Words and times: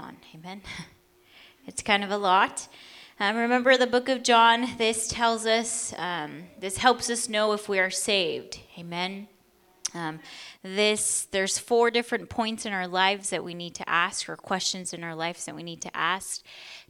on. 0.00 0.16
Amen. 0.34 0.62
It's 1.66 1.82
kind 1.82 2.02
of 2.02 2.10
a 2.10 2.16
lot. 2.16 2.66
Um, 3.20 3.36
remember 3.36 3.76
the 3.76 3.86
book 3.86 4.08
of 4.08 4.22
John, 4.22 4.66
this 4.78 5.08
tells 5.08 5.44
us, 5.44 5.92
um, 5.98 6.44
this 6.58 6.78
helps 6.78 7.10
us 7.10 7.28
know 7.28 7.52
if 7.52 7.68
we 7.68 7.78
are 7.78 7.90
saved. 7.90 8.58
Amen. 8.78 9.28
Um, 9.94 10.20
this 10.62 11.26
there's 11.30 11.58
four 11.58 11.90
different 11.90 12.28
points 12.28 12.64
in 12.64 12.72
our 12.72 12.86
lives 12.86 13.30
that 13.30 13.44
we 13.44 13.54
need 13.54 13.74
to 13.74 13.88
ask 13.88 14.28
or 14.28 14.36
questions 14.36 14.92
in 14.92 15.04
our 15.04 15.14
lives 15.14 15.44
that 15.44 15.54
we 15.54 15.62
need 15.62 15.82
to 15.82 15.96
ask 15.96 16.42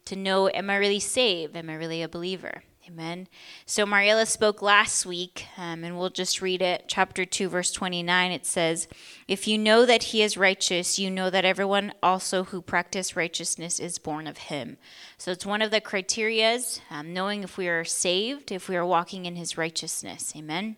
to 0.04 0.16
know 0.16 0.48
am 0.48 0.68
i 0.68 0.76
really 0.76 1.00
saved 1.00 1.56
am 1.56 1.70
i 1.70 1.74
really 1.74 2.02
a 2.02 2.08
believer 2.08 2.62
Amen. 2.90 3.28
So 3.66 3.86
Mariella 3.86 4.26
spoke 4.26 4.62
last 4.62 5.06
week, 5.06 5.46
um, 5.56 5.84
and 5.84 5.96
we'll 5.96 6.10
just 6.10 6.42
read 6.42 6.60
it. 6.60 6.86
Chapter 6.88 7.24
2, 7.24 7.48
verse 7.48 7.70
29, 7.70 8.32
it 8.32 8.44
says, 8.44 8.88
If 9.28 9.46
you 9.46 9.58
know 9.58 9.86
that 9.86 10.04
he 10.04 10.22
is 10.22 10.36
righteous, 10.36 10.98
you 10.98 11.08
know 11.08 11.30
that 11.30 11.44
everyone 11.44 11.92
also 12.02 12.44
who 12.44 12.60
practice 12.60 13.14
righteousness 13.14 13.78
is 13.78 13.98
born 13.98 14.26
of 14.26 14.38
him. 14.38 14.76
So 15.18 15.30
it's 15.30 15.46
one 15.46 15.62
of 15.62 15.70
the 15.70 15.80
criterias, 15.80 16.80
um, 16.90 17.12
knowing 17.14 17.44
if 17.44 17.56
we 17.56 17.68
are 17.68 17.84
saved, 17.84 18.50
if 18.50 18.68
we 18.68 18.74
are 18.74 18.86
walking 18.86 19.24
in 19.24 19.36
his 19.36 19.56
righteousness. 19.56 20.32
Amen. 20.36 20.76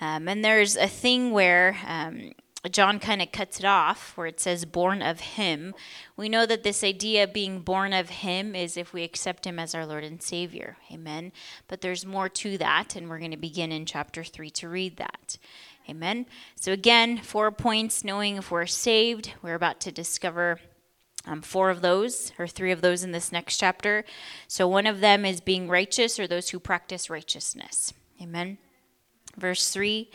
Um, 0.00 0.28
and 0.28 0.44
there's 0.44 0.76
a 0.76 0.86
thing 0.86 1.32
where 1.32 1.76
um, 1.88 2.34
John 2.72 2.98
kind 2.98 3.20
of 3.20 3.30
cuts 3.30 3.58
it 3.58 3.64
off 3.64 4.16
where 4.16 4.26
it 4.26 4.40
says 4.40 4.64
born 4.64 5.02
of 5.02 5.20
him. 5.20 5.74
We 6.16 6.30
know 6.30 6.46
that 6.46 6.62
this 6.62 6.82
idea 6.82 7.24
of 7.24 7.32
being 7.34 7.60
born 7.60 7.92
of 7.92 8.08
him 8.08 8.54
is 8.54 8.76
if 8.76 8.92
we 8.92 9.02
accept 9.02 9.46
him 9.46 9.58
as 9.58 9.74
our 9.74 9.84
Lord 9.84 10.02
and 10.02 10.22
Savior. 10.22 10.78
Amen. 10.90 11.32
But 11.68 11.82
there's 11.82 12.06
more 12.06 12.30
to 12.30 12.56
that, 12.58 12.96
and 12.96 13.08
we're 13.08 13.18
going 13.18 13.32
to 13.32 13.36
begin 13.36 13.70
in 13.70 13.84
chapter 13.84 14.24
3 14.24 14.48
to 14.50 14.68
read 14.68 14.96
that. 14.96 15.36
Amen. 15.88 16.24
So, 16.54 16.72
again, 16.72 17.18
four 17.18 17.50
points 17.52 18.02
knowing 18.02 18.36
if 18.36 18.50
we're 18.50 18.64
saved. 18.64 19.34
We're 19.42 19.54
about 19.54 19.80
to 19.80 19.92
discover 19.92 20.58
um, 21.26 21.42
four 21.42 21.68
of 21.68 21.82
those, 21.82 22.32
or 22.38 22.46
three 22.46 22.72
of 22.72 22.80
those 22.80 23.04
in 23.04 23.12
this 23.12 23.30
next 23.30 23.58
chapter. 23.58 24.04
So, 24.48 24.66
one 24.66 24.86
of 24.86 25.00
them 25.00 25.26
is 25.26 25.42
being 25.42 25.68
righteous, 25.68 26.18
or 26.18 26.26
those 26.26 26.48
who 26.48 26.58
practice 26.58 27.10
righteousness. 27.10 27.92
Amen. 28.22 28.56
Verse 29.36 29.70
3 29.70 30.10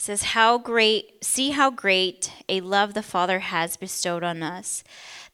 says, 0.00 0.22
How 0.22 0.56
great, 0.56 1.22
see 1.22 1.50
how 1.50 1.70
great 1.70 2.32
a 2.48 2.60
love 2.62 2.94
the 2.94 3.02
Father 3.02 3.40
has 3.40 3.76
bestowed 3.76 4.24
on 4.24 4.42
us, 4.42 4.82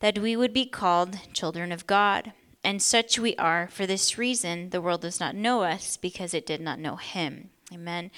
that 0.01 0.19
we 0.19 0.35
would 0.37 0.53
be 0.53 0.67
called 0.67 1.21
children 1.33 1.71
of 1.71 1.87
God. 1.87 2.33
And 2.65 2.83
such 2.83 3.19
we 3.19 3.37
are. 3.37 3.69
For 3.69 3.87
this 3.87 4.19
reason, 4.19 4.71
the 4.71 4.81
world 4.81 5.03
does 5.03 5.21
not 5.21 5.37
know 5.37 5.63
us, 5.63 5.97
because 5.97 6.35
it 6.35 6.45
did 6.45 6.61
not 6.61 6.81
know 6.81 6.97
him. 6.97 7.51
Amen. 7.73 8.13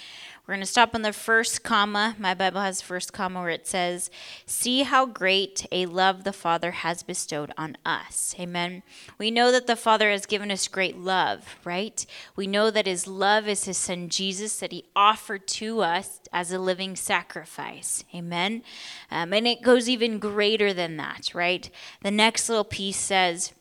We're 0.47 0.55
going 0.55 0.61
to 0.61 0.67
stop 0.67 0.95
on 0.95 1.01
the 1.01 1.13
first 1.13 1.63
comma. 1.63 2.15
My 2.19 2.35
Bible 2.35 2.61
has 2.61 2.83
first 2.83 3.15
comma 3.15 3.41
where 3.41 3.49
it 3.49 3.67
says, 3.67 4.11
See 4.45 4.83
how 4.83 5.07
great 5.07 5.67
a 5.73 5.87
love 5.87 6.25
the 6.25 6.35
Father 6.35 6.71
has 6.71 7.03
bestowed 7.03 7.55
on 7.57 7.79
us. 7.83 8.35
Amen. 8.39 8.83
We 9.17 9.31
know 9.31 9.51
that 9.51 9.67
the 9.67 9.75
Father 9.75 10.11
has 10.11 10.27
given 10.27 10.51
us 10.51 10.69
great 10.69 10.99
love, 10.99 11.57
right? 11.65 12.05
We 12.37 12.47
know 12.47 12.71
that 12.71 12.87
His 12.87 13.07
love 13.07 13.49
is 13.49 13.65
His 13.65 13.79
Son 13.79 14.11
Jesus 14.11 14.59
that 14.59 14.73
He 14.73 14.85
offered 14.95 15.47
to 15.49 15.81
us 15.81 16.21
as 16.31 16.53
a 16.53 16.59
living 16.59 16.95
sacrifice. 16.95 18.05
Amen. 18.15 18.63
Um, 19.11 19.33
and 19.33 19.47
it 19.47 19.63
goes 19.63 19.89
even 19.89 20.19
greater 20.19 20.75
than 20.75 20.99
that, 20.99 21.35
right? 21.35 21.71
The 22.03 22.11
next 22.11 22.51
little 22.51 22.65
piece 22.65 22.99
says, 22.99 23.55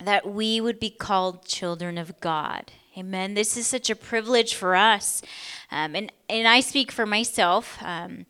that 0.00 0.30
we 0.30 0.60
would 0.60 0.78
be 0.78 0.90
called 0.90 1.44
children 1.44 1.98
of 1.98 2.20
God. 2.20 2.70
Amen. 2.98 3.34
This 3.34 3.56
is 3.56 3.68
such 3.68 3.90
a 3.90 3.94
privilege 3.94 4.56
for 4.56 4.74
us. 4.74 5.22
Um, 5.70 5.94
and, 5.94 6.10
and 6.28 6.48
I 6.48 6.58
speak 6.58 6.90
for 6.90 7.06
myself. 7.06 7.78
Um, 7.80 8.26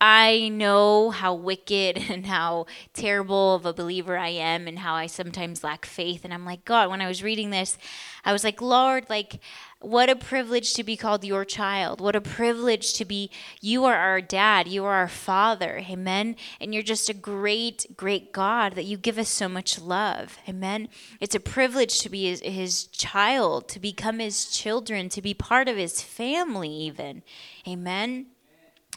I 0.00 0.48
know 0.50 1.10
how 1.10 1.34
wicked 1.34 1.98
and 2.08 2.24
how 2.24 2.66
terrible 2.94 3.56
of 3.56 3.66
a 3.66 3.72
believer 3.72 4.16
I 4.16 4.28
am 4.28 4.68
and 4.68 4.78
how 4.78 4.94
I 4.94 5.08
sometimes 5.08 5.64
lack 5.64 5.84
faith. 5.84 6.24
And 6.24 6.32
I'm 6.32 6.44
like, 6.44 6.64
God, 6.64 6.88
when 6.88 7.00
I 7.00 7.08
was 7.08 7.24
reading 7.24 7.50
this, 7.50 7.76
I 8.24 8.32
was 8.32 8.44
like, 8.44 8.62
Lord, 8.62 9.10
like, 9.10 9.40
what 9.82 10.08
a 10.08 10.16
privilege 10.16 10.74
to 10.74 10.84
be 10.84 10.96
called 10.96 11.24
your 11.24 11.44
child. 11.44 12.00
What 12.00 12.16
a 12.16 12.20
privilege 12.20 12.94
to 12.94 13.04
be, 13.04 13.30
you 13.60 13.84
are 13.84 13.96
our 13.96 14.20
dad, 14.20 14.68
you 14.68 14.84
are 14.84 14.94
our 14.94 15.08
father. 15.08 15.82
Amen. 15.90 16.36
And 16.60 16.72
you're 16.72 16.82
just 16.82 17.08
a 17.08 17.14
great, 17.14 17.86
great 17.96 18.32
God 18.32 18.74
that 18.74 18.84
you 18.84 18.96
give 18.96 19.18
us 19.18 19.28
so 19.28 19.48
much 19.48 19.80
love. 19.80 20.38
Amen. 20.48 20.88
It's 21.20 21.34
a 21.34 21.40
privilege 21.40 22.00
to 22.00 22.08
be 22.08 22.24
his, 22.24 22.40
his 22.40 22.84
child, 22.86 23.68
to 23.68 23.80
become 23.80 24.18
his 24.18 24.46
children, 24.46 25.08
to 25.10 25.22
be 25.22 25.34
part 25.34 25.68
of 25.68 25.76
his 25.76 26.00
family, 26.00 26.70
even. 26.70 27.22
Amen. 27.66 28.26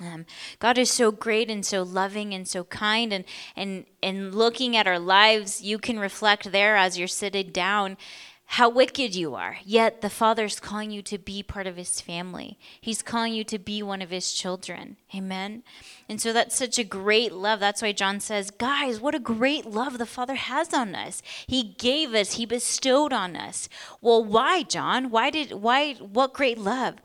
Um, 0.01 0.25
God 0.59 0.77
is 0.77 0.91
so 0.91 1.11
great 1.11 1.49
and 1.49 1.65
so 1.65 1.81
loving 1.81 2.33
and 2.33 2.45
so 2.45 2.65
kind, 2.65 3.13
and 3.13 3.23
and 3.55 3.85
and 4.03 4.35
looking 4.35 4.75
at 4.75 4.87
our 4.87 4.99
lives, 4.99 5.61
you 5.61 5.77
can 5.77 5.99
reflect 5.99 6.51
there 6.51 6.75
as 6.75 6.99
you're 6.99 7.07
sitting 7.07 7.51
down 7.51 7.95
how 8.47 8.69
wicked 8.69 9.15
you 9.15 9.35
are. 9.35 9.57
Yet 9.65 10.01
the 10.01 10.09
Father's 10.09 10.59
calling 10.59 10.91
you 10.91 11.01
to 11.03 11.17
be 11.17 11.41
part 11.41 11.67
of 11.67 11.77
His 11.77 11.99
family. 11.99 12.57
He's 12.79 13.01
calling 13.01 13.33
you 13.33 13.43
to 13.45 13.57
be 13.57 13.81
one 13.81 14.01
of 14.01 14.11
His 14.11 14.33
children. 14.33 14.97
Amen. 15.13 15.63
And 16.07 16.21
so 16.21 16.31
that's 16.31 16.55
such 16.55 16.77
a 16.77 16.83
great 16.83 17.33
love. 17.33 17.59
That's 17.59 17.81
why 17.81 17.91
John 17.91 18.19
says, 18.19 18.51
guys, 18.51 18.99
what 18.99 19.15
a 19.15 19.19
great 19.19 19.65
love 19.65 19.97
the 19.97 20.05
Father 20.05 20.35
has 20.35 20.73
on 20.73 20.93
us. 20.95 21.21
He 21.47 21.63
gave 21.63 22.13
us, 22.13 22.33
He 22.33 22.45
bestowed 22.45 23.11
on 23.11 23.35
us. 23.35 23.67
Well, 23.99 24.23
why, 24.23 24.63
John? 24.63 25.09
Why 25.09 25.31
did, 25.31 25.51
why, 25.51 25.95
what 25.95 26.33
great 26.33 26.59
love? 26.59 26.95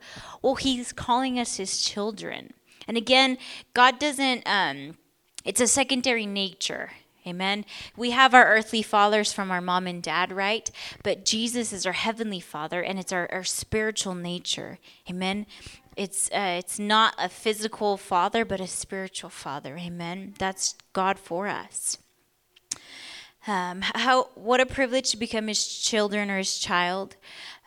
Well, 0.41 0.55
He's 0.55 0.93
calling 0.93 1.39
us 1.39 1.57
His 1.57 1.81
children. 1.81 2.53
And 2.87 2.97
again, 2.97 3.37
God 3.73 3.99
doesn't, 3.99 4.43
um, 4.45 4.97
it's 5.43 5.61
a 5.61 5.67
secondary 5.67 6.25
nature. 6.27 6.91
Amen. 7.25 7.65
We 7.95 8.11
have 8.11 8.33
our 8.33 8.45
earthly 8.45 8.81
fathers 8.81 9.31
from 9.31 9.51
our 9.51 9.61
mom 9.61 9.85
and 9.87 10.01
dad, 10.01 10.31
right? 10.31 10.69
But 11.03 11.25
Jesus 11.25 11.71
is 11.71 11.85
our 11.85 11.93
heavenly 11.93 12.39
father 12.39 12.81
and 12.81 12.97
it's 12.97 13.13
our, 13.13 13.29
our 13.31 13.43
spiritual 13.43 14.15
nature. 14.15 14.79
Amen. 15.09 15.45
It's 15.95 16.29
uh, 16.31 16.55
it's 16.57 16.79
not 16.79 17.13
a 17.17 17.29
physical 17.29 17.97
father, 17.97 18.45
but 18.45 18.61
a 18.61 18.67
spiritual 18.67 19.29
father. 19.29 19.77
Amen. 19.77 20.33
That's 20.39 20.75
God 20.93 21.19
for 21.19 21.47
us. 21.47 21.97
Um, 23.47 23.81
how 23.81 24.29
what 24.35 24.61
a 24.61 24.65
privilege 24.65 25.11
to 25.11 25.17
become 25.17 25.47
His 25.47 25.67
children 25.67 26.31
or 26.31 26.37
His 26.37 26.59
child. 26.59 27.17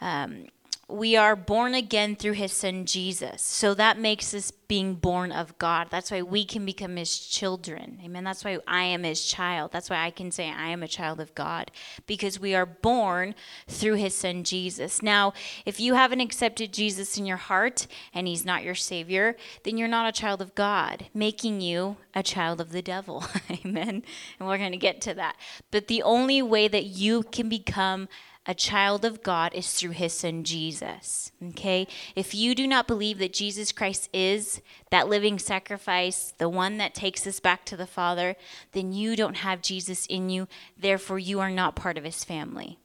Um, 0.01 0.47
we 0.89 1.17
are 1.17 1.35
born 1.35 1.75
again 1.75 2.15
through 2.17 2.33
his 2.33 2.53
son 2.53 2.85
Jesus. 2.85 3.41
So 3.41 3.75
that 3.75 3.99
makes 3.99 4.35
us 4.35 4.51
being 4.51 4.95
born 4.95 5.33
of 5.33 5.57
God. 5.59 5.89
That's 5.91 6.11
why 6.11 6.23
we 6.23 6.45
can 6.45 6.65
become 6.65 6.97
his 6.97 7.19
children. 7.19 8.01
Amen. 8.05 8.25
That's 8.25 8.45
why 8.45 8.59
I 8.67 8.85
am 8.85 9.03
his 9.03 9.25
child. 9.25 9.73
That's 9.73 9.89
why 9.89 10.05
I 10.05 10.11
can 10.11 10.31
say 10.31 10.51
I 10.51 10.69
am 10.69 10.83
a 10.83 10.89
child 10.89 11.21
of 11.21 11.35
God 11.35 11.71
because 12.07 12.41
we 12.41 12.55
are 12.55 12.67
born 12.67 13.35
through 13.69 13.95
his 13.95 14.15
son 14.15 14.45
Jesus. 14.45 15.03
Now, 15.03 15.33
if 15.65 15.81
you 15.81 15.95
haven't 15.95 16.21
accepted 16.21 16.73
Jesus 16.73 17.17
in 17.17 17.27
your 17.27 17.37
heart 17.37 17.87
and 18.13 18.27
he's 18.27 18.45
not 18.45 18.65
your 18.65 18.75
savior, 18.75 19.37
then 19.65 19.79
you're 19.79 19.89
not 19.89 20.09
a 20.09 20.21
child 20.21 20.43
of 20.43 20.55
God, 20.55 21.07
making 21.15 21.61
you 21.61 21.97
a 22.15 22.23
child 22.23 22.61
of 22.61 22.73
the 22.73 22.83
devil. 22.83 23.25
Amen. 23.65 24.03
And 24.39 24.49
we're 24.49 24.59
going 24.59 24.73
to 24.73 24.79
get 24.79 25.01
to 25.03 25.15
that. 25.15 25.37
But 25.71 25.89
the 25.89 26.03
only 26.03 26.43
way 26.43 26.69
that 26.69 26.85
you 26.85 27.23
can 27.25 27.49
become 27.49 28.09
a 28.47 28.55
child 28.55 29.05
of 29.05 29.23
God 29.23 29.55
is 29.55 29.73
through 29.73 29.93
his 29.93 30.13
son 30.13 30.45
Jesus. 30.45 31.33
Okay? 31.51 31.87
If 32.15 32.35
you 32.35 32.55
do 32.55 32.67
not 32.67 32.87
believe 32.87 33.19
that 33.19 33.33
Jesus 33.33 33.73
Christ 33.73 34.09
is 34.13 34.61
that 34.91 35.09
living 35.09 35.39
sacrifice, 35.39 36.35
the 36.39 36.49
one 36.49 36.77
that 36.79 36.95
takes 36.95 37.27
us 37.27 37.41
back 37.41 37.65
to 37.67 37.77
the 37.77 37.87
Father, 37.87 38.37
then 38.73 38.93
you 38.93 39.17
don't 39.17 39.39
have 39.39 39.63
Jesus 39.63 40.07
in 40.07 40.29
you. 40.29 40.47
Therefore, 40.79 41.19
you 41.19 41.41
are 41.41 41.51
not 41.51 41.77
part 41.77 41.97
of 41.97 42.05
his 42.05 42.25
family. 42.25 42.79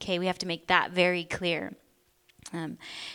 Okay? 0.00 0.18
We 0.18 0.26
have 0.26 0.38
to 0.38 0.46
make 0.46 0.66
that 0.68 0.92
very 0.92 1.24
clear. 1.24 1.74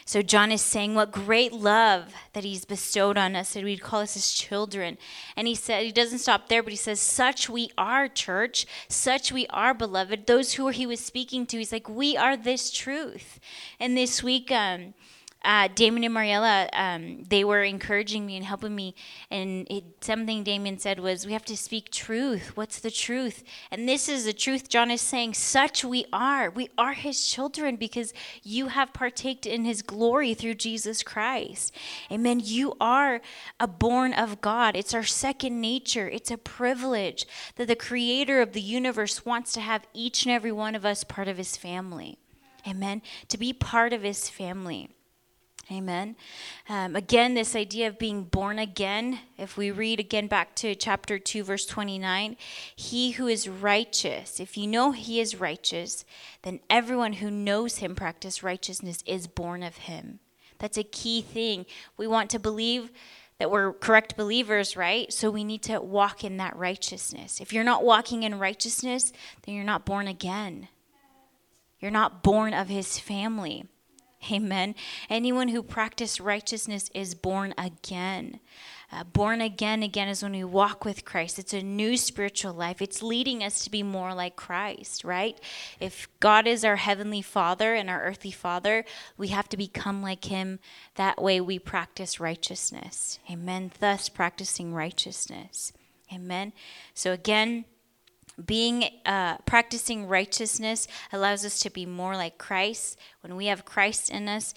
So 0.06 0.22
John 0.22 0.52
is 0.52 0.62
saying 0.62 0.96
what 0.96 1.12
great 1.12 1.54
love 1.54 2.14
that 2.34 2.44
he's 2.44 2.66
bestowed 2.66 3.18
on 3.18 3.36
us 3.36 3.54
that 3.54 3.64
we'd 3.64 3.82
call 3.82 4.02
us 4.02 4.16
his 4.16 4.34
children. 4.34 4.98
And 5.36 5.48
he 5.48 5.54
said 5.54 5.86
he 5.86 5.92
doesn't 5.92 6.20
stop 6.20 6.50
there, 6.50 6.64
but 6.64 6.74
he 6.74 6.78
says, 6.78 7.00
Such 7.00 7.50
we 7.50 7.70
are, 7.78 8.08
church, 8.08 8.66
such 8.88 9.32
we 9.32 9.46
are, 9.48 9.74
beloved. 9.74 10.26
Those 10.26 10.54
who 10.54 10.70
he 10.70 10.88
was 10.88 11.00
speaking 11.00 11.46
to, 11.48 11.58
he's 11.58 11.72
like, 11.72 11.88
We 11.88 12.18
are 12.18 12.36
this 12.36 12.72
truth. 12.72 13.40
And 13.80 13.96
this 13.96 14.24
week, 14.24 14.52
um, 14.52 14.96
uh, 15.44 15.70
Damien 15.74 16.04
and 16.04 16.14
Mariella, 16.14 16.70
um, 16.74 17.24
they 17.30 17.44
were 17.44 17.64
encouraging 17.64 18.26
me 18.26 18.36
and 18.36 18.46
helping 18.46 18.76
me. 18.76 18.96
And 19.30 19.68
it, 19.70 19.84
something 20.02 20.44
Damien 20.44 20.80
said 20.80 21.00
was, 21.00 21.26
We 21.26 21.34
have 21.34 21.46
to 21.46 21.56
speak 21.56 21.92
truth. 21.92 22.58
What's 22.58 22.80
the 22.80 22.92
truth? 22.92 23.44
And 23.72 23.88
this 23.88 24.10
is 24.10 24.26
the 24.26 24.34
truth 24.34 24.68
John 24.68 24.92
is 24.92 25.02
saying. 25.02 25.36
Such 25.36 25.86
we 25.86 26.06
are. 26.12 26.50
We 26.50 26.70
are 26.78 26.94
his 26.94 27.26
children 27.26 27.76
because 27.76 28.14
you 28.44 28.68
have 28.68 28.94
partaked 28.94 29.46
in 29.46 29.64
his 29.64 29.82
glory 29.82 30.34
through 30.34 30.56
Jesus 30.56 31.04
Christ. 31.04 31.74
Amen. 32.12 32.42
You 32.44 32.74
are 32.82 33.22
a 33.60 33.68
born 33.68 34.14
of 34.14 34.42
God. 34.42 34.76
It's 34.76 34.94
our 34.94 35.04
second 35.04 35.62
nature. 35.62 36.10
It's 36.10 36.32
a 36.32 36.38
privilege 36.38 37.26
that 37.56 37.68
the 37.68 37.76
creator 37.76 38.42
of 38.42 38.54
the 38.54 38.62
universe 38.62 39.26
wants 39.26 39.54
to 39.54 39.62
have 39.62 39.88
each 39.94 40.26
and 40.26 40.32
every 40.32 40.52
one 40.52 40.76
of 40.76 40.86
us 40.86 41.04
part 41.04 41.28
of 41.28 41.38
his 41.38 41.56
family. 41.56 42.18
Amen. 42.68 43.02
To 43.30 43.38
be 43.38 43.54
part 43.54 43.94
of 43.94 44.02
his 44.02 44.30
family. 44.30 44.90
Amen. 45.70 46.16
Um, 46.70 46.96
again, 46.96 47.34
this 47.34 47.54
idea 47.54 47.88
of 47.88 48.00
being 48.00 48.24
born 48.24 48.58
again, 48.58 49.20
if 49.38 49.58
we 49.58 49.70
read 49.70 50.00
again 50.00 50.28
back 50.28 50.56
to 50.56 50.76
chapter 50.76 51.20
2, 51.20 51.44
verse 51.44 51.66
29, 51.66 52.38
he 52.74 53.12
who 53.12 53.28
is 53.28 53.50
righteous, 53.50 54.40
if 54.40 54.56
you 54.56 54.66
know 54.66 54.92
he 54.92 55.20
is 55.20 55.42
righteous, 55.42 56.06
then 56.44 56.62
everyone 56.70 57.14
who 57.14 57.30
knows 57.30 57.80
him 57.80 57.96
practice 57.96 58.44
righteousness 58.44 59.04
is 59.06 59.28
born 59.28 59.62
of 59.62 59.76
him. 59.76 60.20
That's 60.60 60.78
a 60.78 60.84
key 60.84 61.22
thing. 61.22 61.66
We 61.98 62.08
want 62.08 62.30
to 62.30 62.40
believe 62.40 62.90
that 63.38 63.52
we're 63.52 63.74
correct 63.74 64.16
believers, 64.16 64.78
right? 64.78 65.12
So 65.12 65.30
we 65.30 65.44
need 65.44 65.64
to 65.64 65.82
walk 65.82 66.24
in 66.24 66.38
that 66.38 66.56
righteousness. 66.56 67.42
If 67.42 67.52
you're 67.52 67.66
not 67.66 67.84
walking 67.84 68.24
in 68.24 68.40
righteousness, 68.40 69.12
then 69.44 69.54
you're 69.54 69.66
not 69.66 69.86
born 69.86 70.08
again. 70.08 70.70
You're 71.80 71.92
not 71.92 72.24
born 72.24 72.54
of 72.54 72.70
his 72.70 72.98
family. 72.98 73.66
Amen. 74.32 74.76
Anyone 75.10 75.50
who 75.50 75.64
practices 75.64 76.20
righteousness 76.20 76.90
is 76.94 77.16
born 77.16 77.54
again. 77.58 78.40
Uh, 78.90 79.04
born 79.04 79.42
again, 79.42 79.84
again, 79.84 80.08
is 80.08 80.24
when 80.24 80.32
we 80.32 80.46
walk 80.46 80.86
with 80.86 81.04
Christ. 81.04 81.38
It's 81.38 81.54
a 81.54 81.62
new 81.62 81.98
spiritual 81.98 82.54
life. 82.54 82.82
It's 82.82 83.04
leading 83.04 83.44
us 83.44 83.64
to 83.66 83.70
be 83.70 83.84
more 83.84 84.14
like 84.14 84.38
Christ, 84.38 85.04
right? 85.04 85.38
If 85.82 86.08
God 86.22 86.48
is 86.48 86.64
our 86.64 86.78
heavenly 86.78 87.22
Father 87.22 87.76
and 87.76 87.90
our 87.90 88.02
earthly 88.02 88.32
Father, 88.32 88.86
we 89.18 89.28
have 89.28 89.50
to 89.50 89.58
become 89.58 90.02
like 90.02 90.26
Him. 90.26 90.60
That 90.96 91.22
way 91.22 91.42
we 91.42 91.60
practice 91.60 92.22
righteousness. 92.22 93.20
Amen. 93.30 93.74
Thus, 93.80 94.08
practicing 94.08 94.74
righteousness. 94.74 95.74
Amen. 96.14 96.54
So, 96.94 97.12
again, 97.12 97.66
being 98.46 98.86
uh, 99.06 99.38
practicing 99.40 100.08
righteousness 100.08 100.88
allows 101.12 101.44
us 101.44 101.60
to 101.62 101.70
be 101.70 101.86
more 101.86 102.16
like 102.16 102.38
Christ. 102.38 103.00
When 103.22 103.36
we 103.36 103.48
have 103.48 103.66
Christ 103.66 104.10
in 104.10 104.28
us, 104.28 104.54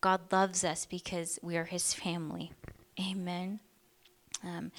God 0.00 0.20
loves 0.32 0.64
us 0.64 0.86
because 0.86 1.38
we 1.42 1.56
are 1.56 1.64
His 1.64 1.94
family. 1.94 2.52
Amen. 2.98 3.60
Um, 4.42 4.72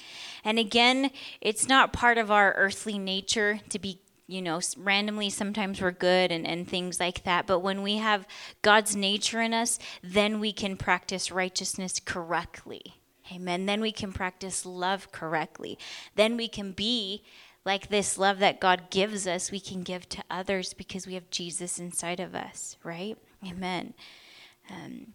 and 0.43 0.57
again, 0.57 1.11
it's 1.39 1.67
not 1.67 1.93
part 1.93 2.17
of 2.17 2.31
our 2.31 2.53
earthly 2.53 2.97
nature 2.97 3.59
to 3.69 3.79
be, 3.79 3.99
you 4.27 4.41
know, 4.41 4.59
randomly 4.75 5.29
sometimes 5.29 5.81
we're 5.81 5.91
good 5.91 6.31
and, 6.31 6.47
and 6.47 6.67
things 6.67 6.99
like 6.99 7.23
that. 7.23 7.45
But 7.45 7.59
when 7.59 7.83
we 7.83 7.97
have 7.97 8.27
God's 8.61 8.95
nature 8.95 9.41
in 9.41 9.53
us, 9.53 9.77
then 10.03 10.39
we 10.39 10.51
can 10.51 10.77
practice 10.77 11.31
righteousness 11.31 12.01
correctly. 12.03 12.95
Amen. 13.31 13.65
Then 13.65 13.81
we 13.81 13.91
can 13.91 14.11
practice 14.11 14.65
love 14.65 15.11
correctly. 15.11 15.77
Then 16.15 16.35
we 16.35 16.47
can 16.47 16.71
be 16.71 17.23
like 17.65 17.89
this 17.89 18.17
love 18.17 18.39
that 18.39 18.59
God 18.59 18.89
gives 18.89 19.27
us, 19.27 19.51
we 19.51 19.59
can 19.59 19.83
give 19.83 20.09
to 20.09 20.23
others 20.29 20.73
because 20.73 21.05
we 21.05 21.13
have 21.13 21.29
Jesus 21.29 21.79
inside 21.79 22.19
of 22.19 22.33
us, 22.33 22.77
right? 22.83 23.17
Amen. 23.45 23.93
Um, 24.69 25.13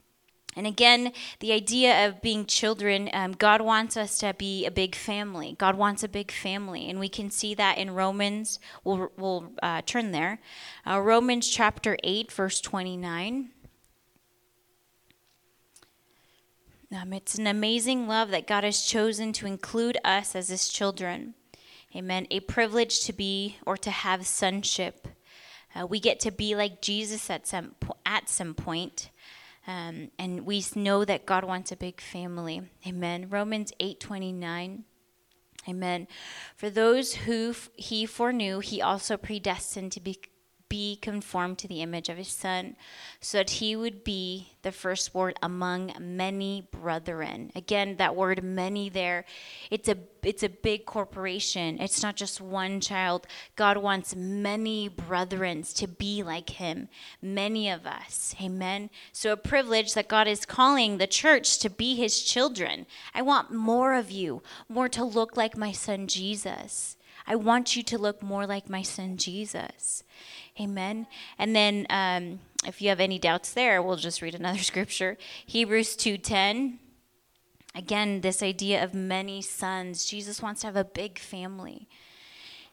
and 0.56 0.66
again, 0.66 1.12
the 1.40 1.52
idea 1.52 2.08
of 2.08 2.22
being 2.22 2.46
children, 2.46 3.10
um, 3.12 3.32
God 3.32 3.60
wants 3.60 3.94
us 3.96 4.16
to 4.18 4.32
be 4.32 4.64
a 4.64 4.70
big 4.70 4.94
family. 4.94 5.54
God 5.58 5.76
wants 5.76 6.02
a 6.02 6.08
big 6.08 6.32
family. 6.32 6.88
And 6.88 6.98
we 6.98 7.10
can 7.10 7.30
see 7.30 7.54
that 7.54 7.76
in 7.76 7.90
Romans. 7.90 8.58
We'll, 8.82 9.10
we'll 9.18 9.52
uh, 9.62 9.82
turn 9.84 10.12
there. 10.12 10.40
Uh, 10.86 11.00
Romans 11.00 11.48
chapter 11.48 11.98
8, 12.02 12.32
verse 12.32 12.62
29. 12.62 13.50
Um, 16.96 17.12
it's 17.12 17.34
an 17.34 17.46
amazing 17.46 18.08
love 18.08 18.30
that 18.30 18.46
God 18.46 18.64
has 18.64 18.82
chosen 18.82 19.34
to 19.34 19.46
include 19.46 19.98
us 20.04 20.34
as 20.34 20.48
his 20.48 20.68
children. 20.68 21.34
Amen. 21.96 22.26
A 22.30 22.40
privilege 22.40 23.00
to 23.04 23.14
be 23.14 23.56
or 23.64 23.78
to 23.78 23.90
have 23.90 24.26
sonship. 24.26 25.08
Uh, 25.74 25.86
we 25.86 25.98
get 25.98 26.20
to 26.20 26.30
be 26.30 26.54
like 26.54 26.82
Jesus 26.82 27.30
at 27.30 27.46
some 27.46 27.74
at 28.04 28.28
some 28.28 28.52
point. 28.52 29.08
Um, 29.66 30.10
and 30.18 30.44
we 30.44 30.62
know 30.74 31.06
that 31.06 31.24
God 31.24 31.42
wants 31.44 31.72
a 31.72 31.76
big 31.76 32.02
family. 32.02 32.60
Amen. 32.86 33.30
Romans 33.30 33.72
8:29. 33.80 34.84
Amen. 35.66 36.06
For 36.54 36.68
those 36.68 37.14
who 37.14 37.54
he 37.76 38.04
foreknew, 38.04 38.60
he 38.60 38.82
also 38.82 39.16
predestined 39.16 39.90
to 39.92 40.00
be 40.00 40.20
be 40.68 40.96
conformed 40.96 41.58
to 41.58 41.68
the 41.68 41.82
image 41.82 42.08
of 42.08 42.16
his 42.16 42.28
son, 42.28 42.76
so 43.20 43.38
that 43.38 43.50
he 43.50 43.76
would 43.76 44.04
be 44.04 44.52
the 44.62 44.72
firstborn 44.72 45.34
among 45.42 45.92
many 46.00 46.68
brethren. 46.70 47.52
Again, 47.54 47.96
that 47.96 48.16
word 48.16 48.42
many 48.42 48.88
there, 48.88 49.24
it's 49.70 49.88
a 49.88 49.96
it's 50.22 50.42
a 50.42 50.48
big 50.48 50.86
corporation. 50.86 51.78
It's 51.80 52.02
not 52.02 52.16
just 52.16 52.40
one 52.40 52.80
child. 52.80 53.28
God 53.54 53.76
wants 53.76 54.16
many 54.16 54.88
brethren 54.88 55.62
to 55.62 55.86
be 55.86 56.24
like 56.24 56.50
him, 56.50 56.88
many 57.22 57.70
of 57.70 57.86
us. 57.86 58.34
Amen. 58.42 58.90
So 59.12 59.32
a 59.32 59.36
privilege 59.36 59.94
that 59.94 60.08
God 60.08 60.26
is 60.26 60.44
calling 60.44 60.98
the 60.98 61.06
church 61.06 61.60
to 61.60 61.70
be 61.70 61.94
his 61.94 62.22
children. 62.22 62.86
I 63.14 63.22
want 63.22 63.52
more 63.52 63.94
of 63.94 64.10
you, 64.10 64.42
more 64.68 64.88
to 64.88 65.04
look 65.04 65.36
like 65.36 65.56
my 65.56 65.70
son 65.70 66.08
Jesus. 66.08 66.96
I 67.26 67.36
want 67.36 67.76
you 67.76 67.82
to 67.82 67.98
look 67.98 68.22
more 68.22 68.46
like 68.46 68.70
my 68.70 68.82
son 68.82 69.16
Jesus. 69.16 70.04
Amen. 70.60 71.06
And 71.38 71.54
then 71.54 71.86
um, 71.90 72.40
if 72.64 72.80
you 72.80 72.88
have 72.88 73.00
any 73.00 73.18
doubts 73.18 73.52
there, 73.52 73.82
we'll 73.82 73.96
just 73.96 74.22
read 74.22 74.34
another 74.34 74.58
scripture. 74.62 75.16
Hebrews 75.44 75.96
2:10. 75.96 76.78
Again, 77.74 78.22
this 78.22 78.42
idea 78.42 78.82
of 78.82 78.94
many 78.94 79.42
sons. 79.42 80.06
Jesus 80.06 80.40
wants 80.40 80.62
to 80.62 80.68
have 80.68 80.76
a 80.76 80.84
big 80.84 81.18
family. 81.18 81.88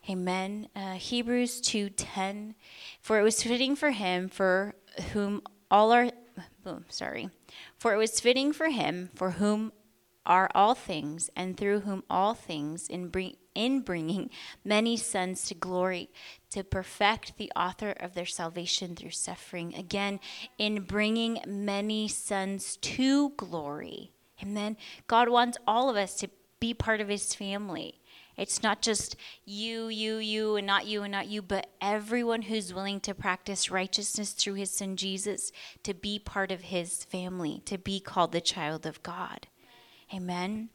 Amen. 0.10 0.70
Uh, 0.76 0.94
Hebrews 0.94 1.62
2:10. 1.62 2.56
For 3.02 3.20
it 3.20 3.24
was 3.24 3.44
fitting 3.44 3.76
for 3.76 3.92
him 3.92 4.30
for 4.30 4.76
whom 5.14 5.42
all 5.70 5.92
are 5.92 6.12
boom, 6.64 6.86
sorry. 6.90 7.30
For 7.78 7.94
it 7.94 7.98
was 7.98 8.20
fitting 8.20 8.54
for 8.54 8.70
him 8.70 9.10
for 9.16 9.32
whom 9.32 9.74
are 10.26 10.50
all 10.56 10.76
things 10.76 11.30
and 11.36 11.58
through 11.58 11.82
whom 11.82 12.04
all 12.10 12.34
things 12.34 12.88
in 12.88 13.10
bring 13.10 13.36
in 13.56 13.82
bringing 13.82 14.30
many 14.64 14.98
sons 14.98 15.46
to 15.48 15.54
glory, 15.54 16.10
to 16.52 16.64
perfect 16.64 17.38
the 17.38 17.52
author 17.56 17.92
of 17.92 18.14
their 18.14 18.26
salvation 18.26 18.96
through 18.96 19.12
suffering. 19.12 19.74
Again, 19.76 20.20
in 20.58 20.82
bringing 20.82 21.40
many 21.46 22.08
sons 22.08 22.78
to 22.78 23.32
glory. 23.32 24.12
Amen. 24.42 24.78
God 25.08 25.30
wants 25.30 25.58
all 25.68 25.90
of 25.90 25.96
us 25.96 26.16
to 26.16 26.30
be 26.60 26.74
part 26.74 27.02
of 27.02 27.08
his 27.08 27.34
family. 27.36 28.00
It's 28.36 28.64
not 28.64 28.82
just 28.82 29.16
you, 29.46 29.88
you, 29.88 30.18
you, 30.18 30.56
and 30.56 30.66
not 30.66 30.88
you, 30.88 31.04
and 31.04 31.12
not 31.12 31.28
you, 31.28 31.42
but 31.42 31.68
everyone 31.80 32.44
who's 32.44 32.74
willing 32.74 33.00
to 33.02 33.14
practice 33.14 33.69
righteousness 33.69 34.31
through 34.31 34.56
his 34.56 34.72
son 34.72 34.95
Jesus 34.95 35.52
to 35.83 35.94
be 35.94 36.18
part 36.18 36.52
of 36.52 36.62
his 36.62 37.04
family, 37.04 37.62
to 37.66 37.78
be 37.78 38.00
called 38.00 38.31
the 38.31 38.42
child 38.42 38.86
of 38.86 39.04
God. 39.04 39.48
Amen. 40.14 40.69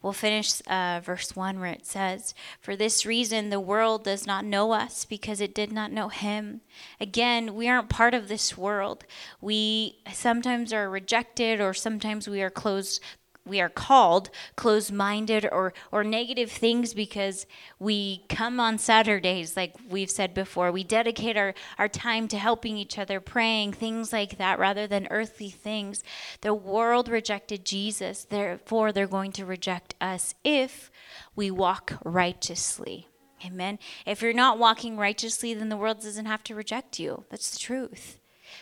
We'll 0.00 0.12
finish 0.12 0.62
uh, 0.68 1.00
verse 1.02 1.34
1 1.34 1.58
where 1.58 1.72
it 1.72 1.84
says, 1.84 2.32
For 2.60 2.76
this 2.76 3.04
reason 3.04 3.50
the 3.50 3.58
world 3.58 4.04
does 4.04 4.26
not 4.26 4.44
know 4.44 4.72
us 4.72 5.04
because 5.04 5.40
it 5.40 5.54
did 5.54 5.72
not 5.72 5.90
know 5.90 6.08
him. 6.08 6.60
Again, 7.00 7.56
we 7.56 7.68
aren't 7.68 7.88
part 7.88 8.14
of 8.14 8.28
this 8.28 8.56
world. 8.56 9.04
We 9.40 9.98
sometimes 10.12 10.72
are 10.72 10.88
rejected 10.88 11.60
or 11.60 11.74
sometimes 11.74 12.28
we 12.28 12.42
are 12.42 12.50
closed 12.50 13.02
we 13.48 13.60
are 13.60 13.68
called 13.68 14.30
closed-minded 14.56 15.48
or 15.50 15.72
or 15.90 16.04
negative 16.04 16.50
things 16.50 16.94
because 16.94 17.46
we 17.78 18.24
come 18.28 18.60
on 18.60 18.78
Saturdays 18.78 19.56
like 19.56 19.74
we've 19.88 20.10
said 20.10 20.34
before. 20.34 20.70
We 20.70 20.84
dedicate 20.84 21.36
our 21.36 21.54
our 21.78 21.88
time 21.88 22.28
to 22.28 22.38
helping 22.38 22.76
each 22.76 22.98
other 22.98 23.20
praying 23.20 23.72
things 23.72 24.12
like 24.12 24.38
that 24.38 24.58
rather 24.58 24.86
than 24.86 25.08
earthly 25.10 25.50
things. 25.50 26.02
The 26.40 26.54
world 26.54 27.08
rejected 27.08 27.64
Jesus 27.64 28.24
therefore 28.24 28.92
they're 28.92 29.06
going 29.06 29.32
to 29.32 29.44
reject 29.46 29.94
us 30.00 30.34
if 30.44 30.90
we 31.34 31.50
walk 31.50 31.94
righteously. 32.04 33.08
Amen. 33.44 33.78
If 34.04 34.20
you're 34.20 34.32
not 34.32 34.58
walking 34.58 34.96
righteously 34.96 35.54
then 35.54 35.68
the 35.68 35.76
world 35.76 36.00
doesn't 36.00 36.26
have 36.26 36.44
to 36.44 36.54
reject 36.54 36.98
you. 36.98 37.24
That's 37.30 37.50
the 37.50 37.58
truth 37.58 38.17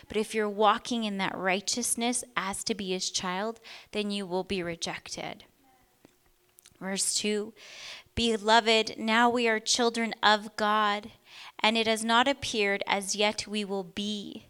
but 0.07 0.17
if 0.17 0.33
you're 0.33 0.49
walking 0.49 1.03
in 1.03 1.17
that 1.17 1.37
righteousness 1.37 2.23
as 2.35 2.63
to 2.63 2.75
be 2.75 2.89
his 2.89 3.09
child, 3.09 3.59
then 3.91 4.11
you 4.11 4.25
will 4.25 4.43
be 4.43 4.61
rejected. 4.63 5.45
Verse 6.79 7.15
2 7.15 7.53
Beloved, 8.15 8.97
now 8.97 9.29
we 9.29 9.47
are 9.47 9.59
children 9.59 10.13
of 10.23 10.55
God, 10.55 11.11
and 11.59 11.77
it 11.77 11.85
has 11.85 12.03
not 12.03 12.27
appeared 12.27 12.81
as 12.87 13.15
yet 13.15 13.45
we 13.47 13.63
will 13.63 13.83
be. 13.83 14.47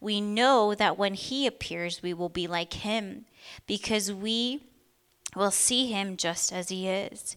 We 0.00 0.20
know 0.20 0.74
that 0.74 0.98
when 0.98 1.14
he 1.14 1.46
appears, 1.46 2.02
we 2.02 2.12
will 2.12 2.28
be 2.28 2.46
like 2.46 2.74
him, 2.74 3.26
because 3.66 4.12
we 4.12 4.64
will 5.36 5.50
see 5.50 5.86
him 5.86 6.16
just 6.16 6.52
as 6.52 6.70
he 6.70 6.88
is. 6.88 7.36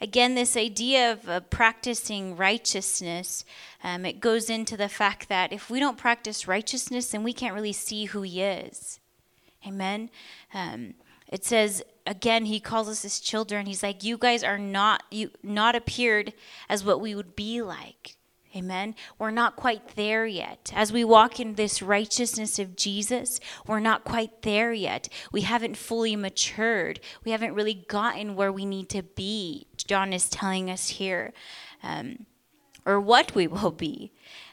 Again, 0.00 0.34
this 0.34 0.56
idea 0.56 1.12
of 1.12 1.28
uh, 1.28 1.40
practicing 1.40 2.36
righteousness, 2.36 3.44
um, 3.82 4.06
it 4.06 4.20
goes 4.20 4.48
into 4.48 4.76
the 4.76 4.88
fact 4.88 5.28
that 5.28 5.52
if 5.52 5.68
we 5.68 5.80
don't 5.80 5.98
practice 5.98 6.48
righteousness, 6.48 7.10
then 7.10 7.22
we 7.22 7.32
can't 7.32 7.54
really 7.54 7.72
see 7.72 8.06
who 8.06 8.22
he 8.22 8.40
is. 8.40 9.00
Amen. 9.66 10.10
Um, 10.54 10.94
it 11.28 11.44
says 11.44 11.82
again, 12.06 12.46
he 12.46 12.60
calls 12.60 12.88
us 12.88 13.02
his 13.02 13.20
children. 13.20 13.66
He's 13.66 13.82
like, 13.82 14.02
you 14.02 14.16
guys 14.16 14.42
are 14.42 14.58
not 14.58 15.02
you 15.10 15.30
not 15.42 15.76
appeared 15.76 16.32
as 16.68 16.84
what 16.84 17.00
we 17.00 17.14
would 17.14 17.36
be 17.36 17.60
like. 17.62 18.16
Amen. 18.54 18.96
We're 19.16 19.30
not 19.30 19.54
quite 19.54 19.94
there 19.94 20.26
yet. 20.26 20.72
As 20.74 20.92
we 20.92 21.04
walk 21.04 21.38
in 21.38 21.54
this 21.54 21.80
righteousness 21.80 22.58
of 22.58 22.74
Jesus, 22.74 23.38
we're 23.64 23.78
not 23.78 24.02
quite 24.02 24.42
there 24.42 24.72
yet. 24.72 25.08
We 25.30 25.42
haven't 25.42 25.76
fully 25.76 26.16
matured. 26.16 26.98
We 27.24 27.30
haven't 27.30 27.54
really 27.54 27.74
gotten 27.74 28.34
where 28.34 28.52
we 28.52 28.66
need 28.66 28.88
to 28.88 29.04
be. 29.04 29.68
John 29.76 30.12
is 30.12 30.28
telling 30.28 30.68
us 30.68 30.88
here, 30.88 31.32
um, 31.84 32.26
or 32.84 33.00
what 33.00 33.36
we 33.36 33.46
will 33.46 33.70
be. 33.70 34.10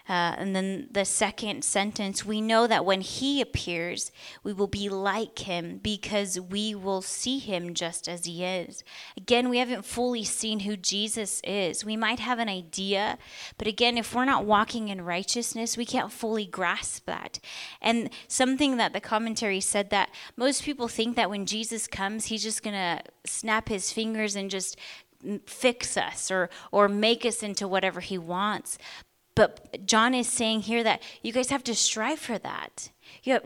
Uh, 0.09 0.35
and 0.37 0.55
then 0.55 0.87
the 0.91 1.03
second 1.03 1.63
sentence, 1.63 2.23
we 2.23 2.39
know 2.39 2.65
that 2.65 2.85
when 2.85 3.01
he 3.01 3.41
appears, 3.41 4.11
we 4.43 4.53
will 4.53 4.67
be 4.67 4.87
like 4.87 5.39
him 5.39 5.79
because 5.83 6.39
we 6.39 6.73
will 6.73 7.01
see 7.01 7.39
him 7.39 7.73
just 7.73 8.07
as 8.07 8.25
he 8.25 8.43
is. 8.43 8.83
Again, 9.17 9.49
we 9.49 9.57
haven't 9.57 9.83
fully 9.83 10.23
seen 10.23 10.61
who 10.61 10.77
Jesus 10.77 11.41
is. 11.43 11.83
We 11.83 11.97
might 11.97 12.19
have 12.19 12.39
an 12.39 12.47
idea, 12.47 13.17
but 13.57 13.67
again, 13.67 13.97
if 13.97 14.15
we're 14.15 14.25
not 14.25 14.45
walking 14.45 14.87
in 14.87 15.01
righteousness, 15.01 15.75
we 15.75 15.85
can't 15.85 16.11
fully 16.11 16.45
grasp 16.45 17.05
that. 17.05 17.39
And 17.81 18.09
something 18.27 18.77
that 18.77 18.93
the 18.93 19.01
commentary 19.01 19.59
said 19.59 19.89
that 19.89 20.09
most 20.37 20.63
people 20.63 20.87
think 20.87 21.17
that 21.17 21.29
when 21.29 21.45
Jesus 21.45 21.85
comes, 21.85 22.25
he's 22.25 22.43
just 22.43 22.63
going 22.63 22.75
to 22.75 23.03
snap 23.25 23.67
his 23.67 23.91
fingers 23.91 24.35
and 24.35 24.49
just 24.49 24.77
fix 25.45 25.97
us 25.97 26.29
or 26.29 26.47
or 26.71 26.87
make 26.87 27.25
us 27.25 27.41
into 27.41 27.67
whatever 27.67 28.01
he 28.01 28.17
wants 28.19 28.77
but 29.37 29.85
John 29.85 30.15
is 30.15 30.27
saying 30.27 30.61
here 30.61 30.83
that 30.83 31.03
you 31.21 31.31
guys 31.31 31.51
have 31.51 31.63
to 31.65 31.75
strive 31.75 32.17
for 32.17 32.39
that. 32.39 32.89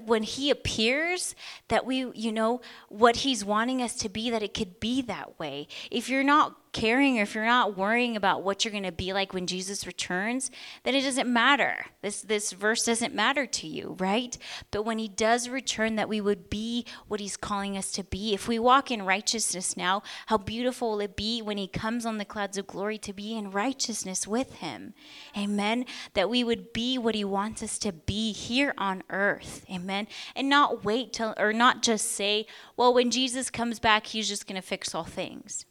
When 0.05 0.23
he 0.23 0.49
appears, 0.49 1.35
that 1.67 1.85
we, 1.85 2.09
you 2.15 2.31
know, 2.31 2.61
what 2.87 3.17
he's 3.17 3.43
wanting 3.43 3.81
us 3.81 3.95
to 3.95 4.07
be, 4.07 4.29
that 4.29 4.41
it 4.41 4.53
could 4.53 4.79
be 4.79 5.01
that 5.01 5.37
way. 5.37 5.67
If 5.91 6.07
you're 6.07 6.23
not 6.23 6.55
caring 6.73 7.19
or 7.19 7.23
if 7.23 7.35
you're 7.35 7.45
not 7.45 7.77
worrying 7.77 8.15
about 8.15 8.43
what 8.43 8.63
you're 8.63 8.71
going 8.71 8.83
to 8.83 8.91
be 8.91 9.13
like 9.13 9.33
when 9.33 9.47
Jesus 9.47 9.85
returns, 9.85 10.49
then 10.83 10.95
it 10.95 11.01
doesn't 11.01 11.31
matter. 11.31 11.85
This 12.01 12.21
this 12.21 12.51
verse 12.51 12.85
doesn't 12.85 13.13
matter 13.13 13.45
to 13.45 13.67
you, 13.67 13.95
right? 13.99 14.37
But 14.71 14.83
when 14.83 14.97
he 14.97 15.07
does 15.07 15.49
return 15.49 15.95
that 15.95 16.09
we 16.09 16.21
would 16.21 16.49
be 16.49 16.85
what 17.07 17.19
he's 17.19 17.37
calling 17.37 17.77
us 17.77 17.91
to 17.93 18.03
be. 18.03 18.33
If 18.33 18.47
we 18.47 18.59
walk 18.59 18.91
in 18.91 19.03
righteousness 19.03 19.75
now, 19.75 20.03
how 20.27 20.37
beautiful 20.37 20.91
will 20.91 21.01
it 21.01 21.15
be 21.15 21.41
when 21.41 21.57
he 21.57 21.67
comes 21.67 22.05
on 22.05 22.17
the 22.17 22.25
clouds 22.25 22.57
of 22.57 22.67
glory 22.67 22.97
to 22.99 23.13
be 23.13 23.35
in 23.35 23.51
righteousness 23.51 24.27
with 24.27 24.55
him. 24.55 24.93
Amen. 25.37 25.85
That 26.13 26.29
we 26.29 26.43
would 26.43 26.73
be 26.73 26.97
what 26.97 27.15
he 27.15 27.25
wants 27.25 27.63
us 27.63 27.77
to 27.79 27.91
be 27.91 28.31
here 28.31 28.73
on 28.77 29.03
earth. 29.09 29.65
Amen. 29.69 30.07
And 30.35 30.49
not 30.49 30.83
wait 30.83 31.13
till 31.13 31.33
or 31.37 31.53
not 31.53 31.81
just 31.81 32.11
say, 32.11 32.47
well, 32.77 32.93
when 32.93 33.11
Jesus 33.11 33.49
comes 33.49 33.79
back, 33.79 34.07
he's 34.07 34.27
just 34.27 34.47
going 34.47 34.59
to 34.59 34.67
fix 34.67 34.95
all 34.95 35.03
things. 35.03 35.65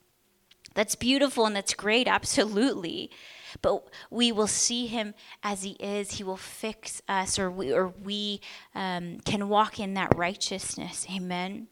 That's 0.75 0.95
beautiful 0.95 1.47
and 1.47 1.57
that's 1.57 1.75
great, 1.75 2.07
absolutely. 2.09 3.11
But 3.63 3.85
we 4.11 4.31
will 4.33 4.47
see 4.47 4.87
him 4.87 5.15
as 5.43 5.63
he 5.63 5.73
is. 5.73 6.13
He 6.13 6.25
will 6.25 6.37
fix 6.37 7.03
us, 7.09 7.39
or 7.39 7.51
we, 7.51 7.73
or 7.73 7.89
we 7.89 8.41
um, 8.75 9.19
can 9.21 9.49
walk 9.49 9.81
in 9.81 9.95
that 9.95 10.17
righteousness. 10.17 11.07
Amen. 11.11 11.67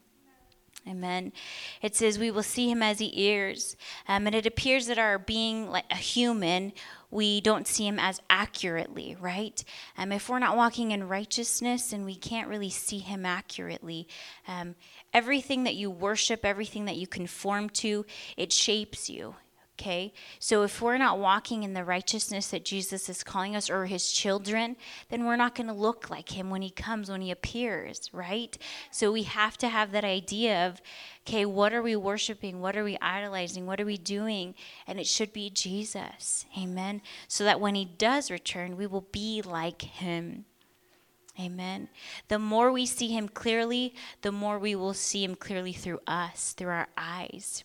Amen. 0.87 1.33
It 1.81 1.95
says 1.95 2.17
we 2.17 2.31
will 2.31 2.43
see 2.43 2.71
him 2.71 2.81
as 2.81 2.99
he 2.99 3.31
is. 3.31 3.75
Um, 4.07 4.25
and 4.25 4.35
it 4.35 4.45
appears 4.45 4.87
that 4.87 4.97
our 4.97 5.19
being 5.19 5.69
like 5.69 5.85
a 5.91 5.95
human, 5.95 6.73
we 7.11 7.41
don't 7.41 7.67
see 7.67 7.85
him 7.85 7.99
as 7.99 8.21
accurately, 8.29 9.15
right? 9.19 9.63
Um, 9.97 10.11
if 10.11 10.29
we're 10.29 10.39
not 10.39 10.57
walking 10.57 10.91
in 10.91 11.07
righteousness 11.07 11.91
and 11.91 12.05
we 12.05 12.15
can't 12.15 12.47
really 12.47 12.69
see 12.69 12.99
him 12.99 13.25
accurately, 13.25 14.07
um, 14.47 14.75
everything 15.13 15.63
that 15.63 15.75
you 15.75 15.89
worship, 15.89 16.45
everything 16.45 16.85
that 16.85 16.97
you 16.97 17.07
conform 17.07 17.69
to, 17.69 18.05
it 18.37 18.51
shapes 18.51 19.09
you. 19.09 19.35
Okay? 19.79 20.11
So 20.39 20.63
if 20.63 20.81
we're 20.81 20.97
not 20.97 21.19
walking 21.19 21.63
in 21.63 21.71
the 21.71 21.85
righteousness 21.85 22.49
that 22.49 22.65
Jesus 22.65 23.07
is 23.07 23.23
calling 23.23 23.55
us 23.55 23.69
or 23.69 23.85
his 23.85 24.11
children, 24.11 24.75
then 25.07 25.23
we're 25.23 25.37
not 25.37 25.55
going 25.55 25.67
to 25.67 25.73
look 25.73 26.09
like 26.09 26.29
him 26.29 26.49
when 26.49 26.61
he 26.61 26.69
comes, 26.69 27.09
when 27.09 27.21
he 27.21 27.31
appears, 27.31 28.09
right? 28.11 28.57
So 28.91 29.13
we 29.13 29.23
have 29.23 29.57
to 29.59 29.69
have 29.69 29.93
that 29.93 30.03
idea 30.03 30.67
of, 30.67 30.81
okay, 31.25 31.45
what 31.45 31.73
are 31.73 31.81
we 31.81 31.95
worshiping? 31.95 32.59
What 32.59 32.75
are 32.75 32.83
we 32.83 32.97
idolizing? 33.01 33.65
What 33.65 33.79
are 33.79 33.85
we 33.85 33.97
doing? 33.97 34.53
And 34.85 34.99
it 34.99 35.07
should 35.07 35.31
be 35.31 35.49
Jesus. 35.49 36.45
Amen. 36.61 37.01
So 37.29 37.45
that 37.45 37.61
when 37.61 37.75
he 37.75 37.85
does 37.85 38.29
return, 38.29 38.75
we 38.75 38.85
will 38.85 39.07
be 39.13 39.41
like 39.41 39.81
him. 39.81 40.43
Amen. 41.39 41.87
The 42.27 42.39
more 42.39 42.71
we 42.71 42.85
see 42.85 43.07
him 43.07 43.29
clearly, 43.29 43.95
the 44.21 44.31
more 44.31 44.59
we 44.59 44.75
will 44.75 44.93
see 44.93 45.23
him 45.23 45.35
clearly 45.35 45.73
through 45.73 46.01
us, 46.05 46.53
through 46.53 46.69
our 46.69 46.87
eyes. 46.97 47.63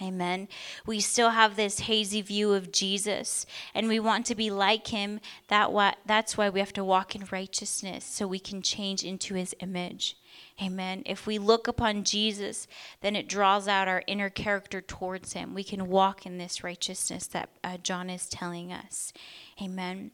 Amen. 0.00 0.48
We 0.86 1.00
still 1.00 1.30
have 1.30 1.56
this 1.56 1.80
hazy 1.80 2.22
view 2.22 2.52
of 2.52 2.70
Jesus 2.70 3.46
and 3.74 3.88
we 3.88 3.98
want 3.98 4.26
to 4.26 4.34
be 4.34 4.50
like 4.50 4.88
him. 4.88 5.20
That 5.48 5.72
why, 5.72 5.94
that's 6.06 6.36
why 6.36 6.48
we 6.50 6.60
have 6.60 6.72
to 6.74 6.84
walk 6.84 7.16
in 7.16 7.26
righteousness 7.30 8.04
so 8.04 8.26
we 8.26 8.38
can 8.38 8.62
change 8.62 9.02
into 9.02 9.34
his 9.34 9.54
image. 9.60 10.16
Amen. 10.62 11.02
If 11.06 11.26
we 11.26 11.38
look 11.38 11.66
upon 11.66 12.04
Jesus, 12.04 12.66
then 13.00 13.16
it 13.16 13.28
draws 13.28 13.66
out 13.66 13.88
our 13.88 14.02
inner 14.06 14.30
character 14.30 14.80
towards 14.80 15.32
him. 15.32 15.54
We 15.54 15.64
can 15.64 15.88
walk 15.88 16.26
in 16.26 16.38
this 16.38 16.62
righteousness 16.64 17.26
that 17.28 17.48
uh, 17.64 17.78
John 17.78 18.10
is 18.10 18.28
telling 18.28 18.72
us. 18.72 19.12
Amen. 19.60 20.12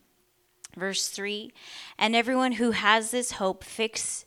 Verse 0.77 1.09
3 1.09 1.53
And 1.99 2.17
everyone 2.17 2.53
who 2.53 2.73
has 2.73 3.11
this 3.11 3.33
hope 3.33 3.65
fix 3.65 4.25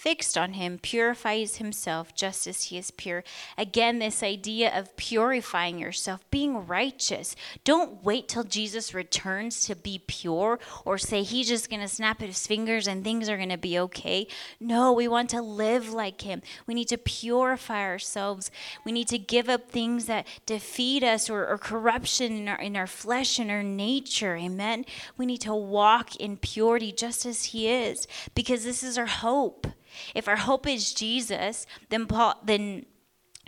fixed 0.00 0.38
on 0.38 0.54
him 0.54 0.78
purifies 0.78 1.56
himself 1.56 2.14
just 2.14 2.46
as 2.46 2.64
he 2.64 2.78
is 2.78 2.90
pure. 2.90 3.22
Again, 3.58 3.98
this 3.98 4.22
idea 4.22 4.74
of 4.74 4.96
purifying 4.96 5.78
yourself, 5.78 6.24
being 6.30 6.66
righteous. 6.66 7.36
Don't 7.64 8.02
wait 8.02 8.26
till 8.26 8.44
Jesus 8.44 8.94
returns 8.94 9.60
to 9.66 9.76
be 9.76 10.02
pure 10.06 10.58
or 10.86 10.96
say 10.96 11.22
he's 11.22 11.48
just 11.48 11.68
going 11.68 11.82
to 11.82 11.88
snap 11.88 12.22
his 12.22 12.46
fingers 12.46 12.88
and 12.88 13.04
things 13.04 13.28
are 13.28 13.36
going 13.36 13.50
to 13.50 13.58
be 13.58 13.78
okay. 13.78 14.26
No, 14.58 14.90
we 14.90 15.06
want 15.06 15.28
to 15.30 15.42
live 15.42 15.92
like 15.92 16.22
him. 16.22 16.40
We 16.66 16.72
need 16.72 16.88
to 16.88 16.96
purify 16.96 17.82
ourselves. 17.82 18.50
We 18.86 18.92
need 18.92 19.08
to 19.08 19.18
give 19.18 19.50
up 19.50 19.70
things 19.70 20.06
that 20.06 20.26
defeat 20.46 21.02
us 21.02 21.28
or, 21.28 21.46
or 21.46 21.58
corruption 21.58 22.32
in 22.32 22.48
our, 22.48 22.58
in 22.58 22.74
our 22.74 22.86
flesh 22.86 23.38
and 23.38 23.50
our 23.50 23.62
nature. 23.62 24.34
Amen. 24.34 24.86
We 25.18 25.26
need 25.26 25.42
to 25.42 25.54
walk 25.54 26.16
in 26.16 26.38
purity 26.38 26.90
just 26.90 27.26
as 27.26 27.46
he 27.46 27.68
is 27.68 28.08
because 28.34 28.64
this 28.64 28.82
is 28.82 28.96
our 28.96 29.04
hope. 29.04 29.66
If 30.14 30.28
our 30.28 30.36
hope 30.36 30.66
is 30.66 30.92
Jesus, 30.92 31.66
then 31.88 32.06
Paul, 32.06 32.34
then 32.44 32.86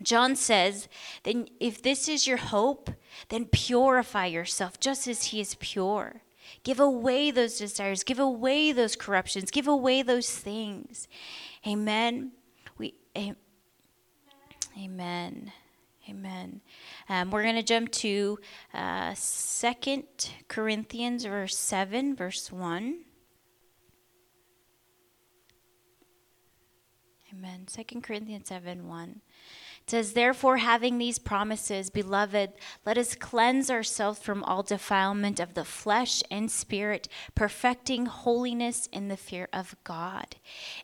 John 0.02 0.36
says, 0.36 0.88
then 1.22 1.48
if 1.60 1.82
this 1.82 2.08
is 2.08 2.26
your 2.26 2.38
hope, 2.38 2.90
then 3.28 3.46
purify 3.46 4.26
yourself 4.26 4.80
just 4.80 5.06
as 5.06 5.24
he 5.24 5.40
is 5.40 5.54
pure. 5.56 6.22
Give 6.64 6.80
away 6.80 7.30
those 7.30 7.58
desires, 7.58 8.02
give 8.02 8.18
away 8.18 8.72
those 8.72 8.96
corruptions, 8.96 9.50
give 9.50 9.68
away 9.68 10.02
those 10.02 10.30
things. 10.30 11.08
Amen. 11.66 12.32
We 12.78 12.94
Amen. 14.78 15.52
Amen. 16.08 16.60
Um, 17.08 17.30
we're 17.30 17.42
going 17.42 17.56
to 17.56 17.62
jump 17.62 17.92
to 17.92 18.38
uh, 18.74 19.14
2 19.14 20.02
Corinthians, 20.48 21.24
verse 21.24 21.56
7, 21.56 22.16
verse 22.16 22.50
1. 22.50 23.04
Amen. 27.32 27.66
2 27.66 28.00
Corinthians 28.02 28.48
7 28.48 28.86
1. 28.86 29.20
Says, 29.92 30.14
Therefore, 30.14 30.56
having 30.56 30.96
these 30.96 31.18
promises, 31.18 31.90
beloved, 31.90 32.54
let 32.86 32.96
us 32.96 33.14
cleanse 33.14 33.70
ourselves 33.70 34.18
from 34.20 34.42
all 34.42 34.62
defilement 34.62 35.38
of 35.38 35.52
the 35.52 35.66
flesh 35.66 36.22
and 36.30 36.50
spirit, 36.50 37.08
perfecting 37.34 38.06
holiness 38.06 38.88
in 38.90 39.08
the 39.08 39.18
fear 39.18 39.50
of 39.52 39.76
God. 39.84 40.36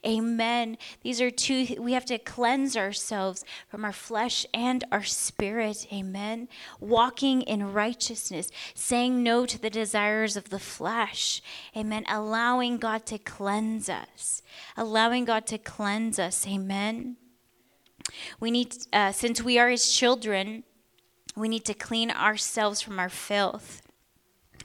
Amen. 0.04 0.76
These 1.00 1.22
are 1.22 1.30
two, 1.30 1.76
we 1.80 1.94
have 1.94 2.04
to 2.04 2.18
cleanse 2.18 2.76
ourselves 2.76 3.46
from 3.66 3.82
our 3.82 3.94
flesh 3.94 4.44
and 4.52 4.84
our 4.92 5.04
spirit. 5.04 5.86
Amen. 5.90 6.46
Walking 6.78 7.40
in 7.40 7.72
righteousness, 7.72 8.50
saying 8.74 9.22
no 9.22 9.46
to 9.46 9.58
the 9.58 9.70
desires 9.70 10.36
of 10.36 10.50
the 10.50 10.58
flesh. 10.58 11.40
Amen. 11.74 12.04
Allowing 12.10 12.76
God 12.76 13.06
to 13.06 13.16
cleanse 13.16 13.88
us, 13.88 14.42
allowing 14.76 15.24
God 15.24 15.46
to 15.46 15.56
cleanse 15.56 16.18
us. 16.18 16.46
Amen. 16.46 17.16
We 18.40 18.50
need, 18.50 18.76
uh, 18.92 19.12
since 19.12 19.42
we 19.42 19.58
are 19.58 19.68
His 19.68 19.92
children, 19.92 20.64
we 21.36 21.48
need 21.48 21.64
to 21.66 21.74
clean 21.74 22.10
ourselves 22.10 22.80
from 22.80 22.98
our 22.98 23.08
filth, 23.08 23.82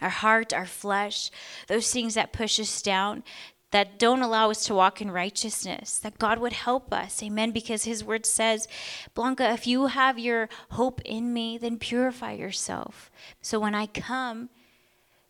our 0.02 0.10
heart, 0.10 0.54
our 0.54 0.66
flesh, 0.66 1.30
those 1.68 1.92
things 1.92 2.16
that 2.16 2.34
push 2.34 2.60
us 2.60 2.82
down, 2.82 3.24
that 3.72 3.98
don't 3.98 4.22
allow 4.22 4.52
us 4.52 4.64
to 4.66 4.76
walk 4.76 5.02
in 5.02 5.10
righteousness, 5.10 5.98
that 6.00 6.20
God 6.20 6.38
would 6.40 6.54
help 6.54 6.94
us. 6.94 7.22
Amen. 7.24 7.52
Because 7.52 7.84
His 7.84 8.04
word 8.04 8.26
says, 8.26 8.68
Blanca, 9.16 9.52
if 9.52 9.66
you 9.66 9.88
have 9.88 10.20
your 10.20 10.48
hope 10.72 11.02
in 11.02 11.34
me, 11.34 11.58
then 11.58 11.80
purify 11.80 12.34
yourself. 12.34 13.12
So 13.42 13.60
when 13.60 13.74
I 13.74 13.88
come, 13.88 14.50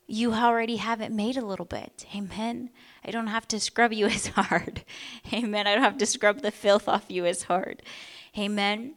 you 0.08 0.34
already 0.34 0.76
have 0.76 1.00
it 1.02 1.12
made 1.12 1.38
a 1.38 1.46
little 1.46 1.66
bit. 1.66 2.06
Amen. 2.16 2.70
I 3.06 3.12
don't 3.12 3.28
have 3.28 3.48
to 3.50 3.60
scrub 3.60 3.94
you 3.94 4.06
as 4.08 4.28
hard. 4.28 4.84
Amen. 5.32 5.68
I 5.68 5.74
don't 5.74 5.84
have 5.84 5.98
to 6.00 6.06
scrub 6.06 6.42
the 6.42 6.52
filth 6.52 6.88
off 6.88 7.06
you 7.10 7.26
as 7.26 7.44
hard. 7.44 7.82
Amen. 8.38 8.96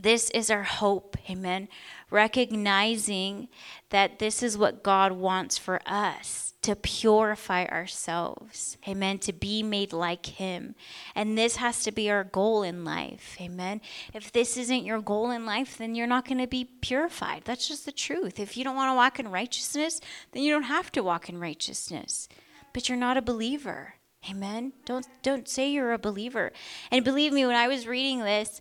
This 0.00 0.30
is 0.30 0.50
our 0.50 0.64
hope. 0.64 1.16
Amen. 1.30 1.68
Recognizing 2.10 3.48
that 3.90 4.18
this 4.18 4.42
is 4.42 4.58
what 4.58 4.82
God 4.82 5.12
wants 5.12 5.56
for 5.56 5.80
us 5.86 6.54
to 6.62 6.74
purify 6.74 7.66
ourselves. 7.66 8.78
Amen. 8.88 9.18
To 9.18 9.32
be 9.32 9.62
made 9.62 9.92
like 9.92 10.26
Him. 10.26 10.74
And 11.14 11.36
this 11.36 11.56
has 11.56 11.84
to 11.84 11.92
be 11.92 12.10
our 12.10 12.24
goal 12.24 12.62
in 12.62 12.84
life. 12.84 13.36
Amen. 13.40 13.80
If 14.12 14.32
this 14.32 14.56
isn't 14.56 14.84
your 14.84 15.00
goal 15.00 15.30
in 15.30 15.46
life, 15.46 15.76
then 15.76 15.94
you're 15.94 16.06
not 16.06 16.26
going 16.26 16.38
to 16.38 16.46
be 16.46 16.64
purified. 16.64 17.42
That's 17.44 17.68
just 17.68 17.84
the 17.84 17.92
truth. 17.92 18.40
If 18.40 18.56
you 18.56 18.64
don't 18.64 18.76
want 18.76 18.90
to 18.90 18.96
walk 18.96 19.20
in 19.20 19.30
righteousness, 19.30 20.00
then 20.32 20.42
you 20.42 20.52
don't 20.52 20.64
have 20.64 20.90
to 20.92 21.02
walk 21.02 21.28
in 21.28 21.38
righteousness. 21.38 22.28
But 22.74 22.90
you're 22.90 22.98
not 22.98 23.16
a 23.16 23.22
believer. 23.22 23.94
Amen. 24.28 24.74
Don't 24.84 25.06
don't 25.22 25.48
say 25.48 25.70
you're 25.70 25.92
a 25.92 25.98
believer. 25.98 26.52
And 26.90 27.04
believe 27.04 27.32
me, 27.32 27.46
when 27.46 27.56
I 27.56 27.68
was 27.68 27.86
reading 27.86 28.20
this, 28.20 28.60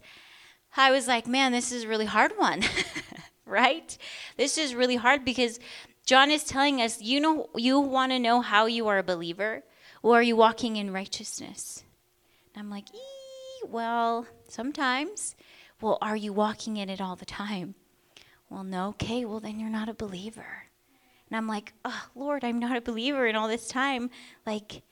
I 0.78 0.92
was 0.92 1.08
like, 1.08 1.28
man, 1.28 1.52
this 1.52 1.74
is 1.74 1.84
a 1.84 1.88
really 1.90 2.06
hard 2.06 2.34
one. 2.38 2.64
right? 3.46 3.98
This 4.38 4.58
is 4.58 4.76
really 4.76 4.96
hard 4.96 5.26
because 5.26 5.60
John 6.06 6.32
is 6.32 6.44
telling 6.46 6.82
us, 6.82 7.02
you 7.02 7.20
know 7.20 7.50
you 7.56 7.80
want 7.80 8.14
to 8.14 8.20
know 8.20 8.40
how 8.40 8.68
you 8.68 8.88
are 8.88 9.00
a 9.00 9.04
believer? 9.04 9.64
Or 10.02 10.20
are 10.20 10.24
you 10.24 10.36
walking 10.36 10.76
in 10.76 10.92
righteousness? 10.92 11.84
And 12.54 12.62
I'm 12.62 12.70
like, 12.70 12.88
well, 13.68 14.28
sometimes. 14.48 15.36
Well, 15.82 15.98
are 16.02 16.16
you 16.16 16.34
walking 16.34 16.78
in 16.78 16.90
it 16.90 17.02
all 17.02 17.16
the 17.16 17.26
time? 17.26 17.76
Well, 18.50 18.64
no. 18.64 18.90
Okay, 18.90 19.26
well 19.26 19.40
then 19.40 19.60
you're 19.60 19.70
not 19.70 19.90
a 19.90 19.94
believer. 19.94 20.63
And 21.34 21.38
I'm 21.40 21.48
like, 21.48 21.74
oh, 21.84 22.10
Lord, 22.14 22.44
I'm 22.44 22.60
not 22.60 22.78
a 22.78 22.82
believer 22.82 23.26
in 23.26 23.36
all 23.36 23.48
this 23.48 23.68
time. 23.68 24.12
Like, 24.46 24.84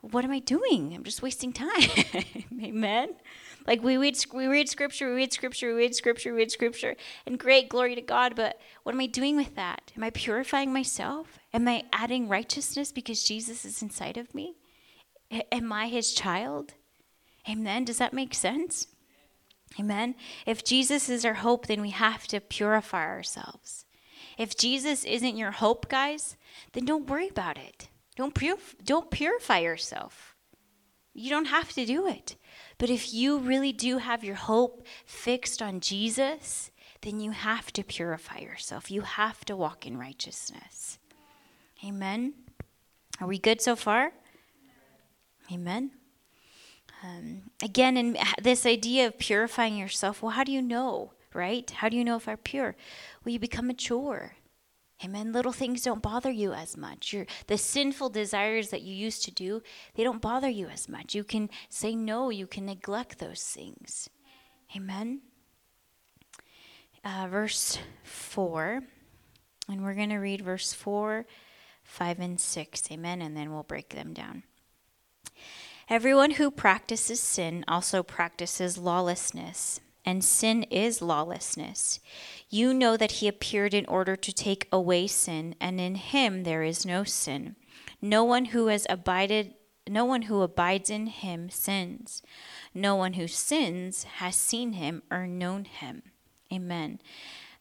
what 0.00 0.24
am 0.24 0.32
I 0.32 0.40
doing? 0.40 0.92
I'm 0.92 1.04
just 1.04 1.22
wasting 1.22 1.52
time. 1.52 1.70
Amen. 2.60 3.10
Like 3.64 3.80
we 3.80 3.96
read, 3.96 4.18
we 4.32 4.48
read 4.48 4.68
scripture, 4.68 5.10
we 5.10 5.14
read 5.14 5.32
scripture, 5.32 5.68
we 5.68 5.74
read 5.74 5.94
scripture, 5.94 6.32
we 6.32 6.38
read 6.38 6.50
scripture, 6.50 6.96
and 7.24 7.38
great 7.38 7.68
glory 7.68 7.94
to 7.94 8.00
God. 8.00 8.34
But 8.34 8.60
what 8.82 8.96
am 8.96 9.00
I 9.00 9.06
doing 9.06 9.36
with 9.36 9.54
that? 9.54 9.92
Am 9.96 10.02
I 10.02 10.10
purifying 10.10 10.72
myself? 10.72 11.38
Am 11.52 11.68
I 11.68 11.84
adding 11.92 12.26
righteousness 12.26 12.90
because 12.90 13.22
Jesus 13.22 13.64
is 13.64 13.80
inside 13.80 14.16
of 14.16 14.34
me? 14.34 14.56
Am 15.52 15.72
I 15.72 15.86
his 15.86 16.14
child? 16.14 16.74
Amen. 17.48 17.84
Does 17.84 17.98
that 17.98 18.12
make 18.12 18.34
sense? 18.34 18.88
Amen. 19.78 20.16
If 20.46 20.64
Jesus 20.64 21.08
is 21.08 21.24
our 21.24 21.34
hope, 21.34 21.68
then 21.68 21.80
we 21.80 21.90
have 21.90 22.26
to 22.26 22.40
purify 22.40 23.04
ourselves. 23.06 23.84
If 24.38 24.56
Jesus 24.56 25.04
isn't 25.04 25.36
your 25.36 25.52
hope, 25.52 25.88
guys, 25.88 26.36
then 26.72 26.84
don't 26.84 27.08
worry 27.08 27.28
about 27.28 27.56
it. 27.56 27.88
Don't, 28.16 28.34
purif- 28.34 28.76
don't 28.84 29.10
purify 29.10 29.58
yourself. 29.58 30.34
You 31.12 31.30
don't 31.30 31.46
have 31.46 31.72
to 31.72 31.86
do 31.86 32.06
it. 32.06 32.36
But 32.78 32.90
if 32.90 33.14
you 33.14 33.38
really 33.38 33.72
do 33.72 33.98
have 33.98 34.24
your 34.24 34.34
hope 34.34 34.86
fixed 35.06 35.62
on 35.62 35.80
Jesus, 35.80 36.70
then 37.02 37.20
you 37.20 37.30
have 37.30 37.72
to 37.72 37.84
purify 37.84 38.38
yourself. 38.38 38.90
You 38.90 39.02
have 39.02 39.44
to 39.44 39.56
walk 39.56 39.86
in 39.86 39.96
righteousness. 39.96 40.98
Amen. 41.84 42.34
Are 43.20 43.28
we 43.28 43.38
good 43.38 43.60
so 43.60 43.76
far? 43.76 44.12
Amen. 45.52 45.92
Um, 47.02 47.42
again, 47.62 47.96
in 47.96 48.16
this 48.42 48.64
idea 48.64 49.06
of 49.06 49.18
purifying 49.18 49.76
yourself, 49.76 50.22
well, 50.22 50.32
how 50.32 50.44
do 50.44 50.52
you 50.52 50.62
know, 50.62 51.12
right? 51.34 51.68
How 51.70 51.88
do 51.88 51.96
you 51.96 52.04
know 52.04 52.16
if 52.16 52.28
I'm 52.28 52.38
pure? 52.38 52.76
Well, 53.24 53.32
you 53.32 53.38
become 53.38 53.66
mature. 53.66 54.36
Amen. 55.04 55.32
Little 55.32 55.52
things 55.52 55.82
don't 55.82 56.02
bother 56.02 56.30
you 56.30 56.52
as 56.52 56.76
much. 56.76 57.12
Your, 57.12 57.26
the 57.46 57.58
sinful 57.58 58.10
desires 58.10 58.70
that 58.70 58.82
you 58.82 58.94
used 58.94 59.24
to 59.24 59.30
do, 59.30 59.62
they 59.94 60.04
don't 60.04 60.22
bother 60.22 60.48
you 60.48 60.68
as 60.68 60.88
much. 60.88 61.14
You 61.14 61.24
can 61.24 61.50
say 61.68 61.94
no, 61.94 62.30
you 62.30 62.46
can 62.46 62.66
neglect 62.66 63.18
those 63.18 63.42
things. 63.42 64.08
Amen. 64.76 65.20
Uh, 67.04 67.26
verse 67.30 67.78
4, 68.04 68.80
and 69.68 69.84
we're 69.84 69.94
going 69.94 70.08
to 70.08 70.16
read 70.16 70.40
verse 70.40 70.72
4, 70.72 71.26
5, 71.82 72.20
and 72.20 72.40
6. 72.40 72.90
Amen. 72.90 73.20
And 73.20 73.36
then 73.36 73.52
we'll 73.52 73.62
break 73.62 73.90
them 73.90 74.14
down. 74.14 74.44
Everyone 75.90 76.32
who 76.32 76.50
practices 76.50 77.20
sin 77.20 77.62
also 77.68 78.02
practices 78.02 78.78
lawlessness 78.78 79.80
and 80.04 80.24
sin 80.24 80.64
is 80.64 81.02
lawlessness. 81.02 82.00
You 82.50 82.74
know 82.74 82.96
that 82.96 83.12
he 83.12 83.28
appeared 83.28 83.74
in 83.74 83.86
order 83.86 84.16
to 84.16 84.32
take 84.32 84.68
away 84.70 85.06
sin, 85.06 85.54
and 85.60 85.80
in 85.80 85.94
him 85.96 86.44
there 86.44 86.62
is 86.62 86.86
no 86.86 87.04
sin. 87.04 87.56
No 88.00 88.22
one 88.24 88.46
who 88.46 88.66
has 88.68 88.86
abided 88.88 89.54
no 89.86 90.04
one 90.04 90.22
who 90.22 90.40
abides 90.40 90.88
in 90.88 91.06
him 91.08 91.50
sins. 91.50 92.22
No 92.72 92.96
one 92.96 93.14
who 93.14 93.28
sins 93.28 94.04
has 94.04 94.34
seen 94.34 94.72
him 94.72 95.02
or 95.10 95.26
known 95.26 95.66
him. 95.66 96.02
Amen. 96.52 97.00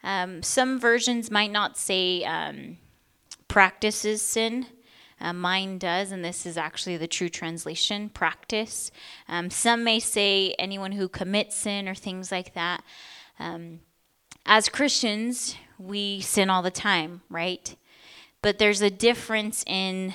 Um, 0.03 0.43
some 0.43 0.79
versions 0.79 1.31
might 1.31 1.51
not 1.51 1.77
say 1.77 2.23
um, 2.23 2.77
practices 3.47 4.21
sin, 4.21 4.67
uh, 5.23 5.33
mine 5.33 5.77
does, 5.77 6.11
and 6.11 6.23
this 6.23 6.45
is 6.45 6.57
actually 6.57 6.97
the 6.97 7.07
true 7.07 7.29
translation 7.29 8.09
practice. 8.09 8.91
Um, 9.29 9.49
some 9.49 9.83
may 9.83 9.99
say 9.99 10.53
anyone 10.59 10.91
who 10.91 11.07
commits 11.07 11.55
sin 11.55 11.87
or 11.87 11.95
things 11.95 12.31
like 12.31 12.53
that. 12.53 12.83
Um, 13.39 13.79
as 14.45 14.67
Christians, 14.67 15.55
we 15.79 16.19
sin 16.19 16.49
all 16.49 16.61
the 16.61 16.69
time, 16.69 17.21
right? 17.29 17.75
But 18.41 18.59
there's 18.59 18.81
a 18.81 18.89
difference 18.89 19.63
in 19.65 20.13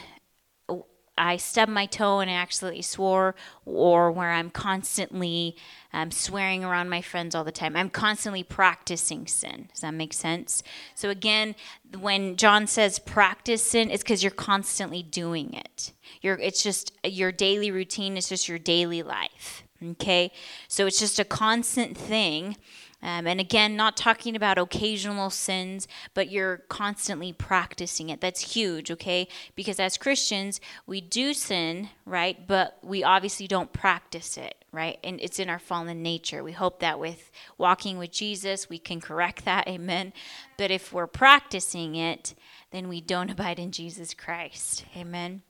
I 1.19 1.37
stubbed 1.37 1.73
my 1.73 1.87
toe 1.87 2.21
and 2.21 2.31
I 2.31 2.35
actually 2.35 2.83
swore, 2.83 3.35
or 3.65 4.11
where 4.11 4.31
I'm 4.31 4.51
constantly 4.51 5.57
um, 5.93 6.11
swearing 6.11 6.65
around 6.65 6.89
my 6.89 7.01
friends 7.01 7.35
all 7.35 7.45
the 7.45 7.53
time. 7.53 7.77
I'm 7.77 7.91
constantly 7.91 8.43
practicing 8.43 9.27
sin. 9.27 9.69
Does 9.73 9.81
that 9.81 9.95
make 9.95 10.13
sense? 10.13 10.63
So, 10.95 11.11
again, 11.11 11.55
when 11.99 12.37
John 12.37 12.67
says 12.67 12.99
practice 12.99 13.63
sin, 13.63 13.91
it's 13.91 14.03
because 14.03 14.23
you're 14.23 14.31
constantly 14.31 15.03
doing 15.03 15.55
it. 15.55 15.93
You're, 16.21 16.39
it's 16.39 16.63
just 16.63 16.93
your 17.05 17.33
daily 17.33 17.71
routine, 17.71 18.17
it's 18.17 18.29
just 18.29 18.49
your 18.49 18.59
daily 18.59 19.03
life. 19.03 19.65
Okay? 19.83 20.33
So, 20.69 20.87
it's 20.87 21.01
just 21.01 21.19
a 21.19 21.25
constant 21.25 21.97
thing 21.97 22.57
um, 23.01 23.29
and 23.29 23.39
again, 23.39 23.77
not 23.77 23.97
talking 23.97 24.35
about 24.35 24.59
occasional 24.59 25.31
sins, 25.31 25.87
but 26.15 26.31
you're 26.31 26.59
constantly 26.69 27.33
practicing 27.33 28.09
it. 28.09 28.21
That's 28.21 28.55
huge, 28.55 28.91
okay? 28.91 29.29
Because 29.55 29.79
as 29.79 29.97
Christians, 29.97 30.61
we 30.85 31.01
do 31.01 31.33
sin, 31.33 31.91
right? 32.05 32.47
But 32.47 32.79
we 32.83 33.05
obviously 33.05 33.47
don't 33.47 33.73
practice 33.73 34.37
it, 34.37 34.65
right? 34.73 34.99
And 35.05 35.21
it's 35.21 35.39
in 35.39 35.49
our 35.49 35.61
fallen 35.61 36.03
nature. 36.03 36.43
We 36.43 36.53
hope 36.53 36.81
that 36.81 36.99
with 36.99 37.31
walking 37.57 37.99
with 37.99 38.11
Jesus, 38.11 38.69
we 38.69 38.79
can 38.79 39.01
correct 39.01 39.45
that, 39.45 39.69
amen? 39.69 40.13
But 40.57 40.73
if 40.73 40.93
we're 40.93 41.07
practicing 41.07 41.95
it, 41.95 42.35
then 42.73 42.89
we 42.89 43.01
don't 43.01 43.31
abide 43.31 43.61
in 43.61 43.71
Jesus 43.71 44.13
Christ, 44.13 44.85
amen? 44.97 45.43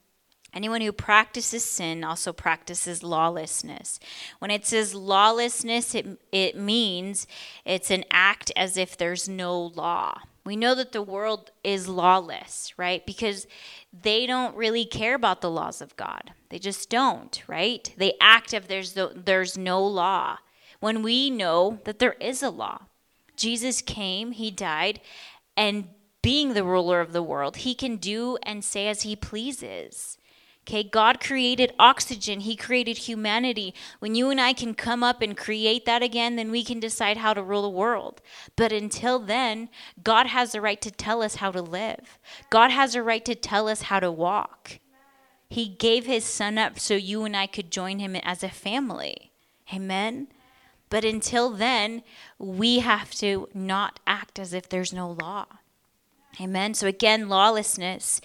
Anyone 0.55 0.81
who 0.81 0.93
practices 0.93 1.65
sin 1.65 2.03
also 2.03 2.33
practices 2.33 3.03
lawlessness. 3.03 4.01
When 4.39 4.51
it 4.51 4.67
says 4.67 4.95
lawlessness, 4.95 5.95
it, 5.95 6.07
it 6.33 6.57
means 6.57 7.27
it's 7.65 7.91
an 7.91 8.05
act 8.11 8.51
as 8.57 8.77
if 8.77 8.97
there's 8.97 9.29
no 9.29 9.61
law. 9.61 10.21
We 10.45 10.57
know 10.57 10.75
that 10.75 10.93
the 10.93 11.03
world 11.03 11.51
is 11.63 11.89
lawless, 11.89 12.73
right? 12.79 13.05
Because 13.05 13.47
they 13.93 14.27
don't 14.27 14.57
really 14.57 14.87
care 14.87 15.15
about 15.15 15.43
the 15.43 15.51
laws 15.51 15.83
of 15.83 15.97
God. 15.97 16.33
They 16.49 16.59
just 16.59 16.89
don't, 16.89 17.43
right? 17.47 17.93
They 17.99 18.15
act 18.19 18.55
as 18.55 18.63
if 18.63 18.69
there's, 18.69 18.93
the, 18.95 19.13
there's 19.15 19.59
no 19.59 19.85
law. 19.85 20.39
When 20.81 21.03
we 21.03 21.29
know 21.29 21.81
that 21.85 21.99
there 21.99 22.15
is 22.15 22.43
a 22.43 22.51
law. 22.51 22.83
Jesus 23.37 23.83
came, 23.83 24.33
he 24.33 24.51
died, 24.51 25.01
and 25.57 25.89
being 26.23 26.55
the 26.55 26.65
ruler 26.65 27.01
of 27.01 27.13
the 27.13 27.23
world, 27.23 27.59
he 27.59 27.75
can 27.75 27.97
do 27.97 28.39
and 28.43 28.65
say 28.65 28.89
as 28.89 29.03
he 29.03 29.15
pleases. 29.15 30.18
Okay, 30.69 30.83
God 30.83 31.19
created 31.19 31.73
oxygen, 31.79 32.41
He 32.41 32.55
created 32.55 32.99
humanity. 32.99 33.73
When 34.01 34.15
you 34.15 34.29
and 34.29 34.39
I 34.39 34.53
can 34.53 34.75
come 34.75 35.03
up 35.03 35.23
and 35.23 35.35
create 35.35 35.87
that 35.87 36.03
again, 36.03 36.37
then 36.37 36.51
we 36.51 36.63
can 36.63 36.79
decide 36.79 37.17
how 37.17 37.33
to 37.33 37.43
rule 37.43 37.63
the 37.63 37.71
world. 37.71 38.21
But 38.55 38.71
until 38.71 39.19
then, 39.19 39.71
God 40.05 40.27
has 40.27 40.53
the 40.53 40.61
right 40.61 40.79
to 40.83 40.91
tell 40.91 41.23
us 41.23 41.37
how 41.37 41.51
to 41.53 41.63
live, 41.63 42.19
God 42.51 42.71
has 42.71 42.95
a 42.95 43.03
right 43.03 43.25
to 43.25 43.35
tell 43.35 43.67
us 43.67 43.83
how 43.83 43.99
to 43.99 44.13
walk. 44.13 44.79
He 45.49 45.67
gave 45.71 46.05
His 46.05 46.27
Son 46.27 46.59
up 46.59 46.79
so 46.79 46.93
you 46.93 47.25
and 47.25 47.35
I 47.35 47.47
could 47.47 47.71
join 47.71 47.99
Him 47.99 48.15
as 48.17 48.43
a 48.43 48.51
family. 48.51 49.33
Amen. 49.73 50.29
But 50.91 51.03
until 51.03 51.49
then, 51.49 52.03
we 52.39 52.81
have 52.81 53.13
to 53.13 53.49
not 53.55 54.01
act 54.07 54.39
as 54.39 54.53
if 54.53 54.69
there's 54.69 54.93
no 54.93 55.13
law. 55.13 55.47
Amen. 56.41 56.75
So 56.75 56.87
again, 56.87 57.29
lawlessness 57.29 58.21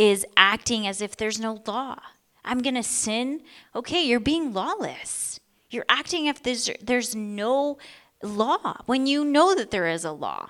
is 0.00 0.24
acting 0.34 0.86
as 0.86 1.02
if 1.02 1.14
there's 1.14 1.38
no 1.38 1.62
law. 1.66 1.98
I'm 2.42 2.62
going 2.62 2.74
to 2.74 2.82
sin. 2.82 3.42
Okay, 3.76 4.02
you're 4.02 4.18
being 4.18 4.54
lawless. 4.54 5.40
You're 5.68 5.84
acting 5.90 6.26
as 6.26 6.36
if 6.36 6.42
there's, 6.42 6.70
there's 6.80 7.14
no 7.14 7.76
law 8.22 8.78
when 8.86 9.06
you 9.06 9.26
know 9.26 9.54
that 9.54 9.70
there 9.70 9.86
is 9.86 10.06
a 10.06 10.12
law. 10.12 10.48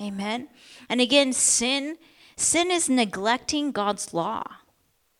Amen. 0.00 0.48
And 0.88 1.00
again, 1.00 1.32
sin 1.32 1.98
sin 2.34 2.70
is 2.70 2.88
neglecting 2.88 3.70
God's 3.70 4.12
law. 4.12 4.42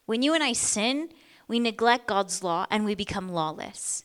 When 0.07 0.23
you 0.23 0.35
and 0.35 0.43
I 0.43 0.53
sin, 0.55 1.11
we 1.47 1.61
neglect 1.61 2.09
God's 2.09 2.43
law 2.43 2.67
and 2.71 2.85
we 2.85 2.95
become 2.95 3.29
lawless. 3.29 4.05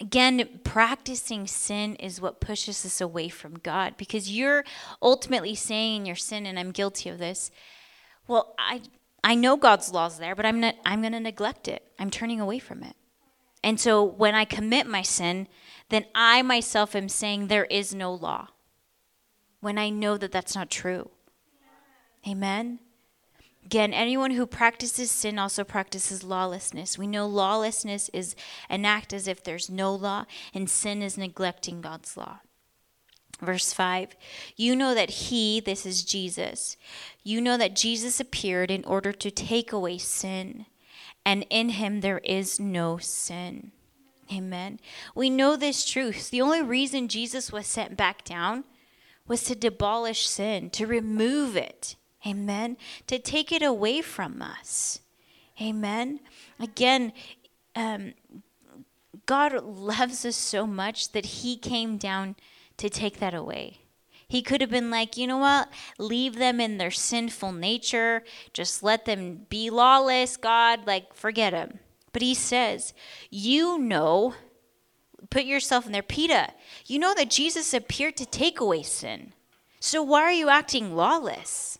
Again, 0.00 0.60
practicing 0.62 1.46
sin 1.46 1.94
is 1.96 2.20
what 2.20 2.40
pushes 2.40 2.84
us 2.84 3.00
away 3.00 3.28
from 3.28 3.58
God 3.58 3.94
because 3.96 4.30
you're 4.30 4.64
ultimately 5.00 5.54
saying 5.54 5.96
in 5.96 6.06
your 6.06 6.16
sin, 6.16 6.44
and 6.44 6.58
I'm 6.58 6.70
guilty 6.70 7.08
of 7.08 7.18
this. 7.18 7.50
Well, 8.28 8.54
I 8.58 8.82
I 9.24 9.34
know 9.34 9.56
God's 9.56 9.92
laws 9.92 10.18
there, 10.18 10.34
but 10.34 10.44
I'm 10.44 10.60
not 10.60 10.76
I'm 10.84 11.02
gonna 11.02 11.20
neglect 11.20 11.66
it. 11.66 11.82
I'm 11.98 12.10
turning 12.10 12.40
away 12.40 12.58
from 12.58 12.82
it. 12.82 12.94
And 13.62 13.80
so 13.80 14.04
when 14.04 14.34
I 14.34 14.44
commit 14.44 14.86
my 14.86 15.02
sin, 15.02 15.48
then 15.88 16.04
I 16.14 16.42
myself 16.42 16.94
am 16.94 17.08
saying 17.08 17.46
there 17.46 17.64
is 17.64 17.94
no 17.94 18.12
law. 18.12 18.48
When 19.60 19.78
I 19.78 19.88
know 19.88 20.16
that 20.18 20.30
that's 20.30 20.54
not 20.54 20.70
true. 20.70 21.10
Amen. 22.28 22.80
Again, 23.66 23.92
anyone 23.92 24.30
who 24.30 24.46
practices 24.46 25.10
sin 25.10 25.40
also 25.40 25.64
practices 25.64 26.22
lawlessness. 26.22 26.96
We 26.96 27.08
know 27.08 27.26
lawlessness 27.26 28.08
is 28.10 28.36
an 28.68 28.84
act 28.84 29.12
as 29.12 29.26
if 29.26 29.42
there's 29.42 29.68
no 29.68 29.92
law, 29.92 30.24
and 30.54 30.70
sin 30.70 31.02
is 31.02 31.18
neglecting 31.18 31.80
God's 31.80 32.16
law. 32.16 32.38
Verse 33.40 33.72
5 33.72 34.14
You 34.54 34.76
know 34.76 34.94
that 34.94 35.10
He, 35.10 35.58
this 35.58 35.84
is 35.84 36.04
Jesus, 36.04 36.76
you 37.24 37.40
know 37.40 37.56
that 37.56 37.74
Jesus 37.74 38.20
appeared 38.20 38.70
in 38.70 38.84
order 38.84 39.10
to 39.10 39.32
take 39.32 39.72
away 39.72 39.98
sin, 39.98 40.66
and 41.24 41.44
in 41.50 41.70
Him 41.70 42.02
there 42.02 42.20
is 42.20 42.60
no 42.60 42.98
sin. 42.98 43.72
Amen. 44.32 44.78
We 45.12 45.28
know 45.28 45.56
this 45.56 45.84
truth. 45.84 46.30
The 46.30 46.40
only 46.40 46.62
reason 46.62 47.08
Jesus 47.08 47.50
was 47.50 47.66
sent 47.66 47.96
back 47.96 48.24
down 48.24 48.62
was 49.26 49.42
to 49.42 49.56
demolish 49.56 50.28
sin, 50.28 50.70
to 50.70 50.86
remove 50.86 51.56
it. 51.56 51.96
Amen. 52.26 52.76
To 53.06 53.18
take 53.18 53.52
it 53.52 53.62
away 53.62 54.02
from 54.02 54.42
us. 54.42 55.00
Amen. 55.60 56.20
Again, 56.58 57.12
um, 57.74 58.14
God 59.26 59.62
loves 59.62 60.24
us 60.24 60.36
so 60.36 60.66
much 60.66 61.12
that 61.12 61.26
He 61.26 61.56
came 61.56 61.96
down 61.96 62.36
to 62.78 62.90
take 62.90 63.18
that 63.20 63.34
away. 63.34 63.78
He 64.28 64.42
could 64.42 64.60
have 64.60 64.70
been 64.70 64.90
like, 64.90 65.16
you 65.16 65.26
know 65.26 65.38
what? 65.38 65.68
Leave 65.98 66.36
them 66.36 66.60
in 66.60 66.78
their 66.78 66.90
sinful 66.90 67.52
nature. 67.52 68.24
Just 68.52 68.82
let 68.82 69.04
them 69.04 69.46
be 69.48 69.70
lawless, 69.70 70.36
God. 70.36 70.86
Like, 70.86 71.14
forget 71.14 71.52
them. 71.52 71.78
But 72.12 72.22
He 72.22 72.34
says, 72.34 72.92
you 73.30 73.78
know, 73.78 74.34
put 75.30 75.44
yourself 75.44 75.86
in 75.86 75.92
their 75.92 76.02
Peter, 76.02 76.48
you 76.86 76.98
know 76.98 77.14
that 77.14 77.30
Jesus 77.30 77.72
appeared 77.72 78.16
to 78.16 78.26
take 78.26 78.60
away 78.60 78.82
sin. 78.82 79.32
So 79.80 80.02
why 80.02 80.22
are 80.22 80.32
you 80.32 80.48
acting 80.48 80.96
lawless? 80.96 81.78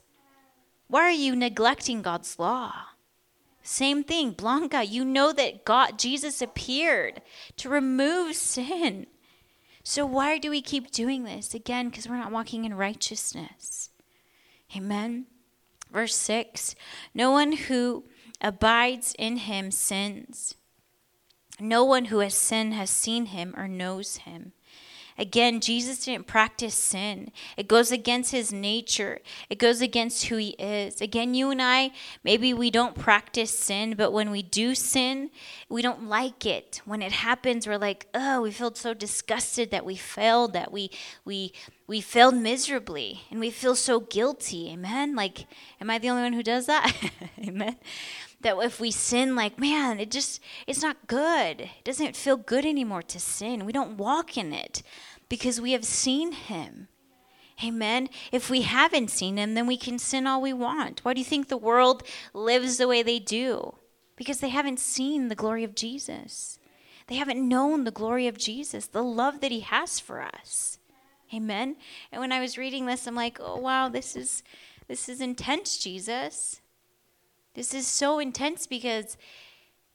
Why 0.89 1.03
are 1.03 1.11
you 1.11 1.35
neglecting 1.35 2.03
God's 2.03 2.39
law? 2.39 2.73
Same 3.63 4.05
thing, 4.05 4.31
Blanca, 4.31 4.85
you 4.85 5.05
know 5.05 5.33
that 5.33 5.65
God 5.65 5.99
Jesus 5.99 6.41
appeared 6.41 7.21
to 7.57 7.69
remove 7.69 8.37
sin. 8.37 9.07
So 9.83 10.07
why 10.07 10.39
do 10.39 10.51
we 10.51 10.63
keep 10.63 10.91
doing 10.91 11.25
this? 11.25 11.55
Again, 11.55 11.89
because 11.89 12.09
we're 12.09 12.17
not 12.17 12.31
walking 12.31 12.65
in 12.65 12.75
righteousness. 12.75 13.91
Amen. 14.77 15.27
Verse 15.93 16.15
6 16.15 16.75
No 17.15 17.33
one 17.33 17.53
who 17.53 18.05
abides 18.41 19.15
in 19.19 19.39
him 19.39 19.71
sins. 19.71 20.55
No 21.59 21.85
one 21.85 22.07
who 22.07 22.19
has 22.19 22.35
sinned 22.35 22.75
has 22.75 22.91
seen 22.91 23.27
him 23.27 23.55
or 23.57 23.67
knows 23.67 24.19
him. 24.19 24.53
Again, 25.19 25.61
Jesus 25.61 26.05
didn't 26.05 26.27
practice 26.27 26.75
sin. 26.75 27.31
It 27.57 27.69
goes 27.69 27.91
against 27.91 28.33
his 28.33 28.53
nature, 28.53 29.21
it 29.49 29.59
goes 29.59 29.81
against 29.81 30.27
who 30.27 30.37
he 30.37 30.51
is. 30.51 31.01
Again, 31.01 31.35
you 31.35 31.51
and 31.51 31.63
I, 31.63 31.93
maybe 32.23 32.53
we 32.53 32.71
don't 32.71 32.95
practice 32.95 33.57
sin, 33.57 33.95
but 33.97 34.13
when 34.13 34.31
we 34.31 34.43
do 34.43 34.75
sin, 34.75 35.31
we 35.69 35.83
don't 35.83 36.09
like 36.09 36.45
it. 36.45 36.81
When 36.85 37.03
it 37.03 37.13
happens, 37.13 37.67
we're 37.67 37.79
like, 37.79 38.07
oh, 38.15 38.43
we 38.43 38.51
feel 38.51 38.75
so 38.75 38.95
disgusted 38.95 39.71
that 39.71 39.85
we 39.85 39.97
failed, 39.97 40.53
that 40.53 40.71
we, 40.71 40.91
we, 41.25 41.53
we 41.87 42.01
failed 42.01 42.37
miserably, 42.37 43.23
and 43.31 43.41
we 43.41 43.51
feel 43.51 43.75
so 43.75 44.01
guilty. 44.01 44.71
Amen? 44.73 45.15
Like, 45.15 45.47
am 45.81 45.91
I 45.91 45.99
the 45.99 46.11
only 46.11 46.23
one 46.23 46.33
who 46.35 46.43
does 46.43 46.67
that? 46.67 46.95
Amen 47.47 47.77
that 48.47 48.57
if 48.65 48.81
we 48.81 48.91
sin 48.91 49.35
like 49.35 49.59
man 49.59 49.99
it 49.99 50.11
just 50.11 50.41
it's 50.67 50.83
not 50.83 51.07
good 51.07 51.61
it 51.61 51.85
doesn't 51.85 52.17
feel 52.17 52.37
good 52.37 52.65
anymore 52.65 53.03
to 53.03 53.19
sin 53.19 53.67
we 53.67 53.73
don't 53.73 53.99
walk 53.99 54.39
in 54.39 54.53
it 54.53 54.83
because 55.29 55.61
we 55.61 55.73
have 55.73 55.85
seen 55.85 56.33
him. 56.33 56.89
Amen. 57.65 58.09
If 58.33 58.51
we 58.51 58.63
haven't 58.63 59.11
seen 59.11 59.39
him, 59.39 59.55
then 59.55 59.67
we 59.67 59.79
can 59.79 59.99
sin 59.99 60.27
all 60.27 60.43
we 60.43 60.53
want. 60.53 61.05
Why 61.05 61.15
do 61.15 61.21
you 61.21 61.25
think 61.25 61.49
the 61.49 61.57
world 61.57 62.03
lives 62.35 62.77
the 62.77 62.89
way 62.89 63.03
they 63.03 63.19
do? 63.19 63.77
Because 64.15 64.41
they 64.41 64.51
haven't 64.51 64.79
seen 64.79 65.29
the 65.29 65.35
glory 65.35 65.65
of 65.65 65.75
Jesus. 65.75 66.59
They 67.07 67.15
haven't 67.15 67.49
known 67.49 67.85
the 67.85 67.91
glory 67.91 68.27
of 68.27 68.37
Jesus, 68.37 68.87
the 68.87 69.03
love 69.03 69.41
that 69.41 69.53
he 69.53 69.61
has 69.61 70.01
for 70.01 70.21
us. 70.21 70.79
Amen. 71.33 71.77
And 72.13 72.21
when 72.21 72.33
I 72.33 72.41
was 72.41 72.59
reading 72.59 72.87
this, 72.87 73.07
I'm 73.07 73.15
like, 73.15 73.39
"Oh 73.41 73.59
wow, 73.59 73.89
this 73.89 74.17
is 74.17 74.43
this 74.87 75.09
is 75.09 75.21
intense, 75.21 75.79
Jesus. 75.79 76.61
This 77.57 77.73
is 77.73 77.87
so 77.87 78.19
intense 78.19 78.67
because 78.67 79.17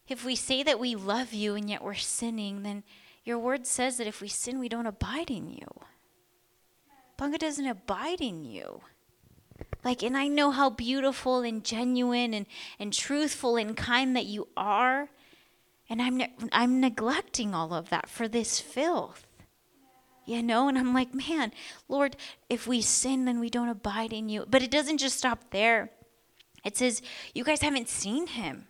if 0.07 0.25
we 0.25 0.35
say 0.35 0.63
that 0.63 0.79
we 0.79 0.95
love 0.95 1.31
you 1.31 1.53
and 1.53 1.69
yet 1.69 1.83
we're 1.83 1.93
sinning, 1.93 2.63
then 2.63 2.83
your 3.23 3.37
word 3.37 3.67
says 3.67 3.97
that 3.97 4.07
if 4.07 4.19
we 4.19 4.27
sin, 4.27 4.59
we 4.59 4.67
don't 4.67 4.87
abide 4.87 5.29
in 5.29 5.47
you. 5.47 5.67
Blanca 7.17 7.37
doesn't 7.37 7.67
abide 7.67 8.19
in 8.19 8.43
you. 8.43 8.81
Like, 9.83 10.01
and 10.01 10.17
I 10.17 10.27
know 10.27 10.49
how 10.49 10.71
beautiful 10.71 11.41
and 11.41 11.63
genuine 11.63 12.33
and, 12.33 12.47
and 12.79 12.91
truthful 12.91 13.57
and 13.57 13.77
kind 13.77 14.15
that 14.15 14.25
you 14.25 14.47
are. 14.57 15.09
And 15.87 16.01
I'm, 16.01 16.17
ne- 16.17 16.33
I'm 16.51 16.81
neglecting 16.81 17.53
all 17.53 17.75
of 17.75 17.89
that 17.89 18.09
for 18.09 18.27
this 18.27 18.59
filth. 18.59 19.27
You 20.25 20.41
know, 20.41 20.67
and 20.67 20.79
I'm 20.79 20.95
like, 20.95 21.13
man, 21.13 21.51
Lord, 21.87 22.15
if 22.49 22.65
we 22.65 22.81
sin, 22.81 23.25
then 23.25 23.39
we 23.39 23.51
don't 23.51 23.69
abide 23.69 24.13
in 24.13 24.29
you. 24.29 24.45
But 24.49 24.63
it 24.63 24.71
doesn't 24.71 24.97
just 24.97 25.17
stop 25.17 25.51
there. 25.51 25.91
It 26.63 26.77
says, 26.77 27.01
you 27.33 27.43
guys 27.43 27.61
haven't 27.61 27.89
seen 27.89 28.27
him. 28.27 28.67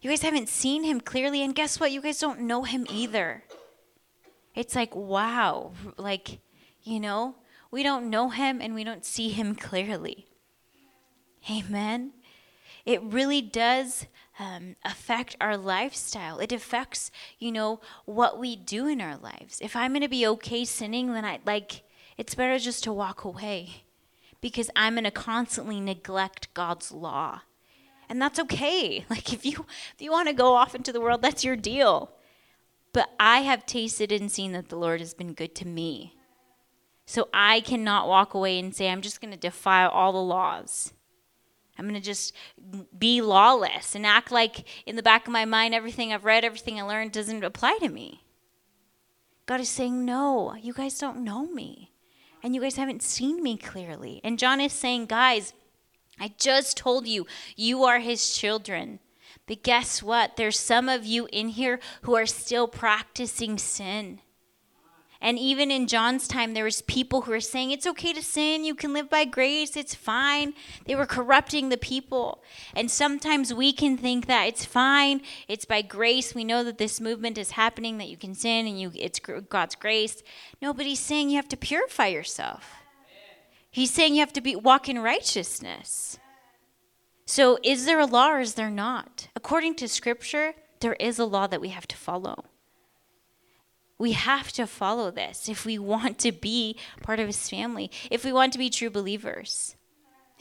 You 0.00 0.10
guys 0.10 0.22
haven't 0.22 0.48
seen 0.48 0.84
him 0.84 1.00
clearly, 1.00 1.42
and 1.42 1.54
guess 1.54 1.78
what? 1.78 1.92
You 1.92 2.00
guys 2.00 2.18
don't 2.18 2.40
know 2.40 2.64
him 2.64 2.86
either. 2.90 3.44
It's 4.54 4.74
like, 4.74 4.94
wow, 4.94 5.72
like, 5.96 6.40
you 6.82 7.00
know, 7.00 7.36
we 7.70 7.82
don't 7.82 8.10
know 8.10 8.28
him 8.28 8.60
and 8.60 8.74
we 8.74 8.84
don't 8.84 9.04
see 9.04 9.30
him 9.30 9.54
clearly. 9.54 10.26
Amen. 11.50 12.12
It 12.84 13.02
really 13.02 13.40
does 13.40 14.06
um, 14.38 14.76
affect 14.84 15.36
our 15.40 15.56
lifestyle. 15.56 16.38
It 16.38 16.52
affects, 16.52 17.10
you 17.38 17.52
know, 17.52 17.80
what 18.04 18.38
we 18.38 18.56
do 18.56 18.86
in 18.86 19.00
our 19.00 19.16
lives. 19.16 19.58
If 19.62 19.74
I'm 19.74 19.92
going 19.92 20.02
to 20.02 20.08
be 20.08 20.26
okay 20.26 20.64
sinning, 20.64 21.12
then 21.12 21.24
I 21.24 21.38
like, 21.46 21.82
it's 22.18 22.34
better 22.34 22.58
just 22.58 22.84
to 22.84 22.92
walk 22.92 23.24
away 23.24 23.84
because 24.42 24.68
I'm 24.76 24.94
going 24.94 25.04
to 25.04 25.10
constantly 25.10 25.80
neglect 25.80 26.52
God's 26.52 26.92
law 26.92 27.40
and 28.12 28.20
that's 28.20 28.38
okay. 28.38 29.06
Like 29.10 29.32
if 29.32 29.46
you 29.46 29.64
if 29.94 30.00
you 30.02 30.10
want 30.10 30.28
to 30.28 30.34
go 30.34 30.54
off 30.54 30.74
into 30.74 30.92
the 30.92 31.00
world, 31.00 31.22
that's 31.22 31.44
your 31.44 31.56
deal. 31.56 32.12
But 32.92 33.08
I 33.18 33.38
have 33.40 33.64
tasted 33.64 34.12
and 34.12 34.30
seen 34.30 34.52
that 34.52 34.68
the 34.68 34.76
Lord 34.76 35.00
has 35.00 35.14
been 35.14 35.32
good 35.32 35.54
to 35.56 35.66
me. 35.66 36.14
So 37.06 37.30
I 37.32 37.60
cannot 37.60 38.08
walk 38.08 38.34
away 38.34 38.58
and 38.58 38.74
say 38.76 38.90
I'm 38.90 39.00
just 39.00 39.22
going 39.22 39.32
to 39.32 39.38
defy 39.38 39.86
all 39.86 40.12
the 40.12 40.18
laws. 40.18 40.92
I'm 41.78 41.88
going 41.88 41.98
to 41.98 42.06
just 42.06 42.34
be 42.98 43.22
lawless 43.22 43.94
and 43.94 44.04
act 44.04 44.30
like 44.30 44.68
in 44.84 44.96
the 44.96 45.02
back 45.02 45.26
of 45.26 45.32
my 45.32 45.46
mind 45.46 45.74
everything 45.74 46.12
I've 46.12 46.26
read, 46.26 46.44
everything 46.44 46.78
I 46.78 46.82
learned 46.82 47.12
doesn't 47.12 47.42
apply 47.42 47.78
to 47.80 47.88
me. 47.88 48.24
God 49.46 49.60
is 49.60 49.70
saying, 49.70 50.04
"No, 50.04 50.54
you 50.54 50.74
guys 50.74 50.98
don't 50.98 51.24
know 51.24 51.46
me. 51.46 51.91
And 52.42 52.54
you 52.54 52.60
guys 52.60 52.76
haven't 52.76 53.02
seen 53.02 53.42
me 53.42 53.56
clearly." 53.56 54.20
And 54.24 54.38
John 54.38 54.60
is 54.60 54.72
saying, 54.72 55.06
"Guys, 55.06 55.52
I 56.18 56.32
just 56.38 56.76
told 56.76 57.06
you, 57.06 57.26
you 57.56 57.84
are 57.84 57.98
his 57.98 58.36
children. 58.36 59.00
But 59.46 59.62
guess 59.62 60.02
what? 60.02 60.36
There's 60.36 60.58
some 60.58 60.88
of 60.88 61.04
you 61.04 61.28
in 61.32 61.48
here 61.48 61.80
who 62.02 62.14
are 62.14 62.26
still 62.26 62.68
practicing 62.68 63.58
sin. 63.58 64.20
And 65.22 65.38
even 65.38 65.70
in 65.70 65.86
John's 65.86 66.26
time, 66.26 66.52
there 66.52 66.64
was 66.64 66.82
people 66.82 67.22
who 67.22 67.30
were 67.30 67.40
saying, 67.40 67.70
it's 67.70 67.86
okay 67.86 68.12
to 68.12 68.22
sin. 68.22 68.64
You 68.64 68.74
can 68.74 68.92
live 68.92 69.08
by 69.08 69.24
grace. 69.24 69.76
It's 69.76 69.94
fine. 69.94 70.52
They 70.84 70.96
were 70.96 71.06
corrupting 71.06 71.68
the 71.68 71.76
people. 71.76 72.42
And 72.74 72.90
sometimes 72.90 73.54
we 73.54 73.72
can 73.72 73.96
think 73.96 74.26
that 74.26 74.48
it's 74.48 74.64
fine. 74.64 75.22
It's 75.46 75.64
by 75.64 75.80
grace. 75.82 76.34
We 76.34 76.42
know 76.42 76.64
that 76.64 76.78
this 76.78 77.00
movement 77.00 77.38
is 77.38 77.52
happening, 77.52 77.98
that 77.98 78.08
you 78.08 78.16
can 78.16 78.34
sin 78.34 78.66
and 78.66 78.80
you, 78.80 78.90
it's 78.96 79.20
God's 79.20 79.76
grace. 79.76 80.24
Nobody's 80.60 80.98
saying 80.98 81.30
you 81.30 81.36
have 81.36 81.48
to 81.50 81.56
purify 81.56 82.08
yourself. 82.08 82.68
He's 83.70 83.92
saying 83.92 84.14
you 84.14 84.20
have 84.20 84.32
to 84.34 84.40
be 84.40 84.56
walk 84.56 84.88
in 84.88 84.98
righteousness. 84.98 86.18
So 87.24 87.58
is 87.62 87.86
there 87.86 88.00
a 88.00 88.06
law 88.06 88.32
or 88.32 88.40
is 88.40 88.54
there 88.54 88.70
not? 88.70 89.28
According 89.36 89.76
to 89.76 89.88
scripture, 89.88 90.54
there 90.80 90.94
is 90.94 91.20
a 91.20 91.24
law 91.24 91.46
that 91.46 91.60
we 91.60 91.68
have 91.68 91.86
to 91.86 91.96
follow. 91.96 92.44
We 94.02 94.12
have 94.14 94.50
to 94.54 94.66
follow 94.66 95.12
this 95.12 95.48
if 95.48 95.64
we 95.64 95.78
want 95.78 96.18
to 96.18 96.32
be 96.32 96.76
part 97.02 97.20
of 97.20 97.28
his 97.28 97.48
family, 97.48 97.88
if 98.10 98.24
we 98.24 98.32
want 98.32 98.52
to 98.52 98.58
be 98.58 98.68
true 98.68 98.90
believers. 98.90 99.76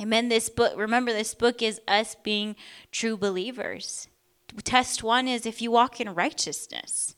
Amen. 0.01 0.29
This 0.29 0.49
book, 0.49 0.73
remember, 0.75 1.13
this 1.13 1.35
book 1.35 1.61
is 1.61 1.79
us 1.87 2.15
being 2.23 2.55
true 2.91 3.15
believers. 3.15 4.07
Test 4.63 5.03
one 5.03 5.27
is 5.27 5.45
if 5.45 5.61
you 5.61 5.69
walk 5.69 6.01
in 6.01 6.15
righteousness. 6.15 7.15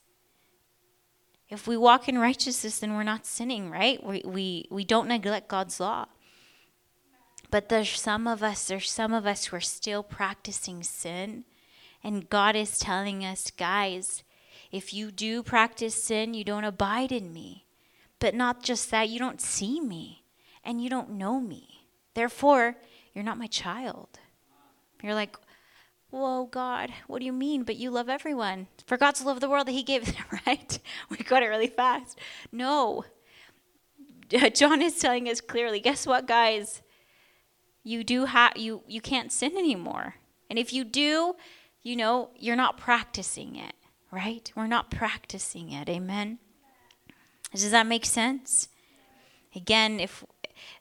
If 1.48 1.66
we 1.66 1.78
walk 1.78 2.10
in 2.10 2.18
righteousness, 2.18 2.80
then 2.80 2.94
we're 2.94 3.04
not 3.04 3.26
sinning, 3.26 3.70
right? 3.70 4.06
We, 4.06 4.22
we, 4.26 4.68
we 4.70 4.84
don't 4.84 5.08
neglect 5.08 5.48
God's 5.48 5.80
law. 5.80 6.08
But 7.52 7.70
there's 7.70 7.98
some 7.98 8.28
of 8.28 8.44
us, 8.44 8.68
there's 8.68 8.92
some 8.92 9.14
of 9.14 9.26
us 9.26 9.46
who 9.46 9.56
are 9.56 9.62
still 9.62 10.04
practicing 10.04 10.84
sin. 10.84 11.46
And 12.04 12.30
God 12.30 12.58
is 12.58 12.80
telling 12.80 13.24
us, 13.24 13.50
guys, 13.50 14.24
if 14.74 14.94
you 14.94 15.12
do 15.12 15.44
practice 15.44 16.04
sin, 16.04 16.34
you 16.34 16.44
don't 16.44 16.64
abide 16.64 17.12
in 17.12 17.32
me. 17.32 17.66
But 18.20 18.34
not 18.34 18.64
just 18.64 18.90
that, 18.92 19.08
you 19.08 19.20
don't 19.20 19.40
see 19.40 19.80
me 19.80 20.24
and 20.64 20.84
you 20.84 20.90
don't 20.90 21.12
know 21.12 21.40
me. 21.40 21.88
Therefore, 22.16 22.76
you're 23.14 23.24
not 23.24 23.38
my 23.38 23.48
child. 23.48 24.20
You're 25.02 25.14
like, 25.14 25.38
Whoa, 26.10 26.46
God, 26.46 26.92
what 27.08 27.20
do 27.20 27.26
you 27.26 27.34
mean? 27.34 27.64
But 27.64 27.78
you 27.78 27.90
love 27.90 28.08
everyone. 28.08 28.68
For 28.86 28.98
God 28.98 29.16
to 29.16 29.26
love 29.26 29.40
the 29.40 29.50
world 29.50 29.68
that 29.68 29.72
He 29.72 29.82
gave, 29.82 30.06
them, 30.06 30.24
right? 30.48 30.80
We 31.10 31.18
got 31.18 31.44
it 31.44 31.48
really 31.48 31.68
fast. 31.68 32.20
No. 32.52 33.06
John 34.54 34.82
is 34.82 35.00
telling 35.00 35.28
us 35.28 35.42
clearly 35.42 35.80
guess 35.80 36.06
what, 36.08 36.28
guys? 36.28 36.82
You 37.84 38.04
do 38.04 38.26
have 38.26 38.58
you 38.58 38.82
you 38.88 39.02
can't 39.02 39.32
sin 39.32 39.58
anymore. 39.58 40.16
And 40.50 40.58
if 40.58 40.72
you 40.72 40.84
do, 40.84 41.36
you 41.82 41.96
know, 41.96 42.30
you're 42.38 42.56
not 42.56 42.78
practicing 42.78 43.56
it, 43.56 43.74
right? 44.14 44.52
We're 44.56 44.68
not 44.68 44.92
practicing 44.92 45.72
it. 45.72 45.90
Amen. 45.90 46.38
Does 47.52 47.72
that 47.72 47.88
make 47.88 48.06
sense? 48.06 48.68
Again, 49.56 50.00
if 50.00 50.24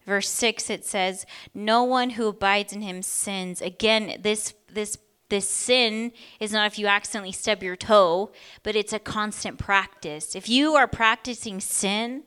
verse 0.07 0.29
6 0.29 0.71
it 0.71 0.85
says, 0.85 1.27
"No 1.55 1.83
one 1.83 2.11
who 2.11 2.29
abides 2.29 2.73
in 2.73 2.83
him 2.83 3.03
sins." 3.03 3.61
Again, 3.61 4.21
this 4.21 4.55
this 4.69 4.99
this 5.29 5.49
sin 5.49 6.13
is 6.41 6.53
not 6.53 6.67
if 6.67 6.79
you 6.79 6.87
accidentally 6.87 7.33
stub 7.33 7.63
your 7.63 7.77
toe, 7.77 8.31
but 8.63 8.77
it's 8.77 8.93
a 8.93 8.99
constant 8.99 9.59
practice. 9.59 10.37
If 10.37 10.49
you 10.49 10.75
are 10.75 10.87
practicing 10.87 11.59
sin, 11.59 12.25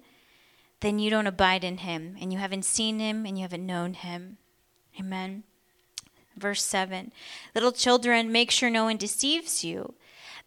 then 0.80 0.98
you 0.98 1.12
don't 1.12 1.28
abide 1.28 1.64
in 1.64 1.80
him, 1.80 2.18
and 2.20 2.34
you 2.34 2.40
haven't 2.40 2.66
seen 2.66 3.00
him, 3.00 3.26
and 3.26 3.38
you 3.38 3.44
haven't 3.44 3.66
known 3.66 3.94
him. 3.94 4.38
Amen. 5.00 5.44
Verse 6.36 6.64
7 6.64 7.12
Little 7.54 7.72
children, 7.72 8.32
make 8.32 8.52
sure 8.52 8.70
no 8.70 8.86
one 8.86 8.98
deceives 8.98 9.64
you, 9.64 9.94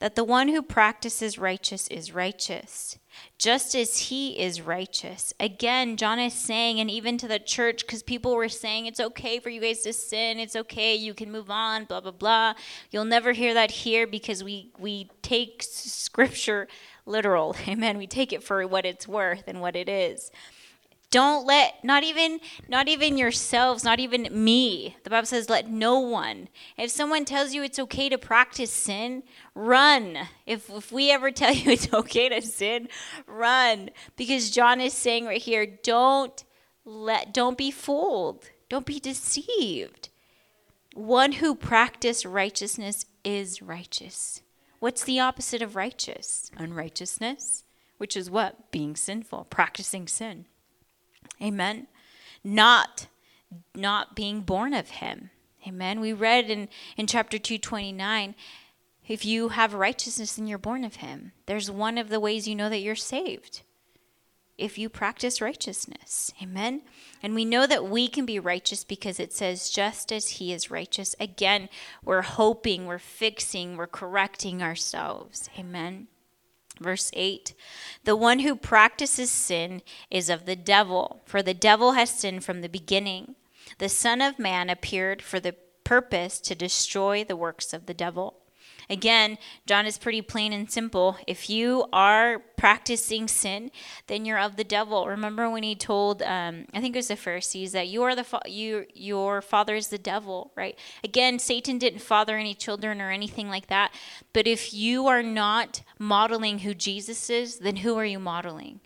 that 0.01 0.15
the 0.15 0.25
one 0.25 0.49
who 0.49 0.63
practices 0.63 1.39
righteous 1.39 1.89
is 1.89 2.15
righteous 2.15 2.99
just 3.39 3.75
as 3.75 3.99
he 3.99 4.39
is 4.39 4.61
righteous. 4.61 5.33
Again, 5.41 5.97
John 5.97 6.19
is 6.19 6.35
saying, 6.35 6.81
and 6.81 6.91
even 6.91 7.19
to 7.19 7.29
the 7.29 7.39
church, 7.39 7.87
because 7.87 8.03
people 8.03 8.35
were 8.35 8.49
saying 8.49 8.87
it's 8.87 9.01
okay 9.01 9.39
for 9.39 9.51
you 9.51 9.61
guys 9.61 9.81
to 9.81 9.93
sin, 9.93 10.39
it's 10.39 10.57
okay, 10.57 10.95
you 10.95 11.15
can 11.15 11.31
move 11.31 11.51
on, 11.51 11.85
blah 11.85 12.01
blah 12.01 12.13
blah. 12.13 12.55
You'll 12.91 13.05
never 13.05 13.33
hear 13.33 13.55
that 13.55 13.71
here 13.71 14.07
because 14.07 14.43
we 14.43 14.73
we 14.79 15.11
take 15.23 15.63
scripture 15.63 16.69
literal. 17.07 17.57
Amen. 17.69 17.99
We 17.99 18.07
take 18.07 18.33
it 18.33 18.43
for 18.43 18.67
what 18.67 18.85
it's 18.85 19.09
worth 19.09 19.45
and 19.47 19.61
what 19.61 19.77
it 19.77 19.89
is. 19.89 20.31
Don't 21.11 21.47
let 21.47 21.83
not 21.83 22.05
even 22.05 22.39
not 22.69 22.87
even 22.87 23.17
yourselves, 23.17 23.83
not 23.83 23.99
even 23.99 24.29
me. 24.31 24.97
The 25.05 25.11
Bible 25.11 25.27
says 25.27 25.49
let 25.49 25.71
no 25.71 25.99
one. 25.99 26.49
If 26.77 26.91
someone 26.91 27.25
tells 27.25 27.55
you 27.55 27.63
it's 27.63 27.79
okay 27.79 28.11
to 28.11 28.19
practice 28.19 28.71
sin, 28.71 29.23
run. 29.55 30.19
If 30.45 30.69
if 30.69 30.93
we 30.93 31.11
ever 31.11 31.31
tell 31.31 31.53
you 31.53 31.71
it's 31.71 31.93
okay 31.93 32.29
to 32.29 32.43
sin, 32.43 32.89
run 33.27 33.91
because 34.17 34.51
John 34.51 34.81
is 34.83 34.93
saying 34.93 35.25
right 35.25 35.41
here, 35.41 35.67
don't 35.67 36.45
let 36.85 37.33
don't 37.33 37.57
be 37.57 37.71
fooled. 37.71 38.51
Don't 38.69 38.87
be 38.87 39.01
deceived. 39.01 40.11
One 40.95 41.33
who 41.33 41.55
practice 41.55 42.27
righteousness 42.27 43.07
is 43.25 43.63
righteous. 43.63 44.43
What's 44.79 45.05
the 45.05 45.21
opposite 45.21 45.63
of 45.63 45.75
righteous? 45.75 46.51
Unrighteousness, 46.59 47.65
which 47.97 48.15
is 48.17 48.31
what? 48.31 48.71
Being 48.71 48.95
sinful, 48.95 49.47
practicing 49.49 50.07
sin. 50.07 50.47
Amen. 51.43 51.87
Not 52.43 53.07
not 53.75 54.15
being 54.15 54.43
born 54.43 54.75
of 54.75 54.91
him. 54.91 55.31
Amen. 55.67 56.01
We 56.01 56.13
read 56.13 56.51
in, 56.51 56.69
in 56.97 57.07
chapter 57.07 57.39
229 57.39 58.35
if 59.09 59.25
you 59.25 59.49
have 59.49 59.73
righteousness 59.73 60.37
and 60.37 60.47
you're 60.47 60.59
born 60.59 60.85
of 60.85 60.97
him, 60.97 61.33
there's 61.47 61.71
one 61.71 61.97
of 61.97 62.11
the 62.11 62.21
ways 62.21 62.47
you 62.47 62.55
know 62.55 62.69
that 62.69 62.81
you're 62.81 62.95
saved. 62.95 63.63
If 64.59 64.77
you 64.77 64.91
practice 64.91 65.41
righteousness. 65.41 66.33
Amen. 66.43 66.83
And 67.23 67.35
we 67.35 67.45
know 67.45 67.67
that 67.67 67.89
we 67.89 68.09
can 68.09 68.27
be 68.27 68.39
righteous 68.39 68.85
because 68.85 69.19
it 69.19 69.33
says, 69.33 69.71
just 69.71 70.13
as 70.13 70.29
he 70.29 70.53
is 70.53 70.71
righteous. 70.71 71.15
Again, 71.19 71.71
we're 72.05 72.23
hoping, 72.23 72.85
we're 72.85 72.99
fixing, 72.99 73.77
we're 73.77 73.87
correcting 73.87 74.63
ourselves. 74.63 75.49
Amen. 75.59 76.09
Verse 76.81 77.11
8 77.15 77.55
The 78.05 78.17
one 78.17 78.41
who 78.41 78.57
practices 78.57 79.31
sin 79.31 79.83
is 80.11 80.31
of 80.31 80.47
the 80.47 80.57
devil, 80.57 81.23
for 81.27 81.43
the 81.43 81.55
devil 81.55 81.93
has 81.93 82.11
sinned 82.11 82.45
from 82.45 82.61
the 82.61 82.69
beginning. 82.69 83.35
The 83.79 83.89
Son 83.89 84.21
of 84.21 84.39
Man 84.39 84.71
appeared 84.71 85.23
for 85.23 85.41
the 85.41 85.55
purpose 85.85 86.41
to 86.41 86.55
destroy 86.55 87.25
the 87.25 87.37
works 87.37 87.73
of 87.73 87.87
the 87.87 87.95
devil. 87.95 88.37
Again, 88.91 89.37
John 89.67 89.85
is 89.85 89.99
pretty 89.99 90.23
plain 90.23 90.53
and 90.53 90.71
simple. 90.71 91.19
If 91.27 91.51
you 91.51 91.87
are 91.93 92.39
practicing 92.57 93.29
sin, 93.29 93.71
then 94.07 94.25
you're 94.25 94.39
of 94.39 94.57
the 94.57 94.65
devil. 94.65 95.07
Remember 95.07 95.51
when 95.51 95.63
he 95.63 95.75
told, 95.75 96.23
um, 96.23 96.65
I 96.73 96.81
think 96.81 96.97
it 96.97 96.99
was 96.99 97.09
the 97.09 97.17
Pharisees, 97.17 97.73
that 97.73 97.89
you 97.89 98.03
are 98.03 98.15
the 98.15 98.25
fa- 98.25 98.41
you 98.47 98.87
your 98.95 99.43
father 99.43 99.75
is 99.75 99.89
the 99.89 99.99
devil, 99.99 100.53
right? 100.57 100.79
Again, 101.05 101.39
Satan 101.39 101.77
didn't 101.77 102.01
father 102.01 102.39
any 102.39 102.55
children 102.55 103.03
or 103.03 103.11
anything 103.11 103.49
like 103.49 103.67
that. 103.67 103.93
But 104.33 104.47
if 104.47 104.73
you 104.73 105.07
are 105.07 105.23
not 105.23 105.83
modeling 105.99 106.61
who 106.61 106.73
Jesus 106.73 107.29
is, 107.29 107.59
then 107.59 107.77
who 107.77 107.99
are 107.99 108.07
you 108.07 108.19
modeling? 108.19 108.81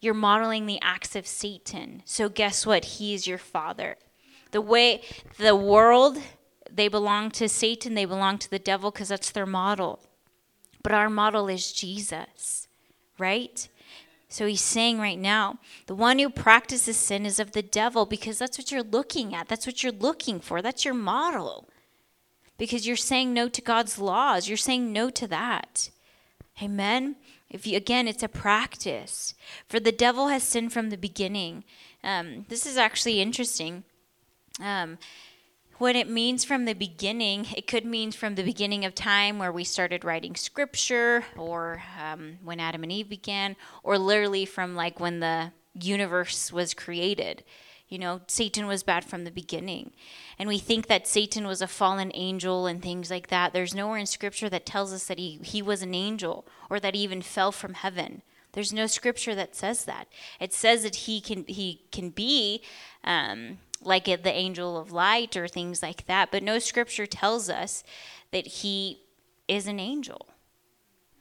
You're 0.00 0.14
modeling 0.14 0.66
the 0.66 0.78
acts 0.82 1.16
of 1.16 1.26
Satan. 1.26 2.02
So 2.04 2.28
guess 2.28 2.64
what? 2.64 2.84
He 2.84 3.12
is 3.12 3.26
your 3.26 3.38
father. 3.38 3.96
The 4.52 4.60
way 4.60 5.02
the 5.38 5.56
world 5.56 6.18
they 6.72 6.88
belong 6.88 7.30
to 7.32 7.48
Satan, 7.48 7.94
they 7.94 8.04
belong 8.04 8.38
to 8.38 8.50
the 8.50 8.58
devil 8.58 8.90
because 8.90 9.08
that's 9.08 9.30
their 9.30 9.46
model. 9.46 10.00
But 10.82 10.92
our 10.92 11.10
model 11.10 11.48
is 11.48 11.72
Jesus, 11.72 12.68
right? 13.18 13.68
So 14.28 14.46
he's 14.46 14.60
saying 14.60 14.98
right 14.98 15.18
now, 15.18 15.58
the 15.86 15.94
one 15.94 16.18
who 16.18 16.28
practices 16.28 16.96
sin 16.96 17.24
is 17.24 17.38
of 17.38 17.52
the 17.52 17.62
devil 17.62 18.06
because 18.06 18.38
that's 18.38 18.58
what 18.58 18.70
you're 18.70 18.82
looking 18.82 19.34
at. 19.34 19.48
That's 19.48 19.66
what 19.66 19.82
you're 19.82 19.92
looking 19.92 20.40
for. 20.40 20.62
That's 20.62 20.84
your 20.84 20.94
model. 20.94 21.68
Because 22.58 22.86
you're 22.86 22.96
saying 22.96 23.32
no 23.32 23.48
to 23.48 23.60
God's 23.62 23.98
laws. 23.98 24.48
You're 24.48 24.56
saying 24.56 24.92
no 24.92 25.10
to 25.10 25.28
that. 25.28 25.90
Amen. 26.62 27.16
If 27.50 27.66
you, 27.66 27.76
again, 27.76 28.08
it's 28.08 28.22
a 28.22 28.28
practice. 28.28 29.34
For 29.68 29.78
the 29.78 29.92
devil 29.92 30.28
has 30.28 30.42
sinned 30.42 30.72
from 30.72 30.90
the 30.90 30.96
beginning. 30.96 31.64
Um, 32.02 32.46
this 32.48 32.66
is 32.66 32.76
actually 32.76 33.20
interesting. 33.20 33.84
Um, 34.60 34.98
what 35.78 35.96
it 35.96 36.08
means 36.08 36.44
from 36.44 36.64
the 36.64 36.74
beginning, 36.74 37.46
it 37.56 37.66
could 37.66 37.84
mean 37.84 38.12
from 38.12 38.34
the 38.34 38.42
beginning 38.42 38.84
of 38.84 38.94
time 38.94 39.38
where 39.38 39.52
we 39.52 39.64
started 39.64 40.04
writing 40.04 40.34
scripture, 40.34 41.24
or 41.36 41.82
um, 42.02 42.38
when 42.42 42.60
Adam 42.60 42.82
and 42.82 42.92
Eve 42.92 43.08
began, 43.08 43.56
or 43.82 43.98
literally 43.98 44.44
from 44.44 44.74
like 44.74 45.00
when 45.00 45.20
the 45.20 45.52
universe 45.74 46.52
was 46.52 46.74
created. 46.74 47.44
You 47.88 47.98
know, 47.98 48.20
Satan 48.26 48.66
was 48.66 48.82
bad 48.82 49.04
from 49.04 49.24
the 49.24 49.30
beginning. 49.30 49.92
And 50.38 50.48
we 50.48 50.58
think 50.58 50.88
that 50.88 51.06
Satan 51.06 51.46
was 51.46 51.62
a 51.62 51.68
fallen 51.68 52.10
angel 52.14 52.66
and 52.66 52.82
things 52.82 53.10
like 53.10 53.28
that. 53.28 53.52
There's 53.52 53.74
nowhere 53.74 53.98
in 53.98 54.06
scripture 54.06 54.48
that 54.48 54.66
tells 54.66 54.92
us 54.92 55.06
that 55.06 55.18
he, 55.18 55.38
he 55.42 55.62
was 55.62 55.82
an 55.82 55.94
angel 55.94 56.46
or 56.68 56.80
that 56.80 56.96
he 56.96 57.02
even 57.02 57.22
fell 57.22 57.52
from 57.52 57.74
heaven. 57.74 58.22
There's 58.56 58.72
no 58.72 58.86
scripture 58.86 59.34
that 59.34 59.54
says 59.54 59.84
that. 59.84 60.08
It 60.40 60.52
says 60.54 60.82
that 60.82 60.94
he 60.94 61.20
can 61.20 61.44
he 61.46 61.82
can 61.92 62.08
be 62.08 62.62
um, 63.04 63.58
like 63.86 64.04
the 64.04 64.32
angel 64.32 64.76
of 64.76 64.92
light 64.92 65.36
or 65.36 65.48
things 65.48 65.82
like 65.82 66.06
that, 66.06 66.30
but 66.30 66.42
no 66.42 66.58
scripture 66.58 67.06
tells 67.06 67.48
us 67.48 67.84
that 68.32 68.46
he 68.46 69.00
is 69.48 69.66
an 69.66 69.78
angel. 69.80 70.28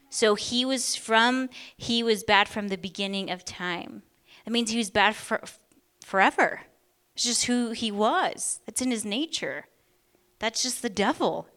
So 0.10 0.36
he 0.36 0.66
was 0.66 0.96
from 0.96 1.50
he 1.76 2.02
was 2.02 2.24
bad 2.24 2.48
from 2.48 2.70
the 2.70 2.78
beginning 2.78 3.30
of 3.30 3.44
time. 3.44 4.04
That 4.46 4.52
means 4.52 4.72
he 4.72 4.78
was 4.78 4.90
bad 4.90 5.16
for 5.16 5.42
forever. 6.04 6.62
It's 7.16 7.24
just 7.24 7.46
who 7.46 7.72
he 7.72 7.92
was. 7.92 8.62
It's 8.68 8.82
in 8.82 8.92
his 8.92 9.06
nature. 9.06 9.66
That's 10.40 10.64
just 10.64 10.82
the 10.82 10.90
devil. 10.90 11.48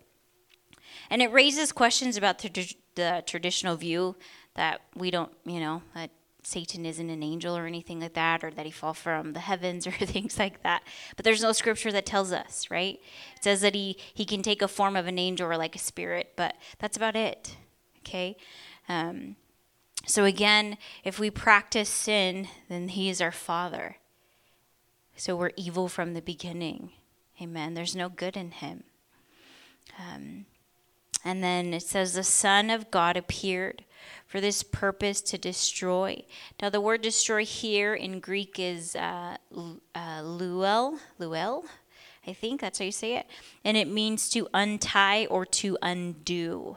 And 1.11 1.23
it 1.23 1.33
raises 1.33 1.73
questions 1.73 2.16
about 2.16 2.38
the, 2.38 2.75
the 2.94 3.23
traditional 3.27 3.77
view 3.77 4.16
that 4.55 4.81
we 4.94 5.11
don't, 5.11 5.33
you 5.44 5.61
know, 5.61 5.83
that 5.94 6.11
Satan 6.42 6.87
isn't 6.87 7.11
an 7.11 7.22
angel 7.22 7.57
or 7.57 7.66
anything 7.66 8.01
like 8.01 8.14
that, 8.14 8.44
or 8.44 8.51
that 8.51 8.64
he 8.64 8.72
fell 8.72 8.94
from 8.94 9.33
the 9.33 9.40
heavens 9.40 9.87
or 9.87 9.90
things 9.92 10.38
like 10.38 10.62
that. 10.62 10.83
But 11.16 11.24
there's 11.24 11.42
no 11.42 11.53
scripture 11.53 11.92
that 11.92 12.07
tells 12.07 12.33
us, 12.33 12.70
right? 12.70 13.01
It 13.37 13.44
says 13.44 13.61
that 13.61 13.74
he 13.74 13.98
he 14.14 14.24
can 14.24 14.42
take 14.42 14.62
a 14.62 14.68
form 14.68 14.96
of 14.96 15.07
an 15.07 15.18
angel 15.18 15.48
or 15.48 15.57
like 15.57 15.77
a 15.77 15.81
spirit, 15.81 16.33
but 16.37 16.57
that's 16.79 16.96
about 16.96 17.16
it. 17.16 17.57
Okay. 18.01 18.37
Um, 18.88 19.37
so 20.07 20.24
again, 20.24 20.79
if 21.05 21.18
we 21.18 21.31
practice 21.31 21.90
sin, 21.90 22.48
then 22.68 22.88
he 22.88 23.11
is 23.11 23.20
our 23.20 23.33
father. 23.33 23.96
So 25.16 25.37
we're 25.37 25.51
evil 25.57 25.88
from 25.88 26.14
the 26.14 26.22
beginning. 26.22 26.92
Amen. 27.42 27.74
There's 27.74 27.96
no 27.96 28.09
good 28.09 28.37
in 28.37 28.53
him. 28.53 28.85
Um, 29.98 30.46
and 31.24 31.42
then 31.42 31.74
it 31.74 31.83
says, 31.83 32.14
The 32.14 32.24
Son 32.24 32.70
of 32.70 32.90
God 32.90 33.16
appeared 33.16 33.85
for 34.27 34.40
this 34.40 34.62
purpose 34.62 35.21
to 35.23 35.38
destroy. 35.38 36.25
Now, 36.61 36.71
the 36.71 36.81
word 36.81 37.03
destroy 37.03 37.44
here 37.44 37.94
in 37.94 38.21
Greek 38.21 38.59
is 38.59 38.97
uh, 38.97 39.37
uh, 39.94 40.21
luel, 40.21 40.99
luel, 41.18 41.64
I 42.29 42.35
think 42.35 42.61
that's 42.61 42.79
how 42.79 42.85
you 42.85 42.92
say 42.92 43.16
it. 43.16 43.27
And 43.64 43.77
it 43.77 43.88
means 43.88 44.29
to 44.31 44.49
untie 44.53 45.27
or 45.27 45.47
to 45.47 45.79
undo. 45.81 46.77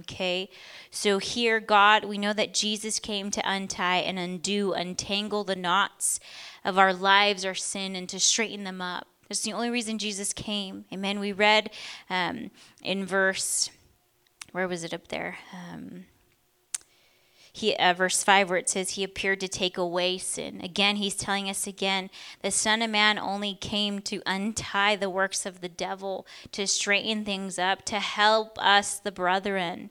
Okay, 0.00 0.48
so 0.90 1.18
here, 1.18 1.60
God, 1.60 2.04
we 2.04 2.16
know 2.16 2.32
that 2.32 2.54
Jesus 2.54 2.98
came 2.98 3.30
to 3.32 3.42
untie 3.44 3.98
and 3.98 4.18
undo, 4.18 4.72
untangle 4.72 5.44
the 5.44 5.56
knots 5.56 6.20
of 6.64 6.78
our 6.78 6.94
lives, 6.94 7.44
our 7.44 7.54
sin, 7.54 7.94
and 7.94 8.08
to 8.08 8.18
straighten 8.18 8.64
them 8.64 8.80
up. 8.80 9.06
That's 9.28 9.42
the 9.42 9.52
only 9.52 9.68
reason 9.68 9.98
Jesus 9.98 10.32
came. 10.32 10.86
Amen. 10.90 11.20
We 11.20 11.32
read 11.32 11.70
um, 12.08 12.50
in 12.82 13.04
verse, 13.04 13.68
where 14.52 14.68
was 14.68 14.84
it 14.84 14.94
up 14.94 15.08
there? 15.08 15.36
Um, 15.52 16.06
he, 17.56 17.76
uh, 17.76 17.94
verse 17.94 18.24
5 18.24 18.50
where 18.50 18.58
it 18.58 18.68
says 18.68 18.90
he 18.90 19.04
appeared 19.04 19.38
to 19.38 19.46
take 19.46 19.78
away 19.78 20.18
sin. 20.18 20.60
Again 20.60 20.96
he's 20.96 21.14
telling 21.14 21.48
us 21.48 21.68
again 21.68 22.10
the 22.42 22.50
son 22.50 22.82
of 22.82 22.90
man 22.90 23.16
only 23.16 23.54
came 23.54 24.00
to 24.00 24.20
untie 24.26 24.96
the 24.96 25.08
works 25.08 25.46
of 25.46 25.60
the 25.60 25.68
devil 25.68 26.26
to 26.50 26.66
straighten 26.66 27.24
things 27.24 27.56
up 27.56 27.84
to 27.84 28.00
help 28.00 28.58
us 28.60 28.98
the 28.98 29.12
brethren 29.12 29.90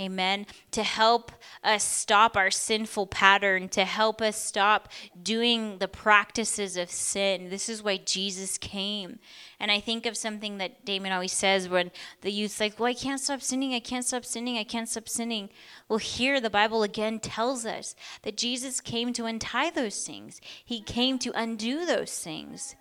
Amen. 0.00 0.46
To 0.70 0.82
help 0.82 1.32
us 1.62 1.84
stop 1.84 2.34
our 2.34 2.50
sinful 2.50 3.08
pattern, 3.08 3.68
to 3.70 3.84
help 3.84 4.22
us 4.22 4.42
stop 4.42 4.88
doing 5.22 5.78
the 5.78 5.88
practices 5.88 6.78
of 6.78 6.90
sin. 6.90 7.50
This 7.50 7.68
is 7.68 7.82
why 7.82 7.98
Jesus 7.98 8.56
came. 8.56 9.18
And 9.60 9.70
I 9.70 9.80
think 9.80 10.06
of 10.06 10.16
something 10.16 10.56
that 10.58 10.86
Damon 10.86 11.12
always 11.12 11.32
says 11.32 11.68
when 11.68 11.90
the 12.22 12.32
youth's 12.32 12.58
like, 12.58 12.80
Well, 12.80 12.88
I 12.88 12.94
can't 12.94 13.20
stop 13.20 13.42
sinning, 13.42 13.74
I 13.74 13.80
can't 13.80 14.04
stop 14.04 14.24
sinning, 14.24 14.56
I 14.56 14.64
can't 14.64 14.88
stop 14.88 15.10
sinning. 15.10 15.50
Well, 15.88 15.98
here 15.98 16.40
the 16.40 16.48
Bible 16.48 16.82
again 16.82 17.20
tells 17.20 17.66
us 17.66 17.94
that 18.22 18.38
Jesus 18.38 18.80
came 18.80 19.12
to 19.12 19.26
untie 19.26 19.70
those 19.70 20.06
things, 20.06 20.40
He 20.64 20.80
came 20.80 21.18
to 21.18 21.32
undo 21.34 21.84
those 21.84 22.18
things. 22.18 22.76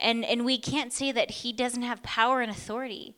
And, 0.00 0.24
and 0.24 0.44
we 0.44 0.56
can't 0.56 0.92
say 0.92 1.10
that 1.10 1.30
He 1.30 1.52
doesn't 1.52 1.82
have 1.82 2.02
power 2.04 2.40
and 2.40 2.50
authority 2.50 3.16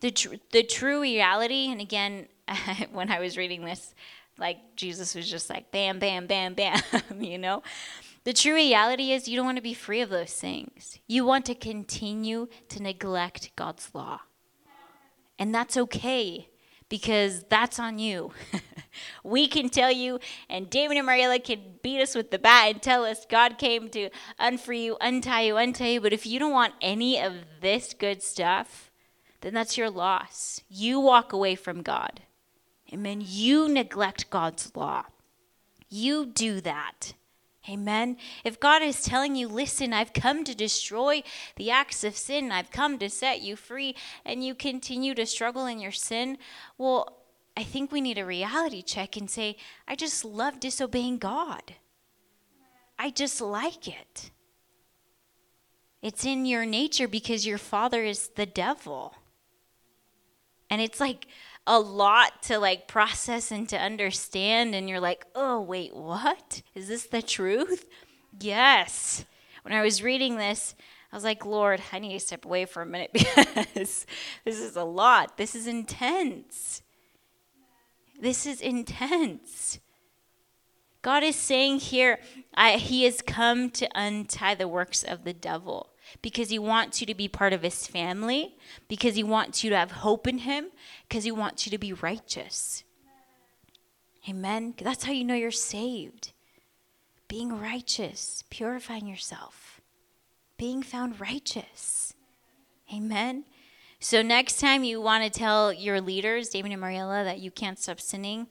the 0.00 0.10
tr- 0.10 0.34
the 0.52 0.62
true 0.62 1.00
reality 1.00 1.70
and 1.70 1.80
again 1.80 2.26
when 2.92 3.10
i 3.10 3.18
was 3.18 3.36
reading 3.36 3.64
this 3.64 3.94
like 4.38 4.58
jesus 4.76 5.14
was 5.14 5.28
just 5.30 5.50
like 5.50 5.70
bam 5.70 5.98
bam 5.98 6.26
bam 6.26 6.54
bam 6.54 6.80
you 7.20 7.38
know 7.38 7.62
the 8.24 8.32
true 8.32 8.54
reality 8.54 9.12
is 9.12 9.28
you 9.28 9.36
don't 9.36 9.46
want 9.46 9.56
to 9.56 9.62
be 9.62 9.74
free 9.74 10.00
of 10.00 10.10
those 10.10 10.32
things 10.32 10.98
you 11.06 11.24
want 11.24 11.44
to 11.44 11.54
continue 11.54 12.48
to 12.68 12.82
neglect 12.82 13.50
god's 13.56 13.90
law 13.94 14.20
and 15.38 15.54
that's 15.54 15.76
okay 15.76 16.50
because 16.90 17.44
that's 17.48 17.78
on 17.78 17.98
you. 17.98 18.32
we 19.24 19.46
can 19.48 19.70
tell 19.70 19.90
you, 19.90 20.18
and 20.50 20.68
David 20.68 20.98
and 20.98 21.06
Mariella 21.06 21.38
can 21.38 21.60
beat 21.82 22.02
us 22.02 22.14
with 22.14 22.30
the 22.30 22.38
bat 22.38 22.72
and 22.72 22.82
tell 22.82 23.04
us 23.04 23.24
God 23.24 23.56
came 23.56 23.88
to 23.90 24.10
unfree 24.38 24.84
you, 24.84 24.98
untie 25.00 25.42
you, 25.42 25.56
untie 25.56 25.92
you. 25.92 26.00
But 26.02 26.12
if 26.12 26.26
you 26.26 26.38
don't 26.38 26.52
want 26.52 26.74
any 26.82 27.18
of 27.18 27.32
this 27.62 27.94
good 27.94 28.22
stuff, 28.22 28.89
then 29.40 29.54
that's 29.54 29.78
your 29.78 29.90
loss. 29.90 30.60
You 30.68 31.00
walk 31.00 31.32
away 31.32 31.54
from 31.54 31.82
God. 31.82 32.20
Amen. 32.92 33.22
You 33.24 33.68
neglect 33.68 34.30
God's 34.30 34.74
law. 34.74 35.04
You 35.88 36.26
do 36.26 36.60
that. 36.60 37.14
Amen. 37.68 38.16
If 38.42 38.58
God 38.58 38.82
is 38.82 39.02
telling 39.02 39.36
you, 39.36 39.46
listen, 39.46 39.92
I've 39.92 40.12
come 40.12 40.44
to 40.44 40.54
destroy 40.54 41.22
the 41.56 41.70
acts 41.70 42.02
of 42.04 42.16
sin, 42.16 42.50
I've 42.50 42.70
come 42.70 42.98
to 42.98 43.10
set 43.10 43.42
you 43.42 43.54
free, 43.54 43.94
and 44.24 44.44
you 44.44 44.54
continue 44.54 45.14
to 45.14 45.26
struggle 45.26 45.66
in 45.66 45.78
your 45.78 45.92
sin, 45.92 46.38
well, 46.78 47.18
I 47.56 47.62
think 47.62 47.92
we 47.92 48.00
need 48.00 48.16
a 48.16 48.24
reality 48.24 48.82
check 48.82 49.16
and 49.16 49.30
say, 49.30 49.56
I 49.86 49.94
just 49.94 50.24
love 50.24 50.58
disobeying 50.58 51.18
God. 51.18 51.74
I 52.98 53.10
just 53.10 53.40
like 53.40 53.86
it. 53.86 54.30
It's 56.02 56.24
in 56.24 56.46
your 56.46 56.64
nature 56.64 57.08
because 57.08 57.46
your 57.46 57.58
father 57.58 58.02
is 58.02 58.28
the 58.28 58.46
devil. 58.46 59.14
And 60.70 60.80
it's 60.80 61.00
like 61.00 61.26
a 61.66 61.78
lot 61.78 62.42
to 62.44 62.58
like 62.58 62.88
process 62.88 63.50
and 63.50 63.68
to 63.68 63.76
understand. 63.76 64.74
And 64.74 64.88
you're 64.88 65.00
like, 65.00 65.26
oh, 65.34 65.60
wait, 65.60 65.94
what? 65.94 66.62
Is 66.74 66.88
this 66.88 67.06
the 67.06 67.22
truth? 67.22 67.86
Yes. 68.38 69.24
When 69.62 69.74
I 69.74 69.82
was 69.82 70.02
reading 70.02 70.36
this, 70.36 70.74
I 71.12 71.16
was 71.16 71.24
like, 71.24 71.44
Lord, 71.44 71.82
I 71.92 71.98
need 71.98 72.12
to 72.12 72.20
step 72.20 72.44
away 72.44 72.64
for 72.64 72.82
a 72.82 72.86
minute 72.86 73.10
because 73.12 74.06
this 74.44 74.58
is 74.58 74.76
a 74.76 74.84
lot. 74.84 75.36
This 75.36 75.54
is 75.54 75.66
intense. 75.66 76.82
This 78.20 78.46
is 78.46 78.60
intense. 78.60 79.80
God 81.02 81.22
is 81.22 81.34
saying 81.34 81.80
here, 81.80 82.20
I, 82.54 82.72
He 82.72 83.04
has 83.04 83.22
come 83.22 83.70
to 83.70 83.88
untie 83.94 84.54
the 84.54 84.68
works 84.68 85.02
of 85.02 85.24
the 85.24 85.32
devil 85.32 85.90
because 86.22 86.50
he 86.50 86.58
wants 86.58 87.00
you 87.00 87.06
to 87.06 87.14
be 87.14 87.28
part 87.28 87.52
of 87.52 87.62
his 87.62 87.86
family, 87.86 88.56
because 88.88 89.14
he 89.14 89.24
wants 89.24 89.62
you 89.62 89.70
to 89.70 89.76
have 89.76 89.90
hope 89.92 90.26
in 90.26 90.38
him, 90.38 90.66
because 91.08 91.24
he 91.24 91.32
wants 91.32 91.66
you 91.66 91.70
to 91.70 91.78
be 91.78 91.92
righteous. 91.92 92.84
Amen. 94.28 94.74
That's 94.80 95.04
how 95.04 95.12
you 95.12 95.24
know 95.24 95.34
you're 95.34 95.50
saved. 95.50 96.32
Being 97.28 97.58
righteous, 97.58 98.44
purifying 98.50 99.06
yourself, 99.06 99.80
being 100.58 100.82
found 100.82 101.20
righteous. 101.20 102.14
Amen. 102.94 103.44
So, 104.00 104.22
next 104.22 104.58
time 104.58 104.82
you 104.82 105.00
want 105.00 105.24
to 105.24 105.38
tell 105.38 105.72
your 105.72 106.00
leaders, 106.00 106.48
David 106.48 106.72
and 106.72 106.80
Mariella, 106.80 107.22
that 107.24 107.38
you 107.38 107.50
can't 107.50 107.78
stop 107.78 108.00
sinning, 108.00 108.48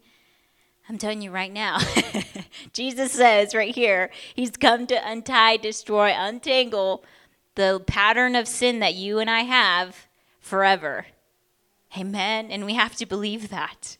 I'm 0.87 0.97
telling 0.97 1.21
you 1.21 1.31
right 1.31 1.51
now. 1.51 1.79
Jesus 2.73 3.11
says 3.11 3.53
right 3.53 3.73
here, 3.73 4.09
He's 4.33 4.51
come 4.51 4.87
to 4.87 5.09
untie, 5.09 5.57
destroy, 5.57 6.13
untangle 6.15 7.03
the 7.55 7.83
pattern 7.85 8.35
of 8.35 8.47
sin 8.47 8.79
that 8.79 8.95
you 8.95 9.19
and 9.19 9.29
I 9.29 9.41
have 9.41 10.07
forever. 10.39 11.05
Amen. 11.97 12.51
And 12.51 12.65
we 12.65 12.75
have 12.75 12.95
to 12.97 13.05
believe 13.05 13.49
that. 13.49 13.97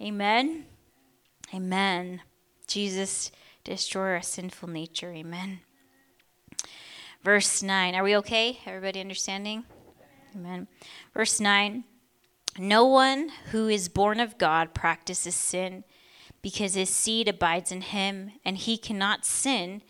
Amen. 0.00 0.66
Amen. 1.54 2.20
Jesus, 2.66 3.30
destroy 3.64 4.12
our 4.12 4.22
sinful 4.22 4.68
nature. 4.68 5.12
Amen. 5.12 5.60
Verse 7.22 7.62
9. 7.62 7.94
Are 7.94 8.04
we 8.04 8.16
okay? 8.16 8.60
Everybody 8.66 9.00
understanding? 9.00 9.64
Amen. 10.34 10.68
Verse 11.14 11.40
9. 11.40 11.84
No 12.58 12.84
one 12.84 13.30
who 13.50 13.68
is 13.68 13.88
born 13.88 14.20
of 14.20 14.38
God 14.38 14.74
practices 14.74 15.34
sin 15.34 15.84
because 16.42 16.74
his 16.74 16.90
seed 16.90 17.28
abides 17.28 17.72
in 17.72 17.80
him, 17.80 18.32
and 18.44 18.56
he 18.56 18.76
cannot 18.76 19.24
sin 19.24 19.82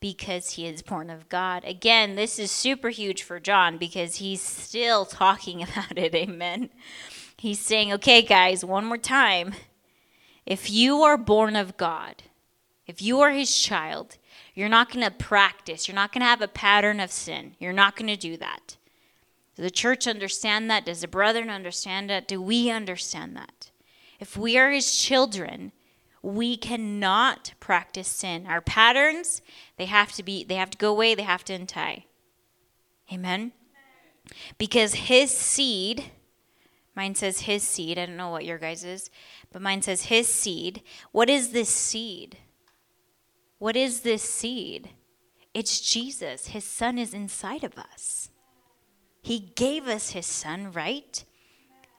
because 0.00 0.52
he 0.52 0.66
is 0.66 0.82
born 0.82 1.10
of 1.10 1.28
God. 1.28 1.64
Again, 1.64 2.14
this 2.14 2.38
is 2.38 2.50
super 2.50 2.90
huge 2.90 3.22
for 3.22 3.40
John 3.40 3.78
because 3.78 4.16
he's 4.16 4.42
still 4.42 5.04
talking 5.04 5.62
about 5.62 5.96
it. 5.96 6.14
Amen. 6.14 6.70
He's 7.36 7.60
saying, 7.60 7.92
okay, 7.94 8.22
guys, 8.22 8.64
one 8.64 8.84
more 8.84 8.98
time. 8.98 9.54
If 10.44 10.70
you 10.70 11.02
are 11.02 11.16
born 11.16 11.56
of 11.56 11.76
God, 11.76 12.22
if 12.86 13.02
you 13.02 13.20
are 13.20 13.32
his 13.32 13.56
child, 13.56 14.16
you're 14.54 14.68
not 14.68 14.92
going 14.92 15.04
to 15.04 15.10
practice. 15.10 15.88
You're 15.88 15.96
not 15.96 16.12
going 16.12 16.20
to 16.20 16.26
have 16.26 16.40
a 16.40 16.48
pattern 16.48 17.00
of 17.00 17.10
sin. 17.10 17.56
You're 17.58 17.72
not 17.72 17.96
going 17.96 18.08
to 18.08 18.16
do 18.16 18.36
that. 18.36 18.76
Does 19.56 19.64
the 19.64 19.70
church 19.70 20.06
understand 20.06 20.70
that? 20.70 20.84
Does 20.84 21.00
the 21.00 21.08
brethren 21.08 21.50
understand 21.50 22.08
that? 22.10 22.28
Do 22.28 22.40
we 22.40 22.70
understand 22.70 23.36
that? 23.36 23.70
If 24.20 24.36
we 24.36 24.56
are 24.56 24.70
his 24.70 24.96
children, 24.96 25.72
we 26.26 26.56
cannot 26.56 27.52
practice 27.60 28.08
sin. 28.08 28.48
Our 28.48 28.60
patterns, 28.60 29.42
they 29.76 29.86
have 29.86 30.10
to 30.14 30.24
be 30.24 30.42
they 30.42 30.56
have 30.56 30.70
to 30.70 30.78
go 30.78 30.90
away, 30.90 31.14
they 31.14 31.22
have 31.22 31.44
to 31.44 31.54
untie. 31.54 32.04
Amen. 33.12 33.52
Because 34.58 34.94
his 34.94 35.30
seed, 35.30 36.10
mine 36.96 37.14
says 37.14 37.42
his 37.42 37.62
seed, 37.62 37.96
I 37.96 38.06
don't 38.06 38.16
know 38.16 38.30
what 38.30 38.44
your 38.44 38.58
guys 38.58 38.82
is, 38.82 39.08
but 39.52 39.62
mine 39.62 39.82
says 39.82 40.06
his 40.06 40.26
seed. 40.26 40.82
What 41.12 41.30
is 41.30 41.50
this 41.50 41.68
seed? 41.68 42.38
What 43.58 43.76
is 43.76 44.00
this 44.00 44.24
seed? 44.24 44.90
It's 45.54 45.80
Jesus. 45.80 46.48
His 46.48 46.64
son 46.64 46.98
is 46.98 47.14
inside 47.14 47.62
of 47.62 47.78
us. 47.78 48.30
He 49.22 49.38
gave 49.38 49.86
us 49.86 50.10
his 50.10 50.26
son, 50.26 50.72
right? 50.72 51.24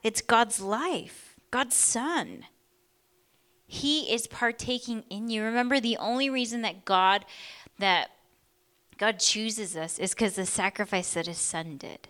It's 0.03 0.19
God's 0.19 0.59
life, 0.59 1.35
God's 1.49 1.77
son. 1.77 2.43
He 3.67 4.13
is 4.13 4.27
partaking 4.27 5.03
in 5.09 5.29
you. 5.29 5.43
Remember, 5.43 5.79
the 5.79 5.97
only 5.97 6.29
reason 6.29 6.61
that 6.61 6.85
God 6.85 7.25
that 7.79 8.09
God 8.97 9.19
chooses 9.19 9.77
us 9.77 9.99
is 9.99 10.13
because 10.13 10.35
the 10.35 10.45
sacrifice 10.45 11.13
that 11.13 11.27
his 11.27 11.37
son 11.37 11.77
did. 11.77 12.07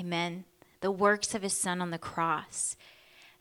Amen. 0.00 0.44
The 0.80 0.90
works 0.90 1.34
of 1.34 1.42
his 1.42 1.52
son 1.52 1.82
on 1.82 1.90
the 1.90 1.98
cross. 1.98 2.76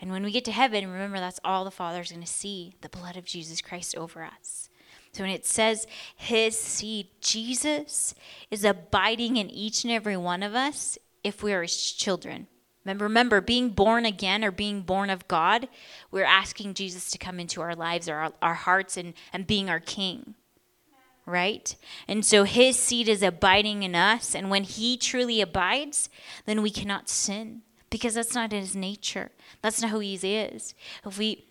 And 0.02 0.12
when 0.12 0.24
we 0.24 0.32
get 0.32 0.44
to 0.46 0.52
heaven, 0.52 0.92
remember 0.92 1.20
that's 1.20 1.40
all 1.46 1.64
the 1.64 1.72
Father's 1.72 2.12
going 2.12 2.24
to 2.24 2.28
see 2.28 2.76
the 2.82 2.90
blood 2.90 3.16
of 3.16 3.26
Jesus 3.26 3.62
Christ 3.62 3.96
over 3.96 4.24
us. 4.24 4.70
So 5.14 5.24
when 5.24 5.32
it 5.32 5.46
says 5.46 5.88
his 6.16 6.60
seed, 6.60 7.08
Jesus 7.22 8.14
is 8.52 8.66
abiding 8.66 9.38
in 9.38 9.50
each 9.50 9.84
and 9.84 9.92
every 9.92 10.18
one 10.18 10.44
of 10.44 10.54
us 10.54 10.98
if 11.24 11.42
we 11.42 11.54
are 11.54 11.62
his 11.62 11.94
children. 11.94 12.48
Remember, 12.88 13.42
being 13.42 13.70
born 13.70 14.06
again 14.06 14.44
or 14.44 14.52
being 14.52 14.82
born 14.82 15.10
of 15.10 15.28
God, 15.28 15.68
we're 16.12 16.24
asking 16.24 16.74
Jesus 16.74 17.12
to 17.12 17.18
come 17.18 17.40
into 17.40 17.62
our 17.62 17.76
lives, 17.76 18.08
our, 18.08 18.32
our 18.42 18.54
hearts, 18.54 18.98
and, 18.98 19.14
and 19.34 19.46
being 19.46 19.70
our 19.70 19.80
king. 19.80 20.36
Right? 21.26 21.76
And 22.08 22.26
so 22.26 22.46
his 22.46 22.80
seed 22.80 23.10
is 23.10 23.22
abiding 23.22 23.84
in 23.84 23.96
us. 23.96 24.34
And 24.34 24.50
when 24.50 24.64
he 24.64 24.96
truly 24.96 25.42
abides, 25.42 26.10
then 26.46 26.62
we 26.62 26.72
cannot 26.72 27.10
sin 27.10 27.64
because 27.90 28.14
that's 28.14 28.36
not 28.36 28.52
his 28.54 28.76
nature. 28.76 29.32
That's 29.62 29.82
not 29.82 29.92
who 29.92 30.00
he 30.00 30.16
is. 30.16 30.74
If 31.06 31.18
we, 31.18 31.46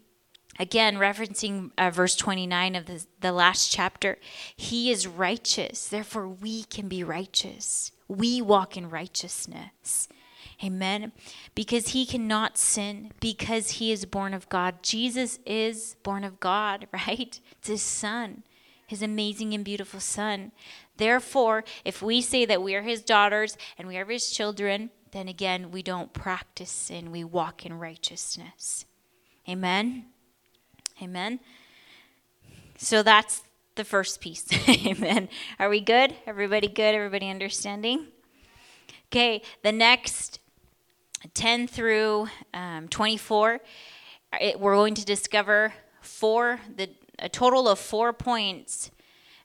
again, 0.58 0.96
referencing 0.96 1.72
uh, 1.76 1.90
verse 1.90 2.16
29 2.16 2.74
of 2.74 2.86
the, 2.86 3.04
the 3.20 3.32
last 3.32 3.70
chapter, 3.70 4.18
he 4.56 4.90
is 4.90 5.06
righteous. 5.06 5.88
Therefore, 5.88 6.28
we 6.28 6.64
can 6.64 6.88
be 6.88 7.04
righteous. 7.04 7.92
We 8.08 8.40
walk 8.40 8.76
in 8.78 8.88
righteousness. 8.88 10.08
Amen. 10.64 11.12
Because 11.54 11.88
he 11.88 12.06
cannot 12.06 12.56
sin 12.56 13.12
because 13.20 13.72
he 13.72 13.92
is 13.92 14.06
born 14.06 14.32
of 14.32 14.48
God. 14.48 14.82
Jesus 14.82 15.38
is 15.44 15.96
born 16.02 16.24
of 16.24 16.40
God, 16.40 16.88
right? 16.92 17.40
It's 17.58 17.68
his 17.68 17.82
son, 17.82 18.42
his 18.86 19.02
amazing 19.02 19.52
and 19.52 19.64
beautiful 19.64 20.00
son. 20.00 20.52
Therefore, 20.96 21.64
if 21.84 22.00
we 22.00 22.22
say 22.22 22.46
that 22.46 22.62
we 22.62 22.74
are 22.74 22.82
his 22.82 23.02
daughters 23.02 23.58
and 23.76 23.86
we 23.86 23.98
are 23.98 24.06
his 24.06 24.30
children, 24.30 24.90
then 25.12 25.28
again, 25.28 25.70
we 25.70 25.82
don't 25.82 26.12
practice 26.12 26.70
sin. 26.70 27.10
We 27.10 27.22
walk 27.22 27.66
in 27.66 27.78
righteousness. 27.78 28.86
Amen. 29.48 30.06
Amen. 31.02 31.40
So 32.78 33.02
that's 33.02 33.42
the 33.74 33.84
first 33.84 34.20
piece. 34.20 34.46
Amen. 34.68 35.28
Are 35.58 35.68
we 35.68 35.80
good? 35.80 36.14
Everybody 36.26 36.68
good? 36.68 36.94
Everybody 36.94 37.28
understanding? 37.28 38.06
Okay, 39.12 39.42
the 39.62 39.72
next 39.72 40.40
10 41.34 41.68
through 41.68 42.28
um, 42.54 42.88
24, 42.88 43.60
it, 44.40 44.60
we're 44.60 44.74
going 44.74 44.94
to 44.94 45.04
discover 45.04 45.72
four, 46.00 46.60
the, 46.74 46.90
a 47.18 47.28
total 47.28 47.68
of 47.68 47.78
four 47.78 48.12
points 48.12 48.90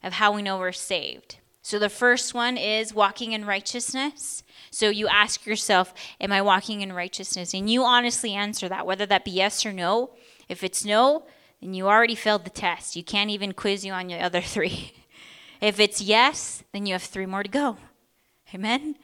of 0.04 0.14
how 0.14 0.32
we 0.32 0.42
know 0.42 0.58
we're 0.58 0.72
saved. 0.72 1.38
So 1.62 1.78
the 1.78 1.90
first 1.90 2.34
one 2.34 2.58
is 2.58 2.94
walking 2.94 3.34
in 3.34 3.46
righteousness. 3.46 4.44
So 4.72 4.90
you 4.90 5.08
ask 5.08 5.46
yourself, 5.46 5.94
Am 6.20 6.32
I 6.32 6.42
walking 6.42 6.82
in 6.82 6.92
righteousness? 6.92 7.54
And 7.54 7.70
you 7.70 7.84
honestly 7.84 8.34
answer 8.34 8.68
that, 8.68 8.88
whether 8.88 9.06
that 9.06 9.26
be 9.26 9.32
yes 9.32 9.66
or 9.66 9.72
no. 9.72 10.12
If 10.50 10.64
it's 10.64 10.84
no, 10.84 11.24
then 11.62 11.74
you 11.74 11.88
already 11.88 12.16
failed 12.16 12.46
the 12.46 12.50
test. 12.50 12.96
You 12.96 13.04
can't 13.04 13.30
even 13.30 13.54
quiz 13.54 13.86
you 13.86 13.94
on 13.94 14.10
your 14.10 14.22
other 14.22 14.42
three. 14.42 14.94
if 15.62 15.80
it's 15.80 16.02
yes, 16.02 16.64
then 16.74 16.86
you 16.86 16.94
have 16.94 17.04
three 17.04 17.28
more 17.28 17.44
to 17.44 17.50
go. 17.50 17.78
Amen? 18.54 18.96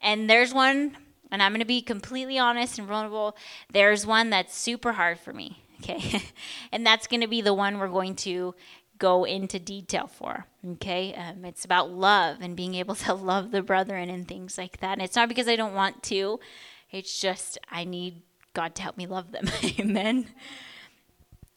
And 0.00 0.28
there's 0.28 0.52
one 0.52 0.96
and 1.32 1.42
I'm 1.42 1.50
going 1.52 1.60
to 1.60 1.66
be 1.66 1.80
completely 1.80 2.38
honest 2.38 2.78
and 2.78 2.86
vulnerable, 2.86 3.36
there's 3.72 4.06
one 4.06 4.30
that's 4.30 4.56
super 4.56 4.92
hard 4.92 5.18
for 5.18 5.32
me. 5.32 5.58
Okay. 5.82 6.22
and 6.70 6.86
that's 6.86 7.08
going 7.08 7.22
to 7.22 7.26
be 7.26 7.40
the 7.40 7.52
one 7.52 7.80
we're 7.80 7.88
going 7.88 8.14
to 8.14 8.54
go 8.98 9.24
into 9.24 9.58
detail 9.58 10.06
for. 10.06 10.46
Okay. 10.74 11.12
Um, 11.12 11.44
it's 11.44 11.64
about 11.64 11.90
love 11.90 12.36
and 12.40 12.54
being 12.54 12.76
able 12.76 12.94
to 12.94 13.14
love 13.32 13.50
the 13.50 13.62
brethren 13.62 14.08
and 14.08 14.28
things 14.28 14.56
like 14.56 14.78
that. 14.78 14.92
And 14.92 15.02
it's 15.02 15.16
not 15.16 15.28
because 15.28 15.48
I 15.48 15.56
don't 15.56 15.74
want 15.74 16.04
to, 16.04 16.38
it's 16.92 17.20
just 17.20 17.58
I 17.68 17.82
need 17.82 18.22
God 18.54 18.76
to 18.76 18.82
help 18.82 18.96
me 18.96 19.08
love 19.08 19.32
them. 19.32 19.46
Amen. 19.80 20.26